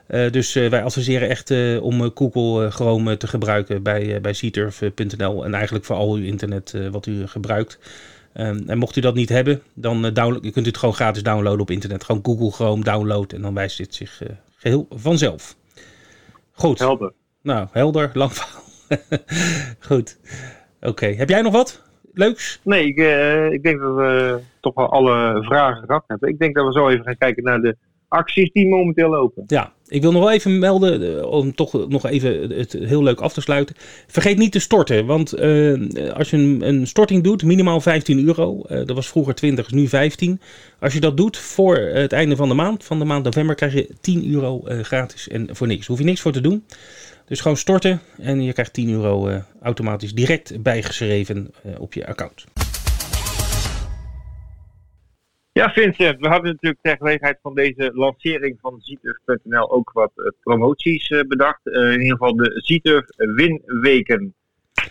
Uh, 0.09 0.31
dus 0.31 0.55
uh, 0.55 0.69
wij 0.69 0.83
adviseren 0.83 1.29
echt 1.29 1.49
uh, 1.49 1.83
om 1.83 2.11
Google 2.15 2.71
Chrome 2.71 3.17
te 3.17 3.27
gebruiken 3.27 3.83
bij, 3.83 4.21
bij 4.21 4.31
cturf.nl 4.31 5.45
en 5.45 5.53
eigenlijk 5.53 5.85
voor 5.85 5.95
al 5.95 6.13
uw 6.13 6.23
internet 6.23 6.89
wat 6.91 7.05
u 7.05 7.27
gebruikt. 7.27 7.79
Um, 8.33 8.63
en 8.67 8.77
mocht 8.77 8.95
u 8.95 9.01
dat 9.01 9.15
niet 9.15 9.29
hebben, 9.29 9.61
dan 9.73 10.13
download, 10.13 10.51
kunt 10.51 10.65
het 10.65 10.77
gewoon 10.77 10.95
gratis 10.95 11.23
downloaden 11.23 11.61
op 11.61 11.71
internet. 11.71 12.03
Gewoon 12.03 12.25
Google 12.25 12.51
Chrome 12.51 12.83
download 12.83 13.33
en 13.33 13.41
dan 13.41 13.53
wijst 13.53 13.77
dit 13.77 13.95
zich 13.95 14.21
geheel 14.55 14.85
vanzelf. 14.89 15.55
Goed. 16.51 16.79
Helder. 16.79 17.13
Nou, 17.41 17.67
helder, 17.71 18.09
lang. 18.13 18.31
Goed. 19.89 20.17
Oké, 20.81 21.05
heb 21.05 21.29
jij 21.29 21.41
nog 21.41 21.53
wat? 21.53 21.83
Leuks? 22.13 22.59
Nee, 22.63 22.87
ik, 22.87 22.97
ik 23.53 23.63
denk 23.63 23.79
dat 23.79 23.95
we 23.95 24.39
toch 24.59 24.73
wel 24.75 24.91
alle 24.91 25.43
vragen 25.43 25.85
gehad 25.85 26.03
hebben. 26.07 26.29
Ik 26.29 26.39
denk 26.39 26.55
dat 26.55 26.65
we 26.65 26.71
zo 26.71 26.89
even 26.89 27.03
gaan 27.05 27.17
kijken 27.17 27.43
naar 27.43 27.61
de 27.61 27.75
acties 28.07 28.51
die 28.51 28.67
momenteel 28.67 29.09
lopen. 29.09 29.43
Ja, 29.47 29.73
ik 29.89 30.01
wil 30.01 30.11
nog 30.11 30.21
wel 30.21 30.31
even 30.31 30.59
melden, 30.59 31.17
eh, 31.17 31.25
om 31.25 31.55
toch 31.55 31.89
nog 31.89 32.05
even 32.05 32.51
het 32.57 32.73
heel 32.79 33.03
leuk 33.03 33.19
af 33.19 33.33
te 33.33 33.41
sluiten. 33.41 33.75
Vergeet 34.07 34.37
niet 34.37 34.51
te 34.51 34.59
storten, 34.59 35.05
want 35.05 35.39
uh, 35.39 36.11
als 36.13 36.29
je 36.29 36.37
een, 36.37 36.87
storting 36.87 37.23
doet, 37.23 37.43
minimaal 37.43 37.81
15 37.81 38.25
euro. 38.25 38.63
Uh, 38.69 38.77
dat 38.77 38.91
was 38.91 39.07
vroeger 39.07 39.35
20, 39.35 39.65
is 39.65 39.71
nu 39.71 39.87
15. 39.87 40.41
Als 40.79 40.93
je 40.93 40.99
dat 40.99 41.17
doet 41.17 41.37
voor 41.37 41.77
het 41.77 42.11
einde 42.11 42.35
van 42.35 42.47
de 42.47 42.53
maand, 42.53 42.83
van 42.83 42.99
de 42.99 43.05
maand 43.05 43.23
november, 43.23 43.55
krijg 43.55 43.73
je 43.73 43.89
10 44.01 44.31
euro 44.33 44.63
gratis 44.81 45.27
en 45.27 45.47
voor 45.51 45.67
niks. 45.67 45.87
Hoef 45.87 45.97
je 45.97 46.03
niks 46.03 46.21
voor 46.21 46.31
te 46.31 46.41
doen. 46.41 46.63
Dus 47.27 47.41
gewoon 47.41 47.57
storten 47.57 48.01
en 48.17 48.41
je 48.41 48.53
krijgt 48.53 48.73
10 48.73 48.89
euro 48.89 49.41
automatisch 49.61 50.13
direct 50.13 50.61
bijgeschreven 50.61 51.53
op 51.77 51.93
je 51.93 52.07
account. 52.07 52.45
Ja, 55.59 55.69
Vincent, 55.69 56.19
we 56.19 56.27
hadden 56.27 56.51
natuurlijk 56.51 56.81
ter 56.81 56.97
gelegenheid 56.97 57.39
van 57.41 57.55
deze 57.55 57.91
lancering 57.93 58.57
van 58.61 58.79
Zieturf.nl 58.81 59.71
ook 59.71 59.91
wat 59.91 60.11
uh, 60.15 60.25
promoties 60.43 61.09
uh, 61.09 61.21
bedacht. 61.21 61.59
Uh, 61.63 61.93
in 61.93 62.01
ieder 62.01 62.17
geval 62.17 62.35
de 62.35 62.51
Zieturf 62.55 63.05
Winweken. 63.15 64.33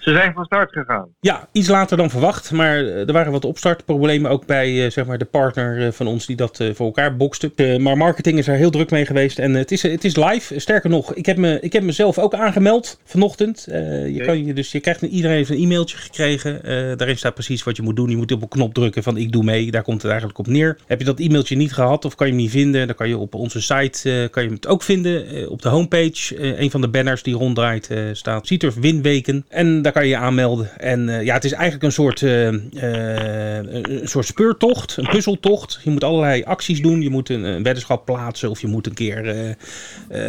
Ze 0.00 0.12
zijn 0.12 0.32
van 0.32 0.44
start 0.44 0.72
gegaan. 0.72 1.08
Ja, 1.20 1.48
iets 1.52 1.68
later 1.68 1.96
dan 1.96 2.10
verwacht. 2.10 2.50
Maar 2.52 2.76
er 2.76 3.12
waren 3.12 3.32
wat 3.32 3.44
opstartproblemen 3.44 4.30
ook 4.30 4.46
bij 4.46 4.90
zeg 4.90 5.06
maar 5.06 5.18
de 5.18 5.24
partner 5.24 5.92
van 5.92 6.06
ons 6.06 6.26
die 6.26 6.36
dat 6.36 6.64
voor 6.72 6.86
elkaar 6.86 7.16
bokste. 7.16 7.78
maar 7.80 7.96
marketing 7.96 8.38
is 8.38 8.48
er 8.48 8.54
heel 8.54 8.70
druk 8.70 8.90
mee 8.90 9.06
geweest. 9.06 9.38
En 9.38 9.54
het 9.54 9.72
is, 9.72 9.82
het 9.82 10.04
is 10.04 10.16
live. 10.16 10.58
Sterker 10.60 10.90
nog, 10.90 11.14
ik 11.14 11.26
heb, 11.26 11.36
me, 11.36 11.60
ik 11.60 11.72
heb 11.72 11.82
mezelf 11.82 12.18
ook 12.18 12.34
aangemeld 12.34 13.00
vanochtend. 13.04 13.64
je, 13.68 14.22
kan 14.26 14.44
je, 14.44 14.52
dus 14.52 14.72
je 14.72 14.80
krijgt 14.80 15.02
iedereen 15.02 15.36
heeft 15.36 15.50
een 15.50 15.62
e-mailtje 15.62 15.96
gekregen. 15.96 16.60
daarin 16.96 17.18
staat 17.18 17.34
precies 17.34 17.62
wat 17.62 17.76
je 17.76 17.82
moet 17.82 17.96
doen. 17.96 18.10
Je 18.10 18.16
moet 18.16 18.32
op 18.32 18.42
een 18.42 18.48
knop 18.48 18.74
drukken 18.74 19.02
van 19.02 19.16
ik 19.16 19.32
doe 19.32 19.44
mee. 19.44 19.70
Daar 19.70 19.82
komt 19.82 20.02
het 20.02 20.10
eigenlijk 20.10 20.38
op 20.38 20.46
neer. 20.46 20.78
Heb 20.86 20.98
je 20.98 21.04
dat 21.04 21.20
e-mailtje 21.20 21.56
niet 21.56 21.72
gehad 21.72 22.04
of 22.04 22.14
kan 22.14 22.26
je 22.26 22.32
hem 22.32 22.42
niet 22.42 22.50
vinden? 22.50 22.86
Dan 22.86 22.96
kan 22.96 23.08
je 23.08 23.18
op 23.18 23.34
onze 23.34 23.60
site 23.60 24.28
kan 24.30 24.42
je 24.42 24.50
het 24.50 24.66
ook 24.66 24.82
vinden. 24.82 25.48
op 25.50 25.62
de 25.62 25.68
homepage. 25.68 26.58
een 26.60 26.70
van 26.70 26.80
de 26.80 26.88
banners 26.88 27.22
die 27.22 27.34
ronddraait 27.34 27.90
staat. 28.12 28.46
Zieturf 28.46 28.74
Winweken. 28.74 29.44
En 29.48 29.77
daar 29.82 29.92
kan 29.92 30.02
je 30.02 30.08
je 30.08 30.16
aanmelden. 30.16 30.70
En 30.76 31.08
uh, 31.08 31.22
ja, 31.22 31.34
het 31.34 31.44
is 31.44 31.52
eigenlijk 31.52 31.84
een 31.84 31.92
soort, 31.92 32.20
uh, 32.20 32.46
een 32.46 34.00
soort 34.02 34.26
speurtocht, 34.26 34.96
een 34.96 35.08
puzzeltocht. 35.08 35.80
Je 35.84 35.90
moet 35.90 36.04
allerlei 36.04 36.42
acties 36.44 36.82
doen. 36.82 37.02
Je 37.02 37.10
moet 37.10 37.28
een, 37.28 37.44
een 37.44 37.62
weddenschap 37.62 38.04
plaatsen 38.04 38.50
of 38.50 38.60
je 38.60 38.66
moet 38.66 38.86
een 38.86 38.94
keer 38.94 39.56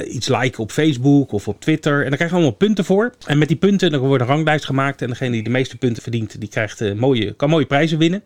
iets 0.07 0.27
liken 0.27 0.63
op 0.63 0.71
Facebook 0.71 1.31
of 1.31 1.47
op 1.47 1.61
Twitter. 1.61 1.95
En 2.03 2.07
daar 2.07 2.15
krijg 2.15 2.29
je 2.29 2.35
allemaal 2.35 2.55
punten 2.55 2.85
voor. 2.85 3.13
En 3.25 3.37
met 3.37 3.47
die 3.47 3.57
punten 3.57 3.91
dan 3.91 3.99
wordt 3.99 4.21
een 4.21 4.29
ranglijst 4.29 4.65
gemaakt. 4.65 5.01
En 5.01 5.07
degene 5.07 5.31
die 5.31 5.43
de 5.43 5.49
meeste 5.49 5.77
punten 5.77 6.03
verdient, 6.03 6.39
die 6.39 6.49
krijgt, 6.49 6.95
mooie, 6.95 7.33
kan 7.33 7.49
mooie 7.49 7.65
prijzen 7.65 7.97
winnen. 7.97 8.23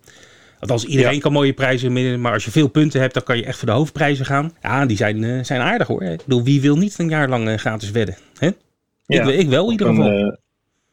Althans, 0.59 0.85
iedereen 0.85 1.19
kan 1.19 1.31
mooie 1.31 1.53
prijzen 1.53 1.93
winnen. 1.93 2.21
Maar 2.21 2.33
als 2.33 2.45
je 2.45 2.51
veel 2.51 2.67
punten 2.67 3.01
hebt, 3.01 3.13
dan 3.13 3.23
kan 3.23 3.37
je 3.37 3.45
echt 3.45 3.57
voor 3.57 3.67
de 3.67 3.73
hoofdprijzen 3.73 4.25
gaan. 4.25 4.51
Ja, 4.61 4.85
die 4.85 4.97
zijn, 4.97 5.45
zijn 5.45 5.61
aardig 5.61 5.87
hoor. 5.87 6.03
Ik 6.03 6.23
bedoel, 6.25 6.43
wie 6.43 6.61
wil 6.61 6.77
niet 6.77 6.99
een 6.99 7.09
jaar 7.09 7.29
lang 7.29 7.59
gratis 7.59 7.91
wedden? 7.91 8.17
Hè? 8.37 8.49
Ja, 9.05 9.23
ik, 9.23 9.39
ik, 9.39 9.49
wel 9.49 9.65
in 9.65 9.71
ieder 9.71 9.87
geval. 9.87 10.37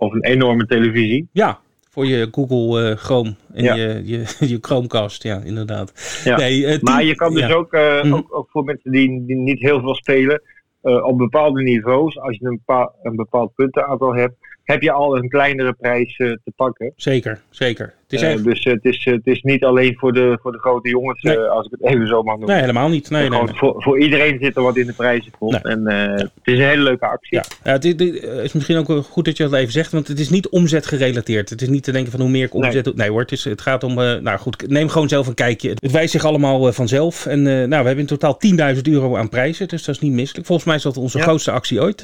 Of 0.00 0.12
een 0.12 0.24
enorme 0.24 0.66
televisie. 0.66 1.28
Ja, 1.32 1.58
voor 1.90 2.06
je 2.06 2.28
Google 2.30 2.90
uh, 2.90 2.96
Chrome 2.96 3.34
en 3.52 3.64
je, 3.64 4.02
je, 4.04 4.36
je 4.52 4.58
Chromecast, 4.60 5.22
ja, 5.22 5.40
inderdaad. 5.44 6.20
Ja. 6.24 6.36
Nee, 6.36 6.60
uh, 6.60 6.80
maar 6.80 7.04
je 7.04 7.14
kan 7.14 7.34
dus 7.34 7.52
ook, 7.52 7.72
uh, 7.72 8.02
mm. 8.02 8.14
ook, 8.14 8.36
ook, 8.36 8.50
voor 8.50 8.64
mensen 8.64 8.90
die, 8.90 9.24
die 9.26 9.36
niet 9.36 9.60
heel 9.60 9.80
veel 9.80 9.94
spelen, 9.94 10.42
op 10.82 11.18
bepaalde 11.18 11.62
niveaus, 11.62 12.18
als 12.18 12.36
je 12.38 12.46
een, 12.46 12.60
bepaald, 12.64 12.92
een 13.02 13.16
bepaald 13.16 13.54
puntenaantal 13.54 14.14
hebt, 14.14 14.34
heb 14.64 14.83
je 14.83 14.92
al 14.92 15.16
een 15.16 15.29
kleinere 15.29 15.73
prijs 15.73 16.18
uh, 16.18 16.33
te 16.44 16.53
pakken. 16.57 16.92
Zeker, 16.96 17.40
zeker. 17.51 17.94
Het 18.09 18.20
is 18.20 18.37
uh, 18.37 18.44
dus 18.44 18.64
het, 18.64 18.85
is, 18.85 19.05
het 19.05 19.27
is 19.27 19.42
niet 19.42 19.64
alleen 19.64 19.96
voor 19.99 20.12
de, 20.12 20.38
voor 20.42 20.53
de 20.53 20.59
grote 20.59 20.88
jongens, 20.88 21.23
nee. 21.23 21.38
als 21.38 21.66
ik 21.66 21.73
het 21.79 21.90
even 21.90 22.07
zo 22.07 22.23
mag 22.23 22.37
noemen. 22.37 22.55
Nee, 22.55 22.61
helemaal 22.61 22.88
niet. 22.88 23.11
Nee, 23.11 23.29
nee, 23.29 23.42
nee. 23.42 23.55
Voor, 23.55 23.83
voor 23.83 24.01
iedereen 24.01 24.38
zit 24.40 24.57
er 24.57 24.62
wat 24.62 24.77
in 24.77 24.87
de 24.87 24.92
prijzenpot. 24.92 25.51
Nee. 25.51 25.75
En 25.75 25.83
ja. 25.83 26.14
het 26.14 26.31
is 26.42 26.59
een 26.59 26.64
hele 26.64 26.83
leuke 26.83 27.07
actie. 27.07 27.37
Ja, 27.37 27.44
ja 27.64 27.73
het, 27.73 27.85
het, 27.85 28.01
is 28.42 28.53
misschien 28.53 28.77
ook 28.77 29.05
goed 29.05 29.25
dat 29.25 29.37
je 29.37 29.42
dat 29.42 29.53
even 29.53 29.73
zegt, 29.73 29.92
want 29.92 30.09
het 30.09 30.18
is 30.18 30.31
niet 30.31 30.49
omzetgerelateerd. 30.49 31.51
Het 31.51 31.62
is 31.62 31.68
niet 31.68 31.83
te 31.85 31.92
denken 31.92 32.11
van 32.11 32.20
hoe 32.20 32.31
meer 32.31 32.44
ik 32.44 32.55
omzet 32.55 32.85
nee. 32.85 32.94
nee 32.94 33.11
hoor, 33.11 33.20
het, 33.20 33.33
is, 33.33 33.44
het 33.44 33.61
gaat 33.61 33.85
om, 33.85 33.94
nou 33.94 34.38
goed, 34.38 34.68
neem 34.68 34.88
gewoon 34.88 35.09
zelf 35.09 35.27
een 35.27 35.35
kijkje. 35.35 35.68
Het 35.68 35.90
wijst 35.90 36.12
zich 36.12 36.25
allemaal 36.25 36.73
vanzelf. 36.73 37.27
En 37.27 37.42
nou, 37.42 37.68
we 37.68 37.75
hebben 37.75 37.99
in 37.99 38.07
totaal 38.07 38.38
10.000 38.75 38.81
euro 38.83 39.16
aan 39.16 39.29
prijzen, 39.29 39.68
dus 39.68 39.85
dat 39.85 39.94
is 39.94 40.01
niet 40.01 40.12
misselijk. 40.12 40.46
Volgens 40.46 40.66
mij 40.66 40.77
is 40.77 40.83
dat 40.83 40.96
onze 40.96 41.18
ja. 41.18 41.25
grootste 41.25 41.51
actie 41.51 41.81
ooit, 41.81 42.03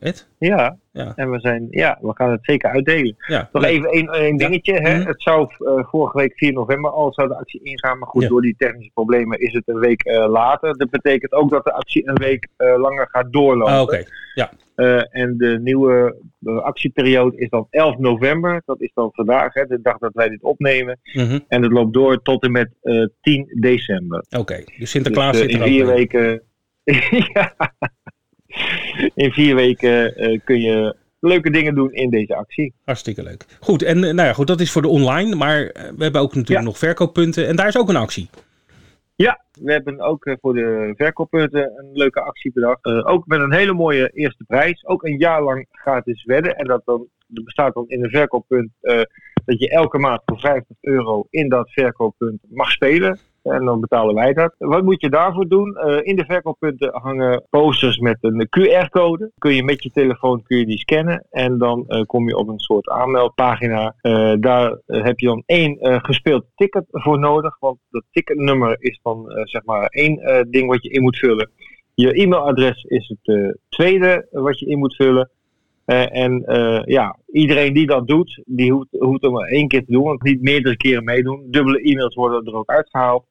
Ed? 0.00 0.28
Ja, 0.38 0.76
ja, 0.92 1.12
en 1.16 1.30
we, 1.30 1.40
zijn, 1.40 1.66
ja, 1.70 1.98
we 2.00 2.12
gaan 2.14 2.30
het 2.30 2.44
zeker 2.44 2.70
uitdelen. 2.70 3.16
Ja, 3.26 3.48
Nog 3.52 3.64
even 3.64 3.90
één 4.10 4.36
dingetje. 4.36 4.74
Hè? 4.74 4.98
Mm. 4.98 5.06
Het 5.06 5.22
zou 5.22 5.54
uh, 5.58 5.84
vorige 5.88 6.18
week 6.18 6.32
4 6.36 6.52
november 6.52 6.90
al 6.90 7.12
zou 7.12 7.28
de 7.28 7.36
actie 7.36 7.60
ingaan. 7.62 7.98
Maar 7.98 8.08
goed, 8.08 8.28
door 8.28 8.42
die 8.42 8.54
technische 8.58 8.90
problemen 8.94 9.40
is 9.40 9.52
het 9.52 9.68
een 9.68 9.78
week 9.78 10.06
uh, 10.06 10.28
later. 10.28 10.76
Dat 10.76 10.90
betekent 10.90 11.32
ook 11.32 11.50
dat 11.50 11.64
de 11.64 11.72
actie 11.72 12.08
een 12.08 12.14
week 12.14 12.48
uh, 12.58 12.78
langer 12.78 13.08
gaat 13.10 13.32
doorlopen. 13.32 13.72
Ah, 13.72 13.80
Oké, 13.80 13.92
okay. 13.92 14.06
ja. 14.34 14.50
en 15.10 15.36
de 15.38 15.60
nieuwe 15.62 16.16
actieperiode 16.62 17.36
is 17.36 17.48
dan 17.48 17.66
11 17.70 17.98
november. 17.98 18.62
Dat 18.64 18.80
is 18.80 18.90
dan 18.94 19.08
vandaag, 19.12 19.54
hè, 19.54 19.66
de 19.66 19.80
dag 19.82 19.98
dat 19.98 20.12
wij 20.14 20.28
dit 20.28 20.42
opnemen. 20.42 20.98
Mm 21.12 21.28
-hmm. 21.28 21.44
En 21.48 21.62
het 21.62 21.72
loopt 21.72 21.92
door 21.92 22.22
tot 22.22 22.42
en 22.42 22.52
met 22.52 22.70
10 23.20 23.46
december. 23.60 24.24
Oké, 24.28 24.40
okay. 24.40 24.66
dus 24.78 24.90
Sinterklaas 24.90 25.32
dus, 25.32 25.40
zit 25.40 25.54
er 25.54 25.66
in 25.66 25.72
vier 25.72 25.86
weken. 25.86 26.42
ja 27.34 27.54
in 29.24 29.32
vier 29.32 29.54
weken 29.54 30.22
uh, 30.22 30.40
kun 30.44 30.60
je 30.60 30.96
leuke 31.20 31.50
dingen 31.50 31.74
doen 31.74 31.92
in 31.92 32.10
deze 32.10 32.34
actie. 32.36 32.74
Hartstikke 32.84 33.22
leuk. 33.22 33.44
Goed, 33.60 33.82
en 33.82 34.00
nou 34.00 34.22
ja, 34.22 34.32
goed, 34.32 34.46
dat 34.46 34.60
is 34.60 34.72
voor 34.72 34.82
de 34.82 34.88
online, 34.88 35.34
maar 35.34 35.58
we 35.72 36.02
hebben 36.02 36.20
ook 36.20 36.34
natuurlijk 36.34 36.60
ja. 36.60 36.70
nog 36.70 36.78
verkooppunten 36.78 37.48
en 37.48 37.56
daar 37.56 37.68
is 37.68 37.78
ook 37.78 37.88
een 37.88 37.96
actie. 37.96 38.28
Ja, 39.16 39.44
we 39.60 39.72
hebben 39.72 40.00
ook 40.00 40.36
voor 40.40 40.54
de 40.54 40.92
verkooppunten 40.96 41.72
een 41.76 41.90
leuke 41.92 42.20
actie 42.20 42.52
bedacht. 42.52 42.86
Uh, 42.86 43.06
ook 43.06 43.26
met 43.26 43.40
een 43.40 43.52
hele 43.52 43.72
mooie 43.72 44.10
eerste 44.12 44.44
prijs. 44.44 44.86
Ook 44.86 45.04
een 45.04 45.18
jaar 45.18 45.42
lang 45.42 45.66
gratis 45.70 46.24
wedden. 46.24 46.56
En 46.56 46.66
dat, 46.66 46.82
dan, 46.84 47.06
dat 47.26 47.44
bestaat 47.44 47.74
dan 47.74 47.84
in 47.88 48.04
een 48.04 48.10
verkooppunt 48.10 48.70
dat 49.44 49.58
je 49.58 49.70
elke 49.70 49.98
maand 49.98 50.22
voor 50.24 50.38
50 50.38 50.76
euro 50.80 51.26
in 51.30 51.48
dat 51.48 51.70
verkooppunt 51.70 52.40
mag 52.48 52.70
spelen. 52.70 53.18
En 53.44 53.64
dan 53.64 53.80
betalen 53.80 54.14
wij 54.14 54.32
dat. 54.32 54.54
Wat 54.58 54.82
moet 54.82 55.00
je 55.00 55.08
daarvoor 55.08 55.48
doen? 55.48 55.76
Uh, 55.76 55.98
in 56.02 56.16
de 56.16 56.24
verkooppunten 56.24 56.90
hangen 56.92 57.46
posters 57.50 57.98
met 57.98 58.18
een 58.20 58.48
QR-code. 58.48 59.30
Kun 59.38 59.54
je 59.54 59.62
met 59.62 59.82
je 59.82 59.90
telefoon 59.90 60.42
kun 60.42 60.58
je 60.58 60.66
die 60.66 60.78
scannen. 60.78 61.26
En 61.30 61.58
dan 61.58 61.84
uh, 61.88 62.02
kom 62.02 62.28
je 62.28 62.36
op 62.36 62.48
een 62.48 62.58
soort 62.58 62.88
aanmeldpagina. 62.88 63.94
Uh, 64.02 64.34
daar 64.40 64.78
heb 64.86 65.18
je 65.18 65.26
dan 65.26 65.42
één 65.46 65.78
gespeeld 65.80 66.44
ticket 66.54 66.84
voor 66.90 67.18
nodig. 67.18 67.56
Want 67.60 67.78
dat 67.90 68.04
ticketnummer 68.10 68.76
is 68.78 69.00
dan 69.02 69.24
zeg 69.44 69.64
maar 69.64 69.86
één 69.86 70.46
ding 70.50 70.68
wat 70.68 70.82
je 70.82 70.90
in 70.90 71.02
moet 71.02 71.18
vullen. 71.18 71.50
Je 71.94 72.12
e-mailadres 72.12 72.82
is 72.82 73.14
het 73.18 73.58
tweede 73.68 74.26
wat 74.30 74.58
je 74.58 74.66
in 74.66 74.78
moet 74.78 74.94
vullen. 74.94 75.30
En 75.84 76.42
ja, 76.84 77.18
iedereen 77.32 77.72
die 77.72 77.86
dat 77.86 78.06
doet, 78.06 78.42
die 78.46 78.72
hoeft, 78.72 78.88
hoeft 78.90 79.24
er 79.24 79.32
maar 79.32 79.48
één 79.48 79.68
keer 79.68 79.84
te 79.84 79.92
doen, 79.92 80.02
want 80.02 80.22
niet 80.22 80.42
meerdere 80.42 80.76
keren 80.76 81.04
meedoen. 81.04 81.46
Dubbele 81.50 81.80
e-mails 81.80 82.14
worden 82.14 82.46
er 82.46 82.54
ook 82.54 82.70
uitgehaald 82.70 83.24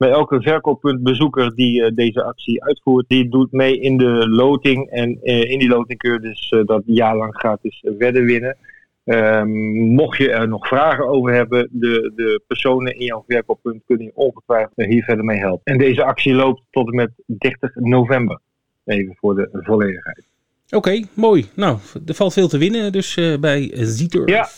bij 0.00 0.10
elke 0.10 0.42
verkooppuntbezoeker 0.42 1.54
die 1.54 1.80
uh, 1.80 1.90
deze 1.94 2.22
actie 2.22 2.64
uitvoert, 2.64 3.08
die 3.08 3.28
doet 3.28 3.52
mee 3.52 3.80
in 3.80 3.96
de 3.96 4.28
loting. 4.28 4.90
En 4.90 5.18
uh, 5.22 5.50
in 5.50 5.58
die 5.58 5.68
loting 5.68 5.98
kun 5.98 6.12
je 6.12 6.20
dus 6.20 6.50
uh, 6.50 6.64
dat 6.64 6.82
jaarlang 6.86 7.36
gratis 7.36 7.84
wedden 7.98 8.24
winnen. 8.24 8.56
Um, 9.04 9.50
mocht 9.94 10.18
je 10.18 10.30
er 10.30 10.48
nog 10.48 10.66
vragen 10.66 11.08
over 11.08 11.32
hebben, 11.32 11.68
de, 11.72 12.12
de 12.14 12.42
personen 12.46 12.98
in 12.98 13.04
jouw 13.04 13.24
verkooppunt 13.26 13.82
kunnen 13.86 14.06
je 14.06 14.12
ongetwijfeld 14.14 14.72
hier 14.74 15.04
verder 15.04 15.24
mee 15.24 15.38
helpen. 15.38 15.72
En 15.72 15.78
deze 15.78 16.04
actie 16.04 16.34
loopt 16.34 16.62
tot 16.70 16.88
en 16.88 16.94
met 16.94 17.10
30 17.26 17.74
november. 17.74 18.40
Even 18.84 19.16
voor 19.16 19.34
de 19.34 19.48
volledigheid. 19.52 20.26
Oké, 20.66 20.76
okay, 20.76 21.06
mooi. 21.14 21.46
Nou, 21.56 21.78
er 22.06 22.14
valt 22.14 22.32
veel 22.32 22.48
te 22.48 22.58
winnen 22.58 22.92
dus 22.92 23.38
bij 23.40 23.70
Zieturf. 23.74 24.28
Ja. 24.28 24.48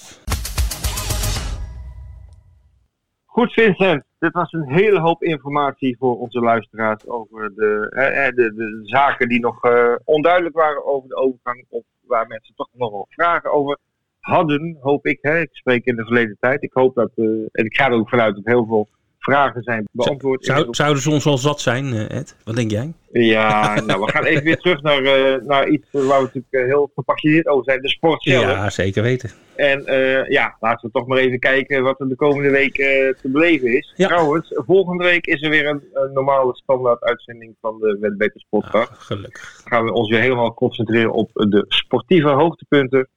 Goed, 3.25 3.53
Vincent. 3.53 4.05
Dit 4.23 4.33
was 4.33 4.53
een 4.53 4.69
hele 4.69 5.01
hoop 5.01 5.23
informatie 5.23 5.97
voor 5.99 6.19
onze 6.19 6.41
luisteraars 6.41 7.09
over 7.09 7.55
de, 7.55 7.87
de, 8.35 8.55
de 8.55 8.81
zaken 8.83 9.29
die 9.29 9.41
nog 9.41 9.61
onduidelijk 10.05 10.55
waren 10.55 10.85
over 10.85 11.09
de 11.09 11.15
overgang. 11.15 11.65
Of 11.69 11.85
waar 12.01 12.27
mensen 12.27 12.55
toch 12.55 12.69
nog 12.73 12.91
wel 12.91 13.07
vragen 13.09 13.53
over 13.53 13.79
hadden, 14.21 14.77
hoop 14.81 15.07
ik. 15.07 15.19
Hè. 15.21 15.41
Ik 15.41 15.49
spreek 15.53 15.85
in 15.85 15.97
de 15.97 16.05
verleden 16.05 16.37
tijd. 16.41 16.63
Ik 16.63 16.73
hoop 16.73 16.95
dat, 16.95 17.11
en 17.53 17.65
ik 17.65 17.77
ga 17.77 17.87
er 17.87 17.93
ook 17.93 18.09
vanuit 18.09 18.35
dat 18.35 18.45
heel 18.45 18.67
veel 18.67 18.89
vragen 19.23 19.63
zijn 19.63 19.89
beantwoord. 19.93 20.45
Zou, 20.45 20.67
zouden 20.71 21.03
ze 21.03 21.11
ons 21.11 21.27
al 21.27 21.39
zat 21.39 21.61
zijn, 21.61 21.93
eh, 21.93 22.19
Ed? 22.19 22.37
Wat 22.45 22.57
denk 22.57 22.71
jij? 22.71 22.93
Ja, 23.13 23.75
nou, 23.87 24.01
we 24.01 24.11
gaan 24.11 24.25
even 24.25 24.45
weer 24.45 24.57
terug 24.57 24.83
naar, 24.83 25.03
uh, 25.03 25.47
naar 25.47 25.69
iets 25.69 25.89
waar 25.91 26.03
we 26.03 26.09
natuurlijk 26.09 26.55
eh, 26.55 26.65
heel 26.65 26.91
gepassioneerd 26.95 27.47
over 27.47 27.65
zijn. 27.65 27.83
De 27.83 27.89
sport 27.89 28.23
zelf. 28.23 28.43
Ja, 28.43 28.71
zeker 28.71 29.03
weten. 29.03 29.31
En 29.57 29.83
uh, 29.87 30.29
ja, 30.29 30.57
laten 30.61 30.87
we 30.87 30.99
toch 30.99 31.07
maar 31.07 31.19
even 31.19 31.39
kijken 31.39 31.83
wat 31.83 32.01
er 32.01 32.09
de 32.09 32.15
komende 32.15 32.51
week 32.51 32.75
te 32.75 33.29
beleven 33.29 33.77
is. 33.77 33.93
Trouwens, 33.97 34.61
volgende 34.67 35.05
week 35.05 35.27
is 35.27 35.43
er 35.43 35.51
weer 35.51 35.67
een, 35.67 35.83
normale 36.15 36.55
standaard 36.55 37.03
uitzending 37.03 37.57
van 37.61 37.79
de 37.79 37.97
Wetbeters 38.01 38.47
podcast. 38.49 38.91
Ah, 38.91 38.97
gelukkig. 38.99 39.61
Dan 39.63 39.73
gaan 39.73 39.85
we 39.85 39.93
ons 39.93 40.11
weer 40.11 40.21
helemaal 40.21 40.55
concentreren 40.55 41.13
op 41.13 41.31
de 41.33 41.65
sportieve 41.69 42.29
hoogtepunten 42.29 43.09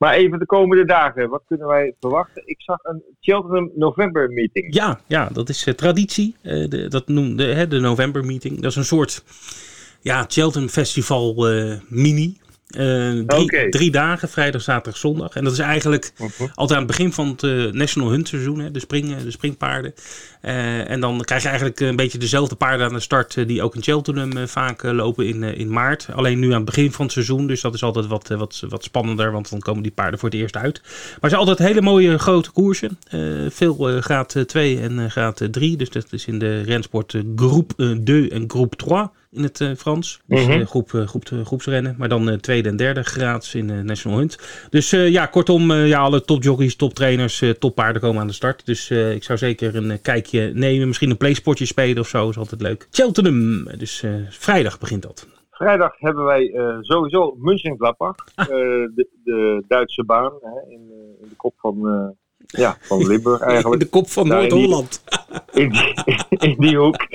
maar 0.00 0.14
even 0.14 0.38
de 0.38 0.46
komende 0.46 0.84
dagen, 0.84 1.28
wat 1.28 1.42
kunnen 1.46 1.66
wij 1.66 1.94
verwachten? 2.00 2.42
Ik 2.44 2.60
zag 2.62 2.78
een 2.82 3.02
Cheltenham 3.20 3.70
November 3.74 4.30
meeting. 4.30 4.74
Ja, 4.74 5.00
ja 5.06 5.28
dat 5.32 5.48
is 5.48 5.66
uh, 5.66 5.74
traditie. 5.74 6.36
Uh, 6.42 6.68
de, 6.68 6.88
dat 6.88 7.08
noemde 7.08 7.44
hè, 7.44 7.68
de 7.68 7.80
November 7.80 8.24
meeting. 8.24 8.60
Dat 8.60 8.70
is 8.70 8.76
een 8.76 8.84
soort 8.84 9.24
ja, 10.00 10.24
Cheltenham 10.28 10.68
Festival 10.68 11.52
uh, 11.52 11.74
mini. 11.88 12.38
Uh, 12.76 13.22
drie, 13.26 13.68
drie, 13.68 13.90
dagen, 13.90 14.28
vrijdag, 14.28 14.62
zaterdag, 14.62 14.96
zondag. 14.96 15.34
En 15.34 15.44
dat 15.44 15.52
is 15.52 15.58
eigenlijk 15.58 16.12
uh 16.20 16.26
altijd 16.54 16.78
aan 16.78 16.86
het 16.86 16.96
begin 16.96 17.12
van 17.12 17.28
het 17.28 17.42
uh, 17.42 17.72
National 17.72 18.10
Hunt 18.10 18.28
seizoen, 18.28 18.58
hè, 18.58 18.70
de, 18.70 18.80
spring, 18.80 19.16
de 19.16 19.30
springpaarden. 19.30 19.94
Uh, 20.42 20.90
en 20.90 21.00
dan 21.00 21.20
krijg 21.20 21.42
je 21.42 21.48
eigenlijk 21.48 21.80
een 21.80 21.96
beetje 21.96 22.18
dezelfde 22.18 22.54
paarden 22.54 22.86
aan 22.86 22.92
de 22.92 23.00
start 23.00 23.48
die 23.48 23.62
ook 23.62 23.74
in 23.74 23.82
Cheltenham 23.82 24.48
vaak 24.48 24.82
lopen 24.82 25.26
in, 25.26 25.42
in 25.42 25.72
maart. 25.72 26.08
Alleen 26.14 26.38
nu 26.38 26.46
aan 26.46 26.54
het 26.56 26.64
begin 26.64 26.92
van 26.92 27.04
het 27.04 27.14
seizoen, 27.14 27.46
dus 27.46 27.60
dat 27.60 27.74
is 27.74 27.82
altijd 27.82 28.06
wat, 28.06 28.28
wat, 28.28 28.62
wat 28.68 28.84
spannender, 28.84 29.32
want 29.32 29.50
dan 29.50 29.60
komen 29.60 29.82
die 29.82 29.92
paarden 29.92 30.18
voor 30.18 30.28
het 30.28 30.38
eerst 30.38 30.56
uit. 30.56 30.80
Maar 31.20 31.30
zijn 31.30 31.42
altijd 31.42 31.58
hele 31.58 31.82
mooie 31.82 32.18
grote 32.18 32.50
koersen. 32.50 32.98
veel 33.48 34.00
graad 34.00 34.36
2 34.46 34.80
en 34.80 35.10
graad 35.10 35.42
3, 35.50 35.76
dus 35.76 35.90
dat 35.90 36.06
is 36.10 36.26
in 36.26 36.38
de 36.38 36.62
rensport 36.62 37.14
groep 37.36 37.72
2 38.04 38.30
en 38.30 38.44
groep 38.48 38.76
3 38.76 39.19
in 39.30 39.42
het 39.42 39.60
uh, 39.60 39.74
Frans. 39.74 40.20
Dus 40.26 40.46
mm 40.46 40.66
groep, 40.66 40.92
uh, 40.92 41.06
groep, 41.06 41.24
groepsrennen. 41.44 41.94
Maar 41.98 42.08
dan 42.08 42.40
tweede 42.40 42.68
en 42.68 42.76
derde 42.76 43.02
graads 43.02 43.54
in 43.54 43.84
National 43.84 44.18
Hunt. 44.18 44.66
Dus 44.70 44.90
ja, 44.90 45.26
kortom, 45.26 45.72
ja, 45.72 45.98
alle 45.98 46.24
topjockeys, 46.24 46.76
toptrainers, 46.76 47.44
toppaarden 47.58 48.02
komen 48.02 48.20
aan 48.20 48.26
de 48.26 48.32
start. 48.32 48.66
Dus 48.66 48.90
ik 48.90 49.24
zou 49.24 49.38
zeker 49.38 49.76
een 49.76 50.00
kijkje 50.02 50.50
nemen. 50.54 50.86
Misschien 50.86 51.10
een 51.10 51.16
playsportje 51.16 51.66
spelen 51.66 51.98
of 51.98 52.08
zo. 52.08 52.28
Is 52.28 52.38
altijd 52.38 52.60
leuk. 52.60 52.88
Cheltenham. 52.90 53.64
Dus 53.78 54.04
vrijdag 54.28 54.78
begint 54.78 55.02
dat. 55.02 55.26
Vrijdag 55.50 55.92
hebben 55.98 56.24
wij 56.24 56.50
sowieso 56.80 57.36
Mönchengladbach. 57.38 58.16
Ah. 58.34 58.46
de, 58.46 59.08
de 59.24 59.64
Duitse 59.68 60.04
baan 60.04 60.32
hè, 60.40 60.72
in, 60.72 60.90
in, 61.20 61.28
de 61.28 61.36
kop 61.36 61.54
van 61.56 62.16
ja, 62.50 62.76
van 62.80 63.06
Limburg 63.06 63.40
eigenlijk. 63.40 63.80
In 63.82 63.86
de 63.86 63.92
kop 63.92 64.08
van 64.08 64.28
Noord-Holland. 64.28 65.02
In, 65.52 65.72
in, 66.28 66.56
die 66.58 66.76
hoek. 66.76 67.06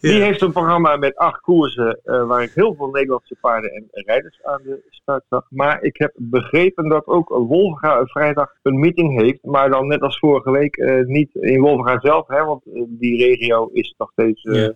Die 0.00 0.22
heeft 0.22 0.40
een 0.40 0.52
programma 0.52 0.96
met 0.96 1.16
acht 1.16 1.40
koersen 1.40 2.00
uh, 2.04 2.26
waar 2.26 2.42
ik 2.42 2.52
heel 2.54 2.74
veel 2.74 2.90
Nederlandse 2.90 3.36
paarden 3.40 3.70
en 3.70 3.88
rijders 3.92 4.38
aan 4.42 4.60
de 4.64 4.82
start 4.90 5.24
zag. 5.28 5.46
Maar 5.48 5.82
ik 5.82 5.96
heb 5.96 6.12
begrepen 6.16 6.88
dat 6.88 7.06
ook 7.06 7.28
Wolvenga 7.28 8.04
vrijdag 8.04 8.54
een 8.62 8.80
meeting 8.80 9.20
heeft. 9.20 9.42
Maar 9.42 9.70
dan 9.70 9.86
net 9.86 10.00
als 10.00 10.18
vorige 10.18 10.50
week 10.50 10.76
uh, 10.76 11.04
niet 11.06 11.34
in 11.34 11.60
Wolvenga 11.60 12.00
zelf. 12.00 12.28
Hè, 12.28 12.44
want 12.44 12.62
die 12.88 13.24
regio 13.24 13.70
is 13.72 13.94
nog 13.98 14.10
steeds... 14.12 14.44
Uh, 14.44 14.62
ja 14.62 14.72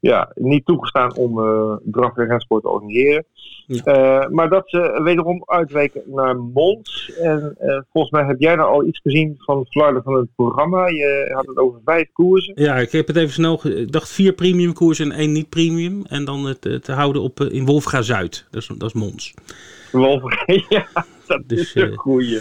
ja, 0.00 0.32
niet 0.34 0.66
toegestaan 0.66 1.16
om 1.16 1.38
uh, 1.38 1.76
draf- 1.84 2.16
en 2.16 2.26
rensport 2.26 2.62
te 2.62 2.68
organiseren. 2.68 3.24
Uh, 3.66 4.28
maar 4.28 4.48
dat 4.48 4.62
ze 4.66 5.00
wederom 5.02 5.42
uitwijken 5.46 6.02
naar 6.06 6.36
Mons. 6.36 7.12
En 7.20 7.56
uh, 7.60 7.80
volgens 7.92 8.12
mij 8.12 8.24
heb 8.24 8.40
jij 8.40 8.56
daar 8.56 8.66
al 8.66 8.86
iets 8.86 9.00
gezien 9.00 9.34
van 9.38 9.58
het 9.58 9.68
flarden 9.68 10.02
van 10.02 10.14
het 10.14 10.28
programma. 10.34 10.86
Je 10.86 11.30
had 11.34 11.46
het 11.46 11.56
over 11.56 11.80
vijf 11.84 12.08
koersen. 12.12 12.52
Ja, 12.56 12.76
ik 12.76 12.92
heb 12.92 13.06
het 13.06 13.16
even 13.16 13.32
snel. 13.32 13.60
Ik 13.66 13.92
dacht 13.92 14.08
vier 14.08 14.32
premium 14.32 14.72
koersen 14.72 15.12
en 15.12 15.18
één 15.18 15.32
niet 15.32 15.48
premium. 15.48 16.04
En 16.08 16.24
dan 16.24 16.44
het 16.44 16.60
te 16.60 16.92
houden 16.92 17.22
op, 17.22 17.40
in 17.40 17.64
Wolfga 17.64 18.02
Zuid. 18.02 18.46
Dat 18.50 18.62
is, 18.62 18.70
dat 18.78 18.88
is 18.88 18.92
Mons. 18.92 19.34
Wolfga, 19.92 20.44
ja, 20.68 20.86
dat 21.26 21.42
dus, 21.46 21.60
is 21.60 21.74
een 21.74 21.96
goeie. 21.96 22.40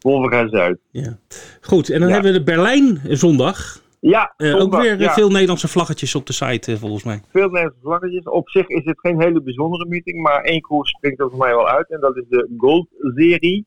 Wolfga 0.00 0.48
Zuid. 0.48 0.78
Ja. 0.90 1.18
Goed, 1.60 1.90
en 1.90 2.00
dan 2.00 2.10
hebben 2.10 2.32
we 2.32 2.38
de 2.38 2.44
Berlijn 2.44 3.00
zondag. 3.08 3.84
Ja, 4.08 4.34
uh, 4.36 4.60
ook 4.60 4.76
weer 4.76 5.00
eh, 5.00 5.12
veel 5.12 5.30
Nederlandse 5.30 5.68
vlaggetjes 5.68 6.14
op 6.14 6.26
de 6.26 6.32
site, 6.32 6.72
uh, 6.72 6.78
volgens 6.78 7.04
mij. 7.04 7.20
Veel 7.30 7.48
Nederlandse 7.48 7.80
vlaggetjes. 7.82 8.24
Op 8.24 8.48
zich 8.48 8.68
is 8.68 8.84
het 8.84 9.00
geen 9.00 9.20
hele 9.20 9.42
bijzondere 9.42 9.86
meeting, 9.86 10.22
maar 10.22 10.42
één 10.42 10.60
koers 10.60 10.90
springt 10.90 11.20
er 11.20 11.30
voor 11.30 11.38
mij 11.38 11.54
wel 11.54 11.68
uit. 11.68 11.90
En 11.90 12.00
dat 12.00 12.16
is 12.16 12.24
de 12.28 12.48
Gold-serie. 12.56 13.66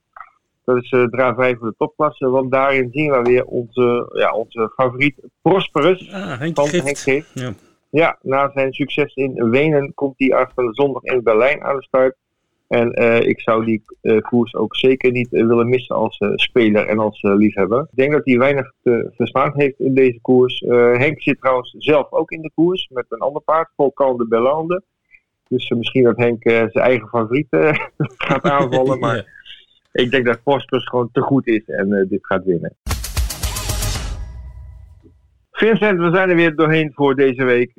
Dat 0.66 0.78
is 0.78 0.92
uh, 0.92 1.04
draai 1.04 1.36
5 1.36 1.58
voor 1.58 1.68
de 1.68 1.76
topklasse. 1.78 2.30
Want 2.30 2.52
daarin 2.52 2.90
zien 2.92 3.12
we 3.12 3.22
weer 3.22 3.46
onze, 3.46 4.10
ja, 4.14 4.34
onze 4.34 4.72
favoriet 4.76 5.16
Prosperus 5.42 6.12
ah, 6.12 6.40
Henk 6.40 6.56
van 6.56 6.68
Gift. 6.68 7.06
Henk 7.06 7.26
Ja. 7.34 7.54
ja, 7.90 8.18
na 8.22 8.52
zijn 8.54 8.74
succes 8.74 9.14
in 9.14 9.50
Wenen 9.50 9.94
komt 9.94 10.14
hij 10.18 10.34
afgelopen 10.34 10.76
zondag 10.76 11.04
in 11.04 11.24
Berlijn 11.24 11.64
aan 11.64 11.76
de 11.76 11.84
start. 11.84 12.16
En 12.70 13.02
uh, 13.02 13.22
ik 13.22 13.42
zou 13.42 13.66
die 13.66 13.84
uh, 14.02 14.22
koers 14.22 14.56
ook 14.56 14.76
zeker 14.76 15.12
niet 15.12 15.34
uh, 15.34 15.48
willen 15.48 15.70
missen 15.70 15.96
als 15.96 16.18
speler 16.36 16.86
en 16.86 17.00
als 17.00 17.22
liefhebber. 17.22 17.80
Ik 17.80 17.98
denk 17.98 18.12
dat 18.12 18.26
hij 18.26 18.38
weinig 18.38 18.74
te 18.84 19.12
verstaan 19.16 19.52
heeft 19.56 19.80
in 19.80 19.94
deze 19.94 20.20
koers. 20.22 20.60
Henk 20.94 21.22
zit 21.22 21.40
trouwens 21.40 21.76
zelf 21.78 22.12
ook 22.12 22.32
in 22.32 22.42
de 22.42 22.52
koers 22.56 22.90
met 22.94 23.06
een 23.10 23.20
ander 23.20 23.42
paard, 23.42 23.70
Volkan 23.76 24.18
de 24.18 24.28
Bellande. 24.28 24.84
Dus 25.48 25.70
misschien 25.70 26.04
dat 26.04 26.18
Henk 26.18 26.42
zijn 26.44 26.72
eigen 26.72 27.08
favoriet 27.08 27.48
gaat 28.28 28.44
aanvallen. 28.44 29.00
Maar 29.06 29.26
ik 29.92 30.12
denk 30.12 30.26
dat 30.26 30.42
Voskus 30.44 30.88
gewoon 30.88 31.10
te 31.12 31.22
goed 31.22 31.48
is 31.48 31.66
en 31.66 32.08
dit 32.10 32.26
gaat 32.26 32.44
winnen. 32.44 32.76
Vincent, 35.52 36.00
we 36.00 36.12
zijn 36.14 36.30
er 36.30 36.36
weer 36.36 36.56
doorheen 36.56 36.92
voor 36.94 37.16
deze 37.16 37.44
week 37.44 37.72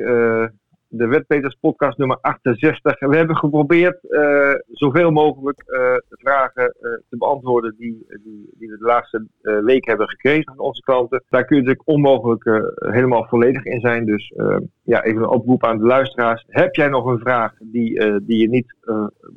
de 0.92 1.06
Wetpeters 1.06 1.56
podcast 1.60 1.98
nummer 1.98 2.18
68. 2.20 2.98
We 2.98 3.16
hebben 3.16 3.36
geprobeerd 3.36 3.98
uh, 4.02 4.54
zoveel 4.68 5.10
mogelijk 5.10 5.62
uh, 5.66 5.94
vragen 6.08 6.62
uh, 6.62 6.90
te 7.08 7.16
beantwoorden 7.16 7.74
die, 7.78 8.06
die, 8.08 8.50
die, 8.58 8.68
we 8.68 8.78
de 8.78 8.84
laatste 8.84 9.26
week 9.64 9.86
hebben 9.86 10.08
gekregen 10.08 10.54
van 10.54 10.64
onze 10.64 10.82
klanten. 10.82 11.22
Daar 11.28 11.44
kun 11.44 11.56
je 11.56 11.62
natuurlijk 11.62 11.88
onmogelijk 11.88 12.72
helemaal 12.78 13.24
volledig 13.24 13.64
in 13.64 13.80
zijn. 13.80 14.04
Dus 14.04 14.34
ja, 14.82 15.02
even 15.02 15.22
een 15.22 15.28
oproep 15.28 15.64
aan 15.64 15.78
de 15.78 15.84
luisteraars. 15.84 16.44
Heb 16.48 16.74
jij 16.74 16.88
nog 16.88 17.06
een 17.06 17.18
vraag 17.18 17.52
die, 17.58 18.22
die 18.22 18.40
je 18.40 18.48
niet 18.48 18.74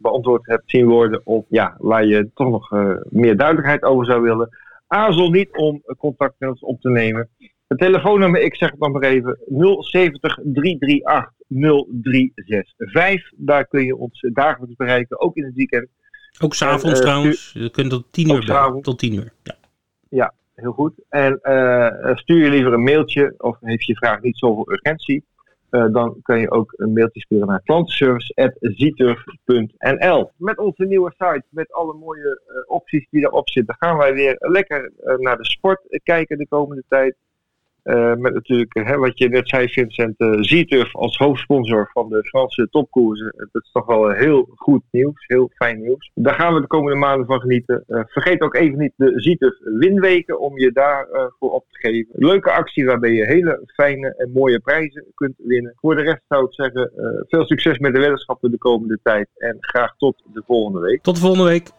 beantwoord 0.01 0.45
hebt 0.45 0.63
zien 0.65 0.87
worden 0.87 1.21
of 1.23 1.45
ja, 1.47 1.75
waar 1.77 2.05
je 2.05 2.29
toch 2.33 2.49
nog 2.49 2.71
meer 3.09 3.37
duidelijkheid 3.37 3.83
over 3.83 4.05
zou 4.05 4.21
willen? 4.21 4.49
Aarzel 4.87 5.29
niet 5.29 5.57
om 5.57 5.81
contact 5.97 6.35
met 6.37 6.49
ons 6.49 6.61
op 6.61 6.81
te 6.81 6.89
nemen. 6.89 7.29
Het 7.73 7.81
telefoonnummer, 7.81 8.41
ik 8.41 8.55
zeg 8.55 8.69
het 8.69 8.79
nog 8.79 8.91
maar 8.91 9.01
even, 9.01 9.37
070 9.79 10.39
338 10.43 11.31
0365. 11.47 13.31
Daar 13.35 13.67
kun 13.67 13.85
je 13.85 13.95
ons 13.95 14.27
dagelijks 14.33 14.75
bereiken, 14.75 15.19
ook 15.19 15.35
in 15.35 15.43
het 15.43 15.55
weekend. 15.55 15.87
Ook 16.39 16.53
s'avonds 16.53 16.99
uh, 16.99 17.05
trouwens. 17.05 17.51
Je 17.53 17.69
kunt 17.69 17.89
tot 17.89 18.05
10 18.11 18.29
uur 18.29 18.45
bellen. 18.45 18.81
Tot 18.81 18.99
10 18.99 19.13
uur. 19.13 19.33
Ja. 19.43 19.55
ja, 20.09 20.33
heel 20.55 20.71
goed. 20.71 20.93
En 21.09 21.39
uh, 21.43 22.15
stuur 22.15 22.43
je 22.43 22.49
liever 22.49 22.73
een 22.73 22.83
mailtje 22.83 23.33
of 23.37 23.57
heeft 23.61 23.85
je 23.85 23.95
vraag 23.95 24.21
niet 24.21 24.37
zoveel 24.37 24.71
urgentie. 24.71 25.25
Uh, 25.71 25.85
dan 25.91 26.17
kun 26.21 26.39
je 26.39 26.51
ook 26.51 26.73
een 26.75 26.93
mailtje 26.93 27.21
sturen 27.21 27.47
naar 27.47 27.61
klantenservice.zieturf.nl. 27.63 30.31
Met 30.37 30.57
onze 30.57 30.85
nieuwe 30.85 31.11
site, 31.11 31.43
met 31.49 31.71
alle 31.71 31.93
mooie 31.93 32.41
opties 32.67 33.07
die 33.09 33.21
erop 33.21 33.49
zitten, 33.49 33.75
gaan 33.79 33.97
wij 33.97 34.13
weer 34.13 34.35
lekker 34.39 34.91
naar 35.17 35.37
de 35.37 35.45
sport 35.45 35.99
kijken 36.03 36.37
de 36.37 36.47
komende 36.47 36.83
tijd. 36.87 37.15
Uh, 37.83 38.13
met 38.15 38.33
natuurlijk, 38.33 38.73
hè, 38.73 38.97
wat 38.97 39.17
je 39.17 39.29
net 39.29 39.49
zei, 39.49 39.67
Vincent, 39.69 40.15
uh, 40.17 40.93
als 40.93 41.17
hoofdsponsor 41.17 41.89
van 41.93 42.09
de 42.09 42.23
Franse 42.23 42.67
topkoersen. 42.71 43.33
Dat 43.51 43.63
is 43.63 43.71
toch 43.71 43.85
wel 43.85 44.09
heel 44.09 44.49
goed 44.55 44.81
nieuws, 44.91 45.25
heel 45.27 45.49
fijn 45.55 45.81
nieuws. 45.81 46.11
Daar 46.13 46.33
gaan 46.33 46.53
we 46.53 46.61
de 46.61 46.67
komende 46.67 46.99
maanden 46.99 47.27
van 47.27 47.39
genieten. 47.39 47.83
Vergeet 47.87 48.41
ook 48.41 48.55
even 48.55 48.77
niet 48.77 48.93
de 48.95 49.13
Zieturf 49.15 49.57
winweken 49.63 50.39
om 50.39 50.59
je 50.59 50.71
daarvoor 50.71 51.35
voor 51.39 51.51
op 51.51 51.65
te 51.69 51.79
geven. 51.79 52.13
Leuke 52.13 52.51
actie 52.51 52.85
waarbij 52.85 53.11
je 53.11 53.25
hele 53.25 53.61
fijne 53.73 54.15
en 54.17 54.31
mooie 54.31 54.59
prijzen 54.59 55.05
kunt 55.13 55.35
winnen. 55.37 55.73
Voor 55.75 55.95
de 55.95 56.01
rest 56.01 56.21
zou 56.27 56.45
ik 56.45 56.53
zeggen, 56.53 56.91
veel 57.27 57.45
succes 57.45 57.77
met 57.77 57.93
de 57.93 57.99
weddenschappen 57.99 58.51
de 58.51 58.57
komende 58.57 58.99
tijd. 59.03 59.29
En 59.37 59.57
graag 59.59 59.95
tot 59.97 60.23
de 60.33 60.43
volgende 60.45 60.79
week. 60.79 61.01
Tot 61.01 61.15
de 61.15 61.21
volgende 61.21 61.49
week. 61.49 61.69